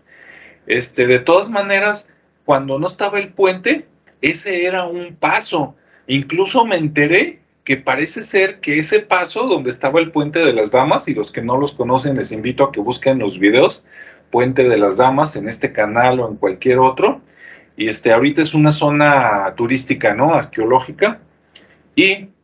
este, 0.68 1.08
de 1.08 1.20
todas 1.20 1.50
maneras, 1.50 2.12
cuando 2.44 2.78
no 2.78 2.86
estaba 2.86 3.18
el 3.20 3.32
puente, 3.32 3.88
ese 4.22 4.66
era 4.66 4.84
un 4.84 5.16
paso. 5.16 5.78
Incluso 6.08 6.66
me 6.66 6.76
enteré 6.76 7.40
que 7.64 7.78
parece 7.78 8.24
ser 8.24 8.60
que 8.60 8.78
ese 8.78 9.00
paso 9.00 9.48
donde 9.48 9.70
estaba 9.70 10.02
el 10.02 10.12
puente 10.12 10.44
de 10.44 10.52
las 10.52 10.70
damas, 10.70 11.08
y 11.08 11.14
los 11.14 11.32
que 11.32 11.42
no 11.42 11.56
los 11.56 11.72
conocen 11.72 12.18
les 12.18 12.34
invito 12.34 12.66
a 12.66 12.74
que 12.74 12.82
busquen 12.82 13.20
los 13.20 13.40
videos, 13.40 13.86
puente 14.32 14.66
de 14.66 14.78
las 14.78 14.98
damas 14.98 15.38
en 15.38 15.48
este 15.48 15.72
canal 15.72 16.20
o 16.20 16.28
en 16.28 16.36
cualquier 16.36 16.80
otro, 16.80 17.22
y 17.78 17.88
este 17.88 18.12
ahorita 18.12 18.42
es 18.42 18.54
una 18.54 18.72
zona 18.72 19.54
turística, 19.56 20.14
¿no? 20.14 20.34
Arqueológica, 20.34 21.22
Y 21.96 22.35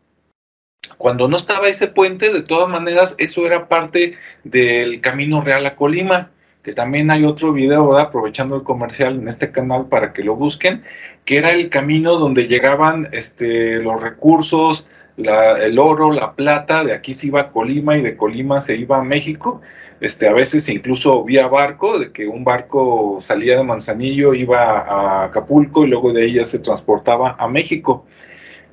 cuando 1.01 1.27
no 1.27 1.35
estaba 1.35 1.67
ese 1.67 1.87
puente, 1.87 2.31
de 2.31 2.43
todas 2.43 2.69
maneras, 2.69 3.15
eso 3.17 3.47
era 3.47 3.67
parte 3.67 4.13
del 4.43 5.01
Camino 5.01 5.41
Real 5.41 5.65
a 5.65 5.75
Colima, 5.75 6.29
que 6.61 6.73
también 6.73 7.09
hay 7.09 7.25
otro 7.25 7.51
video, 7.53 7.97
aprovechando 7.97 8.55
el 8.55 8.61
comercial 8.61 9.15
en 9.15 9.27
este 9.27 9.51
canal 9.51 9.87
para 9.87 10.13
que 10.13 10.23
lo 10.23 10.35
busquen, 10.35 10.83
que 11.25 11.39
era 11.39 11.53
el 11.53 11.69
camino 11.69 12.17
donde 12.17 12.47
llegaban 12.47 13.09
este, 13.13 13.81
los 13.81 13.99
recursos, 13.99 14.85
el 15.17 15.79
oro, 15.79 16.11
la 16.11 16.33
plata, 16.35 16.83
de 16.83 16.93
aquí 16.93 17.15
se 17.15 17.27
iba 17.27 17.41
a 17.41 17.51
Colima 17.51 17.97
y 17.97 18.03
de 18.03 18.15
Colima 18.15 18.61
se 18.61 18.75
iba 18.75 18.99
a 18.99 19.03
México, 19.03 19.59
este, 20.01 20.27
a 20.27 20.33
veces 20.33 20.69
incluso 20.69 21.23
vía 21.23 21.47
barco, 21.47 21.97
de 21.97 22.11
que 22.11 22.27
un 22.27 22.43
barco 22.43 23.17
salía 23.19 23.57
de 23.57 23.63
Manzanillo, 23.63 24.35
iba 24.35 24.81
a 24.81 25.25
Acapulco 25.25 25.83
y 25.83 25.87
luego 25.87 26.13
de 26.13 26.31
ya 26.31 26.45
se 26.45 26.59
transportaba 26.59 27.35
a 27.39 27.47
México. 27.47 28.05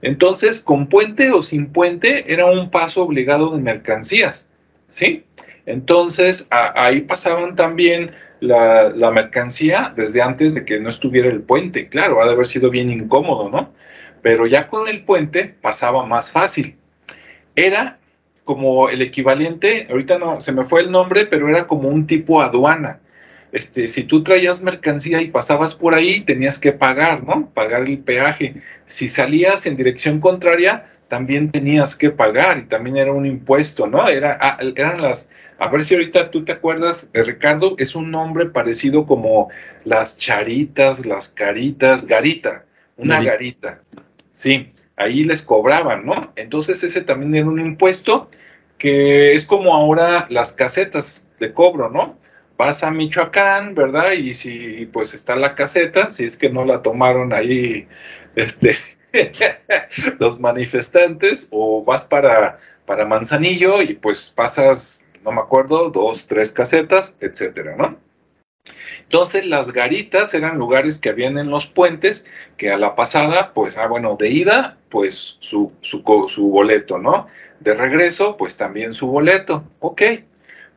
Entonces, 0.02 0.60
con 0.60 0.88
puente 0.88 1.30
o 1.32 1.42
sin 1.42 1.66
puente, 1.66 2.32
era 2.32 2.46
un 2.46 2.70
paso 2.70 3.02
obligado 3.02 3.50
de 3.50 3.60
mercancías, 3.60 4.50
¿sí? 4.88 5.24
Entonces, 5.66 6.46
ahí 6.50 7.02
pasaban 7.02 7.56
también 7.56 8.10
la, 8.40 8.90
la, 8.90 9.10
mercancía 9.10 9.92
desde 9.96 10.22
antes 10.22 10.54
de 10.54 10.64
que 10.64 10.78
no 10.78 10.88
estuviera 10.88 11.28
el 11.28 11.42
puente. 11.42 11.88
Claro, 11.88 12.22
ha 12.22 12.26
de 12.26 12.32
haber 12.32 12.46
sido 12.46 12.70
bien 12.70 12.90
incómodo, 12.90 13.50
¿no? 13.50 13.72
Pero 14.22 14.46
ya 14.46 14.66
con 14.66 14.88
el 14.88 15.04
puente 15.04 15.44
pasaba 15.60 16.06
más 16.06 16.30
fácil. 16.30 16.76
Era 17.54 17.98
como 18.44 18.88
el 18.88 19.02
equivalente, 19.02 19.86
ahorita 19.90 20.18
no, 20.18 20.40
se 20.40 20.52
me 20.52 20.64
fue 20.64 20.80
el 20.80 20.90
nombre, 20.90 21.26
pero 21.26 21.50
era 21.50 21.66
como 21.66 21.90
un 21.90 22.06
tipo 22.06 22.40
aduana. 22.40 23.00
Este, 23.52 23.88
si 23.88 24.04
tú 24.04 24.22
traías 24.22 24.62
mercancía 24.62 25.22
y 25.22 25.30
pasabas 25.30 25.74
por 25.74 25.94
ahí, 25.94 26.20
tenías 26.20 26.58
que 26.58 26.72
pagar, 26.72 27.24
¿no? 27.24 27.48
Pagar 27.50 27.82
el 27.82 27.98
peaje. 27.98 28.56
Si 28.86 29.08
salías 29.08 29.66
en 29.66 29.76
dirección 29.76 30.20
contraria, 30.20 30.84
también 31.08 31.50
tenías 31.50 31.96
que 31.96 32.10
pagar 32.10 32.58
y 32.58 32.66
también 32.66 32.98
era 32.98 33.12
un 33.12 33.24
impuesto, 33.24 33.86
¿no? 33.86 34.08
Era, 34.08 34.38
ah, 34.40 34.58
eran 34.76 35.00
las, 35.00 35.30
a 35.58 35.68
ver 35.68 35.82
si 35.82 35.94
ahorita 35.94 36.30
tú 36.30 36.44
te 36.44 36.52
acuerdas, 36.52 37.08
eh, 37.14 37.22
Ricardo, 37.22 37.74
es 37.78 37.94
un 37.94 38.10
nombre 38.10 38.46
parecido 38.46 39.06
como 39.06 39.48
las 39.84 40.18
charitas, 40.18 41.06
las 41.06 41.30
caritas, 41.30 42.06
garita, 42.06 42.64
una 42.98 43.22
garita. 43.22 43.80
Sí, 44.32 44.70
ahí 44.96 45.24
les 45.24 45.42
cobraban, 45.42 46.04
¿no? 46.04 46.32
Entonces 46.36 46.84
ese 46.84 47.00
también 47.00 47.34
era 47.34 47.46
un 47.46 47.58
impuesto 47.58 48.28
que 48.76 49.32
es 49.32 49.44
como 49.44 49.74
ahora 49.74 50.26
las 50.30 50.52
casetas 50.52 51.26
de 51.40 51.52
cobro, 51.52 51.90
¿no? 51.90 52.18
Vas 52.58 52.82
a 52.82 52.90
Michoacán, 52.90 53.74
¿verdad? 53.74 54.12
Y 54.12 54.34
si 54.34 54.86
pues 54.92 55.14
está 55.14 55.36
la 55.36 55.54
caseta, 55.54 56.10
si 56.10 56.24
es 56.24 56.36
que 56.36 56.50
no 56.50 56.66
la 56.66 56.82
tomaron 56.82 57.32
ahí 57.32 57.88
este 58.34 58.76
los 60.18 60.38
manifestantes, 60.38 61.48
o 61.50 61.82
vas 61.84 62.04
para, 62.04 62.58
para 62.84 63.06
Manzanillo 63.06 63.80
y 63.80 63.94
pues 63.94 64.30
pasas, 64.30 65.04
no 65.24 65.32
me 65.32 65.40
acuerdo, 65.40 65.90
dos, 65.90 66.26
tres 66.26 66.52
casetas, 66.52 67.14
etcétera, 67.20 67.76
¿no? 67.76 67.96
Entonces 69.02 69.46
las 69.46 69.72
garitas 69.72 70.34
eran 70.34 70.58
lugares 70.58 70.98
que 70.98 71.08
habían 71.08 71.38
en 71.38 71.50
los 71.50 71.66
puentes 71.66 72.26
que 72.58 72.70
a 72.70 72.76
la 72.76 72.94
pasada, 72.94 73.54
pues, 73.54 73.78
ah, 73.78 73.86
bueno, 73.86 74.16
de 74.18 74.28
ida, 74.28 74.78
pues 74.90 75.36
su, 75.38 75.72
su, 75.80 76.02
su 76.28 76.50
boleto, 76.50 76.98
¿no? 76.98 77.28
De 77.60 77.72
regreso, 77.74 78.36
pues 78.36 78.56
también 78.56 78.92
su 78.92 79.06
boleto. 79.06 79.64
Ok, 79.80 80.02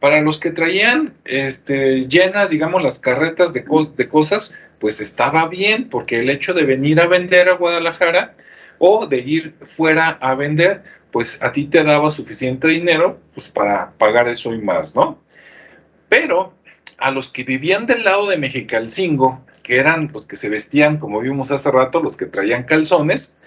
para 0.01 0.19
los 0.19 0.39
que 0.39 0.49
traían 0.49 1.13
este, 1.25 2.01
llenas, 2.01 2.49
digamos, 2.49 2.81
las 2.81 2.97
carretas 2.97 3.53
de, 3.53 3.63
cosas, 3.63 4.51
pues 4.79 4.99
estaba 4.99 5.47
bien, 5.47 5.89
porque 5.89 6.17
el 6.19 6.31
hecho 6.31 6.55
de 6.55 6.63
venir 6.63 6.99
a 6.99 7.05
vender 7.05 7.49
a 7.49 7.53
Guadalajara 7.53 8.35
o 8.79 9.05
de 9.05 9.19
ir 9.19 9.53
fuera 9.61 10.17
a 10.19 10.33
vender, 10.33 10.81
pues 11.11 11.37
a 11.43 11.51
ti 11.51 11.65
te 11.65 11.83
daba 11.83 12.09
suficiente 12.09 12.67
dinero 12.67 13.19
pues, 13.35 13.49
para 13.49 13.91
pagar 13.91 14.27
eso 14.27 14.51
y 14.55 14.57
más, 14.57 14.95
¿no? 14.95 15.19
Pero 16.09 16.55
a 16.97 17.11
los 17.11 17.29
que 17.29 17.43
vivían 17.43 17.85
del 17.85 18.03
lado 18.03 18.27
de 18.27 18.37
Mexicalcingo, 18.37 19.45
que 19.61 19.77
eran 19.77 20.09
los 20.11 20.25
que 20.25 20.35
se 20.35 20.49
vestían, 20.49 20.97
como 20.97 21.19
vimos 21.19 21.51
hace 21.51 21.69
rato, 21.69 22.01
los 22.01 22.17
que 22.17 22.25
traían 22.25 22.63
calzones, 22.63 23.37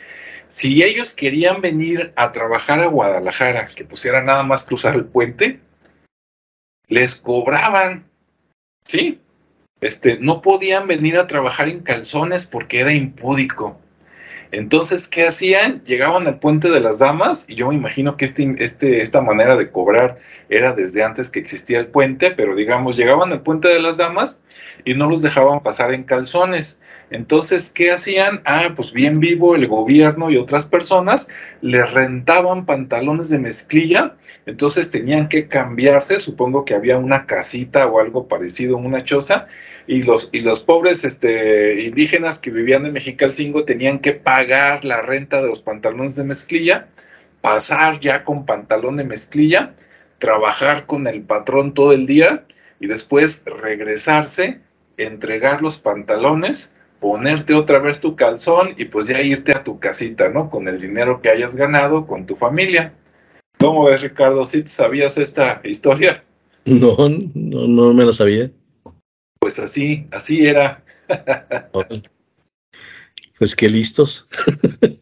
si 0.49 0.85
ellos 0.85 1.15
querían 1.15 1.61
venir 1.61 2.13
a 2.15 2.31
trabajar 2.31 2.79
a 2.79 2.87
Guadalajara, 2.87 3.67
que 3.75 3.85
pusiera 3.85 4.23
nada 4.23 4.45
más 4.45 4.63
cruzar 4.63 4.95
el 4.95 5.05
puente, 5.05 5.59
les 6.89 7.15
cobraban, 7.15 8.05
¿sí? 8.85 9.21
Este, 9.81 10.19
no 10.19 10.41
podían 10.41 10.87
venir 10.87 11.19
a 11.19 11.27
trabajar 11.27 11.69
en 11.69 11.81
calzones 11.81 12.47
porque 12.47 12.81
era 12.81 12.93
impúdico. 12.93 13.81
Entonces, 14.57 15.09
¿qué 15.09 15.27
hacían? 15.27 15.83
Llegaban 15.83 16.29
al 16.29 16.39
puente 16.39 16.71
de 16.71 16.79
las 16.79 17.01
damas 17.01 17.45
y 17.49 17.57
yo 17.57 17.69
me 17.69 17.75
imagino 17.75 18.17
que 18.17 18.25
este, 18.25 18.55
este, 18.59 19.01
esta 19.01 19.21
manera 19.21 19.57
de 19.57 19.69
cobrar 19.69 20.19
era 20.49 20.73
desde 20.73 21.03
antes 21.03 21.29
que 21.29 21.41
existía 21.41 21.81
el 21.81 21.89
puente, 21.89 22.31
pero 22.31 22.55
digamos, 22.55 22.97
llegaban 22.97 23.33
al 23.33 23.43
puente 23.43 23.67
de 23.67 23.81
las 23.81 23.97
damas 23.97 24.41
y 24.85 24.95
no 24.95 25.11
los 25.11 25.23
dejaban 25.23 25.61
pasar 25.61 25.93
en 25.93 26.05
calzones. 26.05 26.81
Entonces, 27.11 27.73
¿qué 27.73 27.91
hacían? 27.91 28.43
Ah, 28.45 28.71
pues 28.77 28.93
bien 28.93 29.19
vivo 29.19 29.57
el 29.57 29.67
gobierno 29.67 30.31
y 30.31 30.37
otras 30.37 30.67
personas 30.67 31.27
les 31.61 31.93
rentaban 31.93 32.65
pantalones 32.65 33.31
de 33.31 33.41
mezclilla, 33.41 34.15
entonces 34.47 34.89
tenían 34.89 35.29
que 35.29 35.49
cambiarse, 35.49 36.21
supongo 36.21 36.65
que 36.65 36.75
había 36.75 36.97
una 36.97 37.27
casita 37.27 37.87
o 37.87 37.99
algo 37.99 38.29
parecido, 38.29 38.77
una 38.77 39.01
choza, 39.01 39.47
y 39.87 40.03
los, 40.03 40.31
y 40.33 40.41
los 40.41 40.61
pobres 40.61 41.05
este, 41.05 41.83
indígenas 41.83 42.39
que 42.39 42.51
vivían 42.51 42.87
en 42.87 42.95
Mexicalcingo 42.95 43.65
tenían 43.65 43.99
que 43.99 44.13
pagar 44.13 44.44
la 44.47 45.03
renta 45.03 45.41
de 45.41 45.49
los 45.49 45.61
pantalones 45.61 46.17
de 46.17 46.25
mezclilla, 46.25 46.89
pasar 47.41 48.01
ya 48.01 48.25
con 48.25 48.47
pantalón 48.47 48.97
de 48.97 49.05
mezclilla, 49.05 49.75
trabajar 50.19 50.87
con 50.87 51.07
el 51.07 51.23
patrón 51.23 51.75
todo 51.75 51.93
el 51.93 52.07
día 52.07 52.45
y 52.81 52.87
después 52.87 53.43
regresarse, 53.45 54.61
entregar 54.97 55.63
los 55.63 55.77
pantalones, 55.77 56.71
ponerte 57.01 57.55
otra 57.55 57.79
vez 57.79 58.01
tu 58.01 58.17
calzón 58.17 58.75
y 58.77 58.87
pues 58.87 59.07
ya 59.07 59.21
irte 59.21 59.53
a 59.53 59.65
tu 59.65 59.79
casita, 59.79 60.29
¿no? 60.29 60.51
Con 60.51 60.69
el 60.69 60.81
dinero 60.81 61.21
que 61.21 61.31
hayas 61.31 61.55
ganado 61.55 62.07
con 62.07 62.27
tu 62.27 62.35
familia. 62.35 62.95
¿Cómo 63.59 63.85
ves, 63.85 64.03
Ricardo? 64.03 64.47
¿Sí 64.47 64.63
sabías 64.67 65.19
esta 65.19 65.61
historia? 65.65 66.25
No, 66.65 66.97
no, 67.35 67.67
no 67.67 67.93
me 67.93 68.05
la 68.05 68.13
sabía 68.13 68.51
pues 69.45 69.59
así, 69.59 70.07
así 70.11 70.47
era. 70.47 70.83
Pues 73.45 73.57
qué 73.57 73.69
listos. 73.69 74.27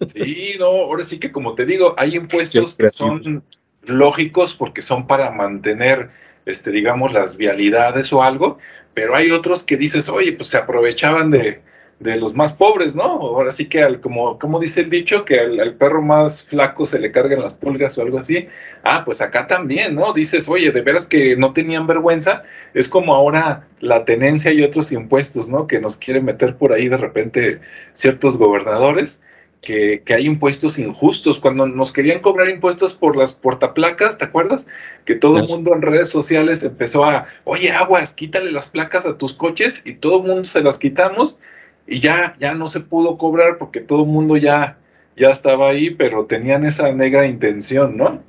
Sí, 0.09 0.57
no, 0.59 0.67
ahora 0.67 1.05
sí 1.05 1.21
que 1.21 1.31
como 1.31 1.55
te 1.55 1.65
digo, 1.65 1.95
hay 1.97 2.17
impuestos 2.17 2.75
que 2.75 2.89
son 2.89 3.45
lógicos 3.85 4.53
porque 4.55 4.83
son 4.83 5.07
para 5.07 5.31
mantener, 5.31 6.11
este, 6.45 6.73
digamos, 6.73 7.13
las 7.13 7.37
vialidades 7.37 8.13
o 8.13 8.21
algo, 8.21 8.59
pero 8.95 9.15
hay 9.15 9.31
otros 9.31 9.63
que 9.63 9.77
dices, 9.77 10.09
oye, 10.09 10.33
pues 10.33 10.49
se 10.49 10.59
aprovechaban 10.59 11.31
de, 11.31 11.63
de 12.03 12.17
los 12.17 12.35
más 12.35 12.53
pobres, 12.53 12.95
¿no? 12.95 13.05
Ahora 13.05 13.53
sí 13.53 13.67
que, 13.67 13.81
al, 13.81 14.01
como, 14.01 14.39
como 14.39 14.59
dice 14.59 14.83
el 14.83 14.91
dicho, 14.91 15.25
que 15.25 15.39
al, 15.39 15.75
perro 15.75 16.03
más 16.03 16.45
flaco 16.45 16.85
se 16.85 16.99
le 16.99 17.11
cargan 17.13 17.41
las 17.41 17.55
pulgas 17.55 17.97
o 17.97 18.03
algo 18.03 18.19
así. 18.19 18.49
Ah, 18.83 19.05
pues 19.05 19.21
acá 19.21 19.47
también, 19.47 19.95
¿no? 19.95 20.13
Dices, 20.13 20.49
oye, 20.49 20.71
de 20.73 20.83
veras 20.83 21.07
que 21.07 21.37
no 21.37 21.53
tenían 21.53 21.87
vergüenza. 21.87 22.43
Es 22.75 22.89
como 22.89 23.15
ahora 23.15 23.67
la 23.81 24.05
tenencia 24.05 24.53
y 24.53 24.63
otros 24.63 24.93
impuestos, 24.93 25.49
¿no? 25.49 25.67
Que 25.67 25.81
nos 25.81 25.97
quieren 25.97 26.25
meter 26.25 26.57
por 26.57 26.73
ahí 26.73 26.89
de 26.89 26.97
repente 26.97 27.61
ciertos 27.93 28.37
gobernadores. 28.37 29.23
Que, 29.61 30.03
que, 30.05 30.15
hay 30.15 30.27
impuestos 30.27 30.77
injustos. 30.81 31.39
Cuando 31.39 31.69
nos 31.69 31.93
querían 31.93 32.21
cobrar 32.21 32.49
impuestos 32.49 32.95
por 32.95 33.17
las 33.17 33.33
portaplacas, 33.33 34.19
¿te 34.19 34.25
acuerdas? 34.25 34.67
Que 35.05 35.15
todo 35.15 35.39
el 35.39 35.47
mundo 35.47 35.73
en 35.73 35.83
redes 35.83 36.11
sociales 36.11 36.65
empezó 36.65 37.05
a, 37.05 37.27
oye, 37.45 37.71
aguas, 37.71 38.13
quítale 38.13 38.51
las 38.51 38.67
placas 38.67 39.07
a 39.07 39.17
tus 39.17 39.35
coches 39.35 39.83
y 39.85 39.95
todo 39.95 40.17
el 40.17 40.27
mundo 40.27 40.43
se 40.43 40.65
las 40.65 40.81
quitamos 40.81 41.39
y 41.87 42.01
ya, 42.01 42.37
ya 42.39 42.55
no 42.55 42.69
se 42.69 42.81
pudo 42.81 43.17
cobrar 43.17 43.59
porque 43.59 43.81
todo 43.81 44.03
el 44.03 44.09
mundo 44.09 44.37
ya, 44.37 44.79
ya 45.17 45.29
estaba 45.29 45.69
ahí, 45.71 45.91
pero 45.91 46.27
tenían 46.27 46.65
esa 46.65 46.93
negra 46.93 47.27
intención, 47.27 47.97
¿no? 47.97 48.23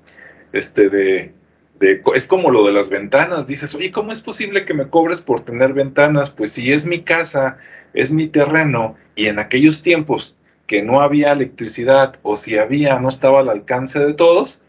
Este 0.51 0.89
de, 0.89 1.34
de, 1.80 2.01
es 2.16 2.26
como 2.26 2.51
lo 2.51 2.66
de 2.66 2.72
las 2.72 2.89
ventanas, 2.89 3.47
dices, 3.47 3.74
oye, 3.76 3.91
¿cómo 3.91 4.12
es 4.12 4.22
posible 4.22 4.66
que 4.66 4.74
me 4.74 4.89
cobres 4.89 5.22
por 5.22 5.39
tener 5.41 5.74
ventanas? 5.74 6.30
Pues 6.30 6.51
si 6.54 6.72
es 6.72 6.86
mi 6.86 7.01
casa, 7.01 7.58
es 7.93 8.12
mi 8.12 8.28
terreno, 8.28 8.95
y 9.16 9.28
en 9.28 9.39
aquellos 9.39 9.82
tiempos 9.82 10.36
que 10.68 10.82
no 10.82 11.01
había 11.01 11.32
electricidad, 11.32 12.20
o 12.24 12.36
si 12.36 12.58
había, 12.58 12.99
no 12.99 13.10
estaba 13.10 13.39
al 13.39 13.49
alcance 13.49 13.99
de 13.99 14.14
todos, 14.14 14.64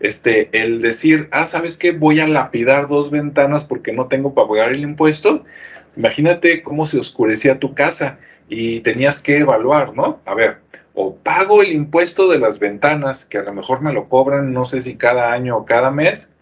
este, 0.00 0.48
el 0.52 0.80
decir, 0.80 1.28
ah, 1.32 1.46
¿sabes 1.46 1.76
qué? 1.76 1.92
Voy 1.92 2.20
a 2.20 2.28
lapidar 2.28 2.86
dos 2.86 3.10
ventanas 3.10 3.64
porque 3.64 3.92
no 3.92 4.06
tengo 4.06 4.34
para 4.34 4.48
pagar 4.48 4.70
el 4.72 4.80
impuesto, 4.80 5.44
Imagínate 5.96 6.62
cómo 6.62 6.84
se 6.84 6.98
oscurecía 6.98 7.58
tu 7.58 7.74
casa 7.74 8.18
y 8.48 8.80
tenías 8.80 9.22
que 9.22 9.38
evaluar, 9.38 9.94
¿no? 9.94 10.20
A 10.26 10.34
ver, 10.34 10.58
o 10.94 11.16
pago 11.16 11.62
el 11.62 11.72
impuesto 11.72 12.28
de 12.28 12.38
las 12.38 12.60
ventanas, 12.60 13.24
que 13.24 13.38
a 13.38 13.42
lo 13.42 13.54
mejor 13.54 13.80
me 13.80 13.92
lo 13.92 14.08
cobran, 14.08 14.52
no 14.52 14.64
sé 14.66 14.80
si 14.80 14.96
cada 14.96 15.32
año 15.32 15.56
o 15.56 15.64
cada 15.64 15.90
mes, 15.90 16.34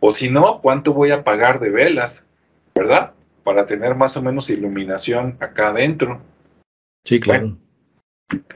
o 0.00 0.12
si 0.12 0.30
no, 0.30 0.60
¿cuánto 0.60 0.92
voy 0.92 1.10
a 1.12 1.24
pagar 1.24 1.60
de 1.60 1.70
velas? 1.70 2.26
¿Verdad? 2.74 3.12
Para 3.42 3.64
tener 3.64 3.94
más 3.94 4.16
o 4.16 4.22
menos 4.22 4.50
iluminación 4.50 5.36
acá 5.40 5.68
adentro. 5.68 6.20
Sí, 7.04 7.20
claro. 7.20 7.56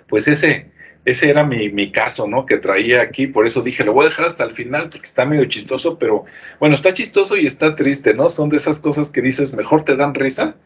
pues 0.09 0.29
ese, 0.29 0.71
ese 1.05 1.29
era 1.31 1.45
mi, 1.45 1.69
mi, 1.69 1.91
caso, 1.91 2.27
¿no? 2.27 2.47
Que 2.47 2.57
traía 2.57 3.03
aquí, 3.03 3.27
por 3.27 3.47
eso 3.47 3.63
dije, 3.63 3.85
lo 3.85 3.93
voy 3.93 4.07
a 4.07 4.09
dejar 4.09 4.27
hasta 4.27 4.45
el 4.45 4.53
final 4.53 4.89
porque 4.89 5.07
está 5.07 5.25
medio 5.27 5.45
chistoso, 5.45 5.99
pero 5.99 6.25
bueno, 6.61 6.75
está 6.75 6.93
chistoso 6.93 7.37
y 7.37 7.47
está 7.47 7.75
triste, 7.77 8.15
¿no? 8.15 8.29
Son 8.29 8.49
de 8.49 8.57
esas 8.57 8.81
cosas 8.81 9.11
que 9.11 9.21
dices, 9.21 9.53
mejor 9.53 9.83
te 9.83 9.97
dan 9.97 10.15
risa 10.15 10.57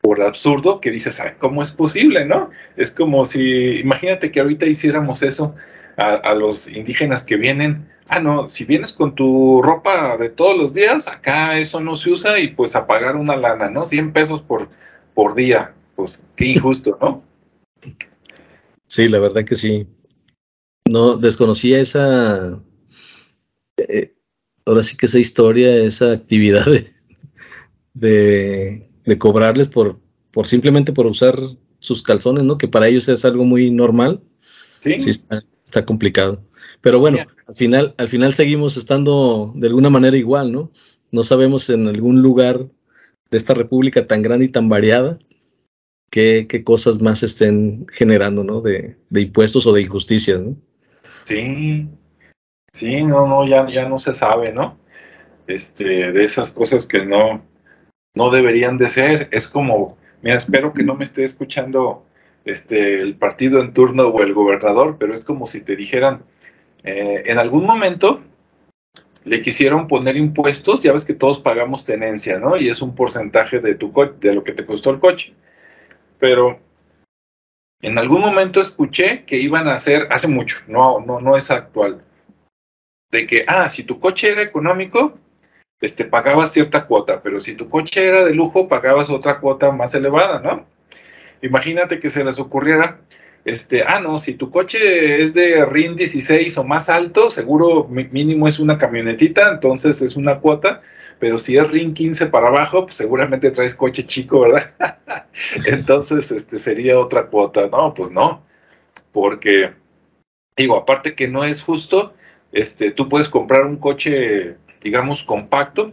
por 0.00 0.22
absurdo 0.22 0.80
que 0.80 0.90
dices, 0.90 1.22
¿cómo 1.38 1.62
es 1.62 1.70
posible, 1.70 2.24
no? 2.24 2.50
Es 2.76 2.90
como 2.90 3.24
si, 3.24 3.78
imagínate 3.80 4.30
que 4.30 4.40
ahorita 4.40 4.66
hiciéramos 4.66 5.22
eso 5.22 5.54
a, 5.96 6.14
a, 6.14 6.34
los 6.34 6.68
indígenas 6.68 7.22
que 7.22 7.36
vienen, 7.36 7.88
ah, 8.08 8.20
no, 8.20 8.48
si 8.48 8.64
vienes 8.64 8.92
con 8.92 9.14
tu 9.14 9.60
ropa 9.62 10.16
de 10.16 10.28
todos 10.28 10.56
los 10.56 10.72
días, 10.72 11.08
acá 11.08 11.58
eso 11.58 11.80
no 11.80 11.96
se 11.96 12.10
usa 12.10 12.38
y 12.38 12.48
pues 12.48 12.76
a 12.76 12.86
pagar 12.86 13.16
una 13.16 13.36
lana, 13.36 13.70
¿no? 13.70 13.84
100 13.84 14.12
pesos 14.12 14.40
por, 14.40 14.68
por 15.14 15.34
día, 15.34 15.72
pues 15.96 16.24
qué 16.36 16.46
injusto, 16.46 16.96
¿no? 17.00 17.22
Sí, 18.88 19.08
la 19.08 19.18
verdad 19.18 19.44
que 19.44 19.54
sí. 19.54 19.86
No, 20.86 21.16
desconocía 21.16 21.80
esa, 21.80 22.60
eh, 23.76 24.14
ahora 24.64 24.82
sí 24.82 24.96
que 24.96 25.06
esa 25.06 25.18
historia, 25.18 25.76
esa 25.76 26.12
actividad 26.12 26.64
de, 26.64 26.92
de, 27.94 28.90
de 29.04 29.18
cobrarles 29.18 29.68
por, 29.68 30.00
por 30.32 30.46
simplemente 30.46 30.92
por 30.92 31.06
usar 31.06 31.38
sus 31.78 32.02
calzones, 32.02 32.44
¿no? 32.44 32.58
Que 32.58 32.68
para 32.68 32.88
ellos 32.88 33.08
es 33.08 33.24
algo 33.24 33.44
muy 33.44 33.70
normal. 33.70 34.22
Sí. 34.80 34.98
Sí, 34.98 35.10
está, 35.10 35.44
está 35.64 35.84
complicado. 35.84 36.42
Pero 36.80 37.00
bueno, 37.00 37.18
al 37.46 37.54
final, 37.54 37.94
al 37.98 38.08
final 38.08 38.32
seguimos 38.32 38.76
estando 38.76 39.52
de 39.56 39.66
alguna 39.66 39.90
manera 39.90 40.16
igual, 40.16 40.52
¿no? 40.52 40.72
No 41.10 41.22
sabemos 41.22 41.68
en 41.70 41.86
algún 41.88 42.22
lugar 42.22 42.68
de 43.30 43.36
esta 43.36 43.54
república 43.54 44.06
tan 44.06 44.22
grande 44.22 44.46
y 44.46 44.48
tan 44.48 44.68
variada 44.68 45.18
qué, 46.10 46.46
qué 46.48 46.64
cosas 46.64 47.00
más 47.00 47.22
estén 47.22 47.86
generando, 47.90 48.44
¿no? 48.44 48.60
De, 48.60 48.96
de, 49.10 49.20
impuestos 49.20 49.66
o 49.66 49.72
de 49.72 49.82
injusticias, 49.82 50.40
¿no? 50.40 50.56
Sí, 51.24 51.88
sí, 52.72 53.02
no, 53.04 53.26
no, 53.26 53.46
ya, 53.46 53.68
ya 53.70 53.88
no 53.88 53.98
se 53.98 54.12
sabe, 54.12 54.52
¿no? 54.52 54.78
Este, 55.46 56.12
de 56.12 56.24
esas 56.24 56.50
cosas 56.50 56.86
que 56.86 57.04
no, 57.04 57.42
no 58.14 58.30
deberían 58.30 58.78
de 58.78 58.88
ser. 58.88 59.28
Es 59.32 59.48
como, 59.48 59.96
mira, 60.22 60.36
espero 60.36 60.72
que 60.72 60.82
no 60.82 60.94
me 60.94 61.04
esté 61.04 61.24
escuchando 61.24 62.04
este, 62.44 62.96
el 62.96 63.16
partido 63.16 63.60
en 63.60 63.72
turno 63.72 64.08
o 64.08 64.22
el 64.22 64.34
gobernador, 64.34 64.96
pero 64.98 65.14
es 65.14 65.24
como 65.24 65.46
si 65.46 65.60
te 65.60 65.76
dijeran, 65.76 66.22
eh, 66.84 67.24
en 67.26 67.38
algún 67.38 67.64
momento 67.64 68.22
le 69.24 69.40
quisieron 69.42 69.86
poner 69.86 70.16
impuestos, 70.16 70.82
ya 70.82 70.92
ves 70.92 71.04
que 71.04 71.12
todos 71.12 71.38
pagamos 71.38 71.84
tenencia, 71.84 72.38
¿no? 72.38 72.56
Y 72.56 72.68
es 72.68 72.80
un 72.80 72.94
porcentaje 72.94 73.58
de 73.60 73.74
tu 73.74 73.92
coche, 73.92 74.14
de 74.20 74.34
lo 74.34 74.44
que 74.44 74.52
te 74.52 74.64
costó 74.64 74.90
el 74.90 75.00
coche. 75.00 75.34
Pero 76.18 76.60
en 77.80 77.98
algún 77.98 78.20
momento 78.20 78.60
escuché 78.60 79.24
que 79.24 79.36
iban 79.36 79.68
a 79.68 79.74
hacer, 79.74 80.08
hace 80.10 80.28
mucho, 80.28 80.58
no, 80.66 81.00
no, 81.00 81.20
no 81.20 81.36
es 81.36 81.50
actual, 81.50 82.04
de 83.10 83.26
que, 83.26 83.44
ah, 83.46 83.68
si 83.68 83.84
tu 83.84 83.98
coche 83.98 84.30
era 84.30 84.42
económico, 84.42 85.18
este, 85.80 86.04
pagabas 86.04 86.52
cierta 86.52 86.86
cuota, 86.86 87.22
pero 87.22 87.40
si 87.40 87.54
tu 87.54 87.68
coche 87.68 88.06
era 88.06 88.24
de 88.24 88.34
lujo, 88.34 88.68
pagabas 88.68 89.10
otra 89.10 89.38
cuota 89.38 89.70
más 89.70 89.94
elevada, 89.94 90.40
¿no? 90.40 90.66
Imagínate 91.40 92.00
que 92.00 92.10
se 92.10 92.24
les 92.24 92.40
ocurriera, 92.40 93.00
este, 93.44 93.82
ah, 93.82 94.00
no, 94.00 94.18
si 94.18 94.34
tu 94.34 94.50
coche 94.50 95.22
es 95.22 95.32
de 95.34 95.64
RIN 95.64 95.96
16 95.96 96.58
o 96.58 96.64
más 96.64 96.88
alto, 96.88 97.30
seguro 97.30 97.86
mínimo 97.88 98.46
es 98.46 98.58
una 98.58 98.78
camionetita, 98.78 99.48
entonces 99.48 100.02
es 100.02 100.16
una 100.16 100.40
cuota, 100.40 100.80
pero 101.18 101.38
si 101.38 101.56
es 101.56 101.70
RIN 101.70 101.94
15 101.94 102.26
para 102.26 102.48
abajo, 102.48 102.84
pues 102.84 102.96
seguramente 102.96 103.50
traes 103.50 103.74
coche 103.74 104.04
chico, 104.04 104.40
¿verdad? 104.40 104.70
entonces, 105.66 106.30
este 106.30 106.58
sería 106.58 106.98
otra 106.98 107.26
cuota, 107.26 107.68
no, 107.68 107.94
pues 107.94 108.12
no, 108.12 108.44
porque, 109.12 109.72
digo, 110.56 110.76
aparte 110.76 111.14
que 111.14 111.28
no 111.28 111.44
es 111.44 111.62
justo, 111.62 112.14
este, 112.52 112.90
tú 112.90 113.08
puedes 113.08 113.28
comprar 113.28 113.64
un 113.64 113.76
coche, 113.76 114.56
digamos, 114.82 115.22
compacto, 115.22 115.92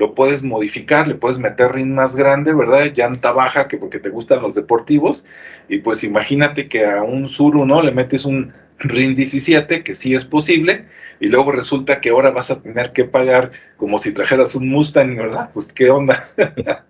lo 0.00 0.14
puedes 0.14 0.42
modificar, 0.42 1.06
le 1.06 1.14
puedes 1.14 1.38
meter 1.38 1.72
rin 1.72 1.94
más 1.94 2.16
grande, 2.16 2.54
¿verdad? 2.54 2.90
Llanta 2.94 3.32
baja, 3.32 3.68
que 3.68 3.76
porque 3.76 3.98
te 3.98 4.08
gustan 4.08 4.40
los 4.40 4.54
deportivos, 4.54 5.24
y 5.68 5.78
pues 5.78 6.02
imagínate 6.02 6.68
que 6.68 6.86
a 6.86 7.02
un 7.02 7.28
Suru, 7.28 7.66
¿no? 7.66 7.82
Le 7.82 7.92
metes 7.92 8.24
un 8.24 8.50
RIN 8.78 9.14
17, 9.14 9.84
que 9.84 9.94
sí 9.94 10.14
es 10.14 10.24
posible, 10.24 10.86
y 11.20 11.28
luego 11.28 11.52
resulta 11.52 12.00
que 12.00 12.08
ahora 12.08 12.30
vas 12.30 12.50
a 12.50 12.62
tener 12.62 12.92
que 12.92 13.04
pagar 13.04 13.52
como 13.76 13.98
si 13.98 14.12
trajeras 14.12 14.54
un 14.54 14.70
Mustang, 14.70 15.16
¿verdad? 15.16 15.50
Pues 15.52 15.70
qué 15.70 15.90
onda. 15.90 16.18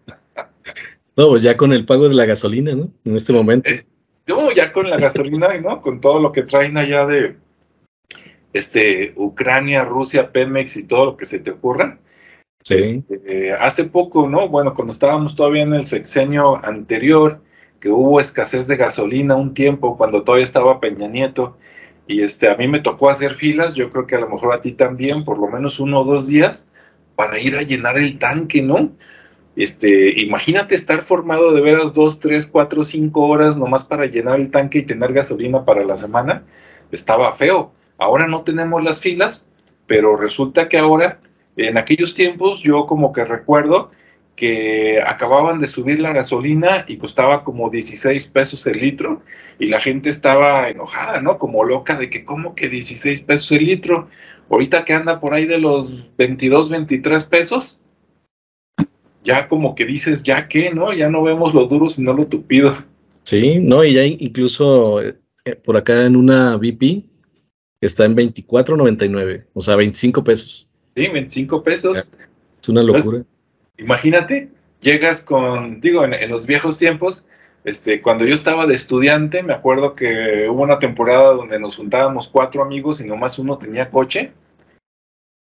no, 1.17 1.29
pues 1.31 1.43
ya 1.43 1.57
con 1.57 1.73
el 1.73 1.85
pago 1.85 2.09
de 2.09 2.15
la 2.15 2.27
gasolina, 2.27 2.77
¿no? 2.77 2.93
En 3.05 3.17
este 3.17 3.33
momento. 3.33 3.69
Eh, 3.69 3.85
no, 4.29 4.53
ya 4.53 4.71
con 4.71 4.89
la 4.89 4.99
gasolina, 4.99 5.49
¿no? 5.59 5.83
Con 5.83 6.01
todo 6.01 6.21
lo 6.21 6.31
que 6.31 6.45
traen 6.45 6.79
allá 6.79 7.07
de 7.07 7.35
este 8.53 9.15
Ucrania, 9.17 9.85
Rusia, 9.85 10.31
Pemex 10.31 10.77
y 10.77 10.85
todo 10.85 11.07
lo 11.07 11.17
que 11.17 11.27
se 11.27 11.41
te 11.41 11.51
ocurra 11.51 11.99
Este, 12.71 13.53
hace 13.53 13.85
poco, 13.85 14.29
¿no? 14.29 14.49
Bueno, 14.49 14.75
cuando 14.75 14.93
estábamos 14.93 15.37
todavía 15.37 15.63
en 15.63 15.75
el 15.75 15.85
sexenio 15.85 16.57
anterior, 16.65 17.41
que 17.81 17.89
hubo 17.89 18.21
escasez 18.21 18.67
de 18.67 18.77
gasolina 18.77 19.35
un 19.35 19.55
tiempo, 19.55 19.97
cuando 19.97 20.23
todavía 20.23 20.45
estaba 20.45 20.81
Peña 20.81 21.09
Nieto, 21.09 21.57
y 22.07 22.23
este, 22.23 22.49
a 22.49 22.57
mí 22.57 22.69
me 22.69 22.81
tocó 22.81 23.09
hacer 23.09 23.33
filas, 23.33 23.75
yo 23.75 23.89
creo 23.91 24.07
que 24.07 24.17
a 24.17 24.21
lo 24.21 24.29
mejor 24.29 24.53
a 24.53 24.61
ti 24.61 24.73
también, 24.73 25.25
por 25.25 25.39
lo 25.39 25.49
menos 25.49 25.81
uno 25.81 26.01
o 26.01 26.05
dos 26.05 26.27
días, 26.27 26.69
para 27.15 27.39
ir 27.39 27.57
a 27.57 27.63
llenar 27.63 27.99
el 27.99 28.19
tanque, 28.19 28.63
¿no? 28.63 28.93
Este, 29.57 30.21
imagínate 30.21 30.75
estar 30.75 31.01
formado 31.01 31.53
de 31.53 31.61
veras 31.61 31.93
dos, 31.93 32.19
tres, 32.19 32.47
cuatro, 32.47 32.85
cinco 32.85 33.27
horas 33.27 33.57
nomás 33.57 33.85
para 33.85 34.07
llenar 34.07 34.41
el 34.41 34.51
tanque 34.51 34.79
y 34.79 34.87
tener 34.87 35.13
gasolina 35.13 35.65
para 35.65 35.83
la 35.83 35.97
semana. 35.97 36.45
Estaba 36.91 37.33
feo. 37.33 37.73
Ahora 37.99 38.27
no 38.27 38.43
tenemos 38.43 38.83
las 38.83 39.01
filas, 39.01 39.49
pero 39.87 40.17
resulta 40.17 40.69
que 40.69 40.79
ahora 40.79 41.21
en 41.69 41.79
aquellos 41.79 42.15
tiempos 42.15 42.63
yo 42.63 42.87
como 42.87 43.13
que 43.13 43.25
recuerdo 43.25 43.91
que 44.41 45.01
acababan 45.07 45.59
de 45.59 45.67
subir 45.67 46.01
la 46.01 46.15
gasolina 46.15 46.87
y 46.89 46.97
costaba 46.97 47.45
como 47.45 47.69
16 47.69 48.27
pesos 48.29 48.67
el 48.67 48.79
litro 48.79 49.21
y 49.59 49.67
la 49.67 49.81
gente 49.81 50.09
estaba 50.09 50.71
enojada, 50.71 51.21
¿no? 51.21 51.37
Como 51.37 51.63
loca 51.63 51.95
de 51.95 52.09
que 52.09 52.25
como 52.25 52.55
que 52.55 52.71
16 52.71 53.21
pesos 53.21 53.53
el 53.53 53.67
litro, 53.67 54.09
ahorita 54.49 54.87
que 54.87 54.95
anda 54.95 55.21
por 55.21 55.35
ahí 55.35 55.45
de 55.45 55.59
los 55.59 56.11
22, 56.17 56.71
23 56.71 57.25
pesos, 57.25 57.81
ya 59.23 59.47
como 59.47 59.75
que 59.75 59.85
dices, 59.85 60.23
ya 60.23 60.49
qué, 60.49 60.73
¿no? 60.73 60.95
Ya 60.95 61.11
no 61.11 61.23
vemos 61.23 61.53
lo 61.53 61.67
duro 61.67 61.91
sino 61.91 62.15
lo 62.15 62.27
tupido. 62.27 62.73
Sí, 63.25 63.59
no, 63.59 63.85
y 63.85 63.93
ya 63.93 64.05
incluso 64.05 65.03
eh, 65.03 65.19
por 65.63 65.77
acá 65.77 66.07
en 66.07 66.17
una 66.17 66.57
VP 66.57 67.05
está 67.83 68.07
en 68.07 68.17
24.99, 68.17 69.49
o 69.53 69.61
sea, 69.61 69.77
25 69.77 70.25
pesos. 70.25 70.70
Sí, 70.97 71.09
25 71.09 71.63
pesos. 71.63 72.11
Es 72.61 72.69
una 72.69 72.83
locura. 72.83 73.19
Entonces, 73.19 73.27
imagínate, 73.79 74.51
llegas 74.81 75.21
con, 75.21 75.81
digo, 75.81 76.05
en, 76.05 76.15
en, 76.15 76.31
los 76.31 76.47
viejos 76.47 76.79
tiempos, 76.79 77.27
este, 77.65 78.01
cuando 78.01 78.25
yo 78.25 78.35
estaba 78.35 78.67
de 78.67 78.75
estudiante, 78.75 79.43
me 79.43 79.53
acuerdo 79.53 79.95
que 79.95 80.49
hubo 80.49 80.63
una 80.63 80.79
temporada 80.79 81.33
donde 81.33 81.59
nos 81.59 81.77
juntábamos 81.77 82.29
cuatro 82.29 82.63
amigos 82.63 83.01
y 83.01 83.05
nomás 83.05 83.39
uno 83.39 83.59
tenía 83.59 83.91
coche. 83.91 84.33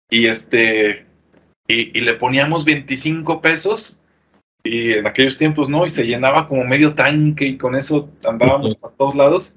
Y 0.09 0.27
este, 0.27 1.05
y, 1.67 1.97
y 1.97 2.01
le 2.01 2.13
poníamos 2.13 2.65
25 2.65 3.41
pesos 3.41 3.99
y 4.63 4.93
en 4.93 5.05
aquellos 5.05 5.37
tiempos 5.37 5.67
no, 5.67 5.85
y 5.85 5.89
se 5.89 6.07
llenaba 6.07 6.47
como 6.47 6.63
medio 6.63 6.93
tanque 6.95 7.45
y 7.45 7.57
con 7.57 7.75
eso 7.75 8.09
andábamos 8.25 8.75
por 8.75 8.93
todos 8.93 9.15
lados. 9.15 9.55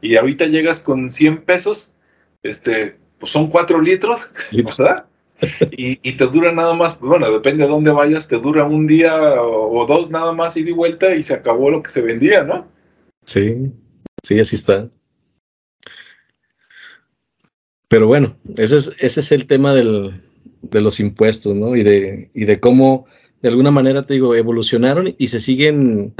Y 0.00 0.16
ahorita 0.16 0.46
llegas 0.46 0.80
con 0.80 1.10
100 1.10 1.42
pesos, 1.42 1.94
este, 2.42 2.96
pues 3.18 3.32
son 3.32 3.48
4 3.48 3.80
litros, 3.80 4.30
¿verdad? 4.52 5.06
Y, 5.76 5.98
y, 6.02 6.16
te 6.16 6.26
dura 6.26 6.52
nada 6.52 6.74
más, 6.74 6.94
pues 6.94 7.10
bueno, 7.10 7.30
depende 7.30 7.64
de 7.64 7.70
dónde 7.70 7.90
vayas, 7.90 8.28
te 8.28 8.38
dura 8.38 8.64
un 8.64 8.86
día 8.86 9.40
o, 9.42 9.80
o, 9.80 9.86
dos 9.86 10.10
nada 10.10 10.32
más 10.32 10.56
ida 10.56 10.70
y 10.70 10.72
vuelta 10.72 11.14
y 11.14 11.22
se 11.22 11.34
acabó 11.34 11.70
lo 11.70 11.82
que 11.82 11.90
se 11.90 12.02
vendía, 12.02 12.44
¿no? 12.44 12.66
Sí, 13.24 13.72
sí, 14.22 14.38
así 14.38 14.56
está. 14.56 14.88
Pero 17.88 18.06
bueno, 18.06 18.36
ese 18.56 18.76
es, 18.76 18.92
ese 18.98 19.20
es 19.20 19.32
el 19.32 19.46
tema 19.46 19.74
del, 19.74 20.22
de 20.62 20.80
los 20.80 21.00
impuestos, 21.00 21.54
¿no? 21.54 21.76
Y 21.76 21.82
de, 21.82 22.30
y 22.34 22.44
de 22.44 22.60
cómo, 22.60 23.06
de 23.40 23.48
alguna 23.48 23.70
manera, 23.70 24.04
te 24.04 24.14
digo, 24.14 24.34
evolucionaron 24.34 25.14
y 25.18 25.28
se 25.28 25.40
siguen 25.40 26.14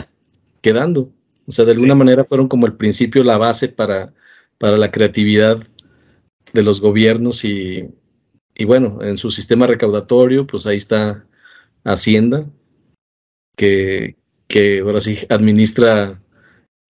quedando. 0.61 1.11
O 1.47 1.53
sea, 1.53 1.65
de 1.65 1.73
alguna 1.73 1.95
sí. 1.95 1.99
manera 1.99 2.25
fueron 2.25 2.49
como 2.49 2.67
el 2.67 2.75
principio, 2.75 3.23
la 3.25 3.39
base 3.39 3.69
para, 3.69 4.13
para 4.59 4.77
la 4.77 4.91
creatividad 4.91 5.59
de 6.53 6.63
los 6.63 6.81
gobiernos 6.81 7.45
y, 7.45 7.89
y 8.55 8.65
bueno, 8.65 8.99
en 9.03 9.17
su 9.17 9.31
sistema 9.31 9.67
recaudatorio, 9.67 10.47
pues 10.47 10.67
ahí 10.67 10.77
está 10.77 11.27
Hacienda, 11.85 12.47
que, 13.57 14.17
que 14.49 14.81
ahora 14.81 15.01
sí 15.01 15.19
administra 15.29 16.21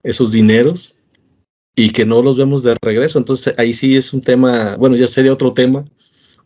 esos 0.02 0.32
dineros 0.32 0.98
y 1.74 1.90
que 1.90 2.04
no 2.06 2.22
los 2.22 2.36
vemos 2.36 2.62
de 2.62 2.76
regreso. 2.82 3.18
Entonces 3.18 3.54
ahí 3.58 3.72
sí 3.72 3.96
es 3.96 4.12
un 4.12 4.20
tema, 4.20 4.76
bueno, 4.76 4.96
ya 4.96 5.06
sería 5.06 5.32
otro 5.32 5.54
tema, 5.54 5.84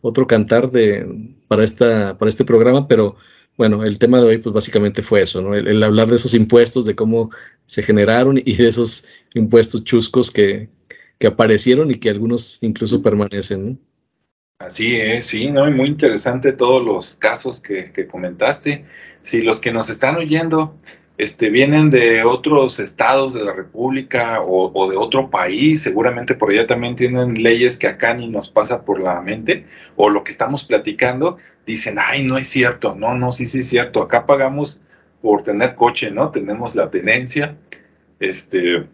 otro 0.01 0.27
cantar 0.27 0.71
de, 0.71 1.35
para, 1.47 1.63
esta, 1.63 2.17
para 2.17 2.29
este 2.29 2.45
programa, 2.45 2.87
pero 2.87 3.15
bueno, 3.57 3.83
el 3.83 3.99
tema 3.99 4.21
de 4.21 4.27
hoy 4.27 4.37
pues 4.37 4.53
básicamente 4.53 5.01
fue 5.01 5.21
eso, 5.21 5.41
¿no? 5.41 5.53
El, 5.53 5.83
hablar 5.83 6.09
de 6.09 6.15
esos 6.15 6.33
impuestos, 6.33 6.85
de 6.85 6.95
cómo 6.95 7.29
se 7.65 7.83
generaron 7.83 8.37
y 8.37 8.55
de 8.55 8.67
esos 8.69 9.05
impuestos 9.33 9.83
chuscos 9.83 10.31
que, 10.31 10.69
que 11.19 11.27
aparecieron 11.27 11.91
y 11.91 11.95
que 11.95 12.09
algunos 12.09 12.63
incluso 12.63 13.01
permanecen. 13.01 13.79
Así 14.59 14.97
es, 14.97 15.25
sí, 15.27 15.51
¿no? 15.51 15.69
Y 15.69 15.71
muy 15.71 15.87
interesante 15.87 16.51
todos 16.51 16.85
los 16.85 17.15
casos 17.15 17.61
que, 17.61 17.93
comentaste. 18.07 18.83
Si 19.21 19.41
los 19.41 19.61
que 19.61 19.71
nos 19.71 19.89
están 19.89 20.17
oyendo 20.17 20.75
este, 21.17 21.49
vienen 21.49 21.89
de 21.89 22.25
otros 22.25 22.77
estados 22.79 23.31
de 23.33 23.45
la 23.45 23.53
República 23.53 24.41
o, 24.45 24.91
de 24.91 24.97
otro 24.97 25.29
país, 25.29 25.81
seguramente 25.81 26.35
por 26.35 26.51
allá 26.51 26.67
también 26.67 26.97
tienen 26.97 27.35
leyes 27.35 27.77
que 27.77 27.87
acá 27.87 28.13
ni 28.13 28.27
nos 28.27 28.49
pasa 28.49 28.83
por 28.83 28.99
la 28.99 29.21
mente, 29.21 29.65
o 29.95 30.09
lo 30.09 30.25
que 30.25 30.31
estamos 30.31 30.65
platicando, 30.65 31.37
dicen, 31.65 31.95
ay, 31.97 32.23
no 32.23 32.37
es 32.37 32.49
cierto, 32.49 32.95
no, 32.95 33.15
no, 33.15 33.31
sí, 33.31 33.47
sí 33.47 33.59
es 33.59 33.69
cierto, 33.69 34.01
acá 34.01 34.25
pagamos 34.25 34.81
por 35.21 35.41
tener 35.41 35.75
coche, 35.75 36.11
¿no? 36.11 36.31
Tenemos 36.31 36.75
la 36.75 36.89
tenencia, 36.91 37.55
este, 38.19 38.85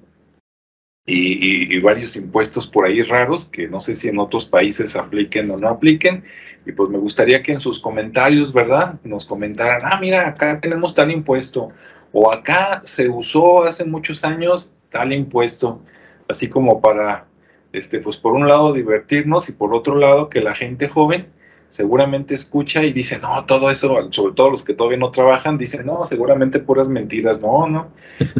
y, 1.08 1.80
varios 1.80 2.16
impuestos 2.16 2.66
por 2.66 2.86
ahí 2.86 3.04
raros 3.04 3.46
que 3.46 3.68
no 3.68 3.80
sé 3.80 3.94
si 3.94 4.10
en 4.10 4.20
otros 4.20 4.46
países 4.46 4.96
apliquen 4.96 5.52
o 5.52 5.58
no 5.58 5.70
apliquen. 5.70 6.24
Y 6.66 6.72
pues 6.72 6.90
me 6.90 6.98
gustaría 6.98 7.44
que 7.44 7.52
en 7.52 7.60
sus 7.60 7.80
comentarios, 7.80 8.52
¿verdad? 8.52 9.00
Nos 9.04 9.26
comentaran, 9.26 9.82
ah, 9.84 10.00
mira, 10.02 10.28
acá 10.28 10.60
tenemos 10.60 10.96
tal 10.96 11.12
impuesto 11.12 11.70
o 12.12 12.32
acá 12.32 12.82
se 12.86 13.10
usó 13.10 13.66
hace 13.66 13.86
muchos 13.86 14.24
años 14.24 14.76
tal 14.90 15.14
impuesto, 15.14 15.82
así 16.28 16.50
como 16.50 16.82
para, 16.82 17.28
este, 17.74 18.00
pues 18.00 18.18
por 18.18 18.34
un 18.34 18.48
lado 18.48 18.74
divertirnos 18.74 19.50
y 19.50 19.52
por 19.52 19.76
otro 19.76 19.96
lado 19.98 20.30
que 20.30 20.42
la 20.42 20.56
gente 20.56 20.88
joven 20.88 21.28
seguramente 21.70 22.34
escucha 22.36 22.84
y 22.84 22.94
dice, 22.94 23.20
no, 23.20 23.46
todo 23.46 23.70
eso, 23.70 24.08
sobre 24.12 24.34
todo 24.34 24.50
los 24.50 24.64
que 24.64 24.74
todavía 24.74 24.98
no 24.98 25.12
trabajan, 25.12 25.58
dicen, 25.58 25.86
no, 25.86 26.06
seguramente 26.06 26.60
puras 26.60 26.88
mentiras, 26.88 27.42
no, 27.42 27.68
no. 27.68 27.90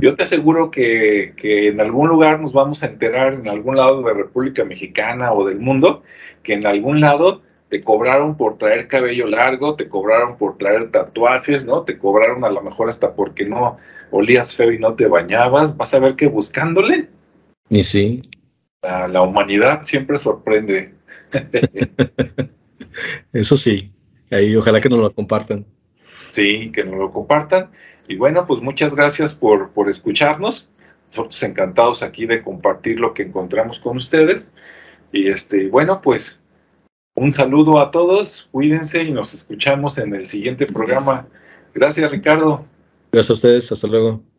Yo 0.02 0.16
te 0.16 0.24
aseguro 0.24 0.72
que, 0.72 1.34
que, 1.36 1.68
en 1.68 1.82
algún 1.82 2.08
lugar 2.08 2.40
nos 2.40 2.54
vamos 2.54 2.84
a 2.84 2.88
enterar, 2.88 3.34
en 3.34 3.48
algún 3.48 3.78
lado 3.78 4.02
de 4.02 4.04
la 4.06 4.18
República 4.18 4.64
Mexicana 4.64 5.34
o 5.34 5.46
del 5.46 5.60
mundo, 5.60 6.04
que 6.44 6.54
en 6.54 6.66
algún 6.66 7.02
lado 7.02 7.42
te 7.70 7.82
cobraron 7.82 8.38
por 8.38 8.58
traer 8.58 8.88
cabello 8.88 9.28
largo, 9.28 9.76
te 9.76 9.90
cobraron 9.90 10.38
por 10.38 10.58
traer 10.58 10.92
tatuajes, 10.92 11.66
¿no? 11.66 11.82
Te 11.82 11.98
cobraron 11.98 12.46
a 12.46 12.50
lo 12.50 12.62
mejor 12.62 12.90
hasta 12.90 13.14
porque 13.16 13.46
no 13.46 13.78
olías 14.12 14.56
feo 14.56 14.72
y 14.72 14.80
no 14.80 14.94
te 14.94 15.08
bañabas. 15.08 15.76
Vas 15.76 15.94
a 15.94 16.00
ver 16.00 16.16
que 16.16 16.28
buscándole. 16.28 17.10
Y 17.70 17.84
sí. 17.84 18.22
La, 18.84 19.08
la 19.08 19.24
humanidad 19.24 19.82
siempre 19.84 20.18
sorprende. 20.18 20.94
Eso 23.34 23.56
sí, 23.56 23.92
ahí 24.32 24.56
ojalá 24.56 24.82
que 24.82 24.90
nos 24.90 25.00
lo 25.00 25.14
compartan. 25.14 25.66
Sí, 26.32 26.72
que 26.72 26.84
nos 26.84 26.96
lo 26.96 27.12
compartan. 27.12 27.70
Y 28.08 28.18
bueno, 28.18 28.46
pues 28.46 28.62
muchas 28.62 28.94
gracias 28.94 29.34
por, 29.34 29.72
por 29.72 29.90
escucharnos. 29.90 30.70
Nosotros 31.10 31.42
encantados 31.44 32.04
aquí 32.04 32.26
de 32.26 32.44
compartir 32.44 33.00
lo 33.00 33.14
que 33.14 33.24
encontramos 33.24 33.80
con 33.80 33.98
ustedes. 33.98 34.54
Y 35.12 35.30
este, 35.30 35.70
bueno, 35.70 36.02
pues 36.02 36.40
un 37.16 37.32
saludo 37.32 37.80
a 37.80 37.92
todos, 37.92 38.50
cuídense 38.52 39.02
y 39.02 39.12
nos 39.12 39.34
escuchamos 39.34 39.98
en 39.98 40.14
el 40.14 40.26
siguiente 40.26 40.66
programa. 40.66 41.28
Gracias, 41.74 42.12
Ricardo. 42.12 42.66
Gracias 43.12 43.30
a 43.30 43.34
ustedes, 43.34 43.72
hasta 43.72 43.88
luego. 43.88 44.35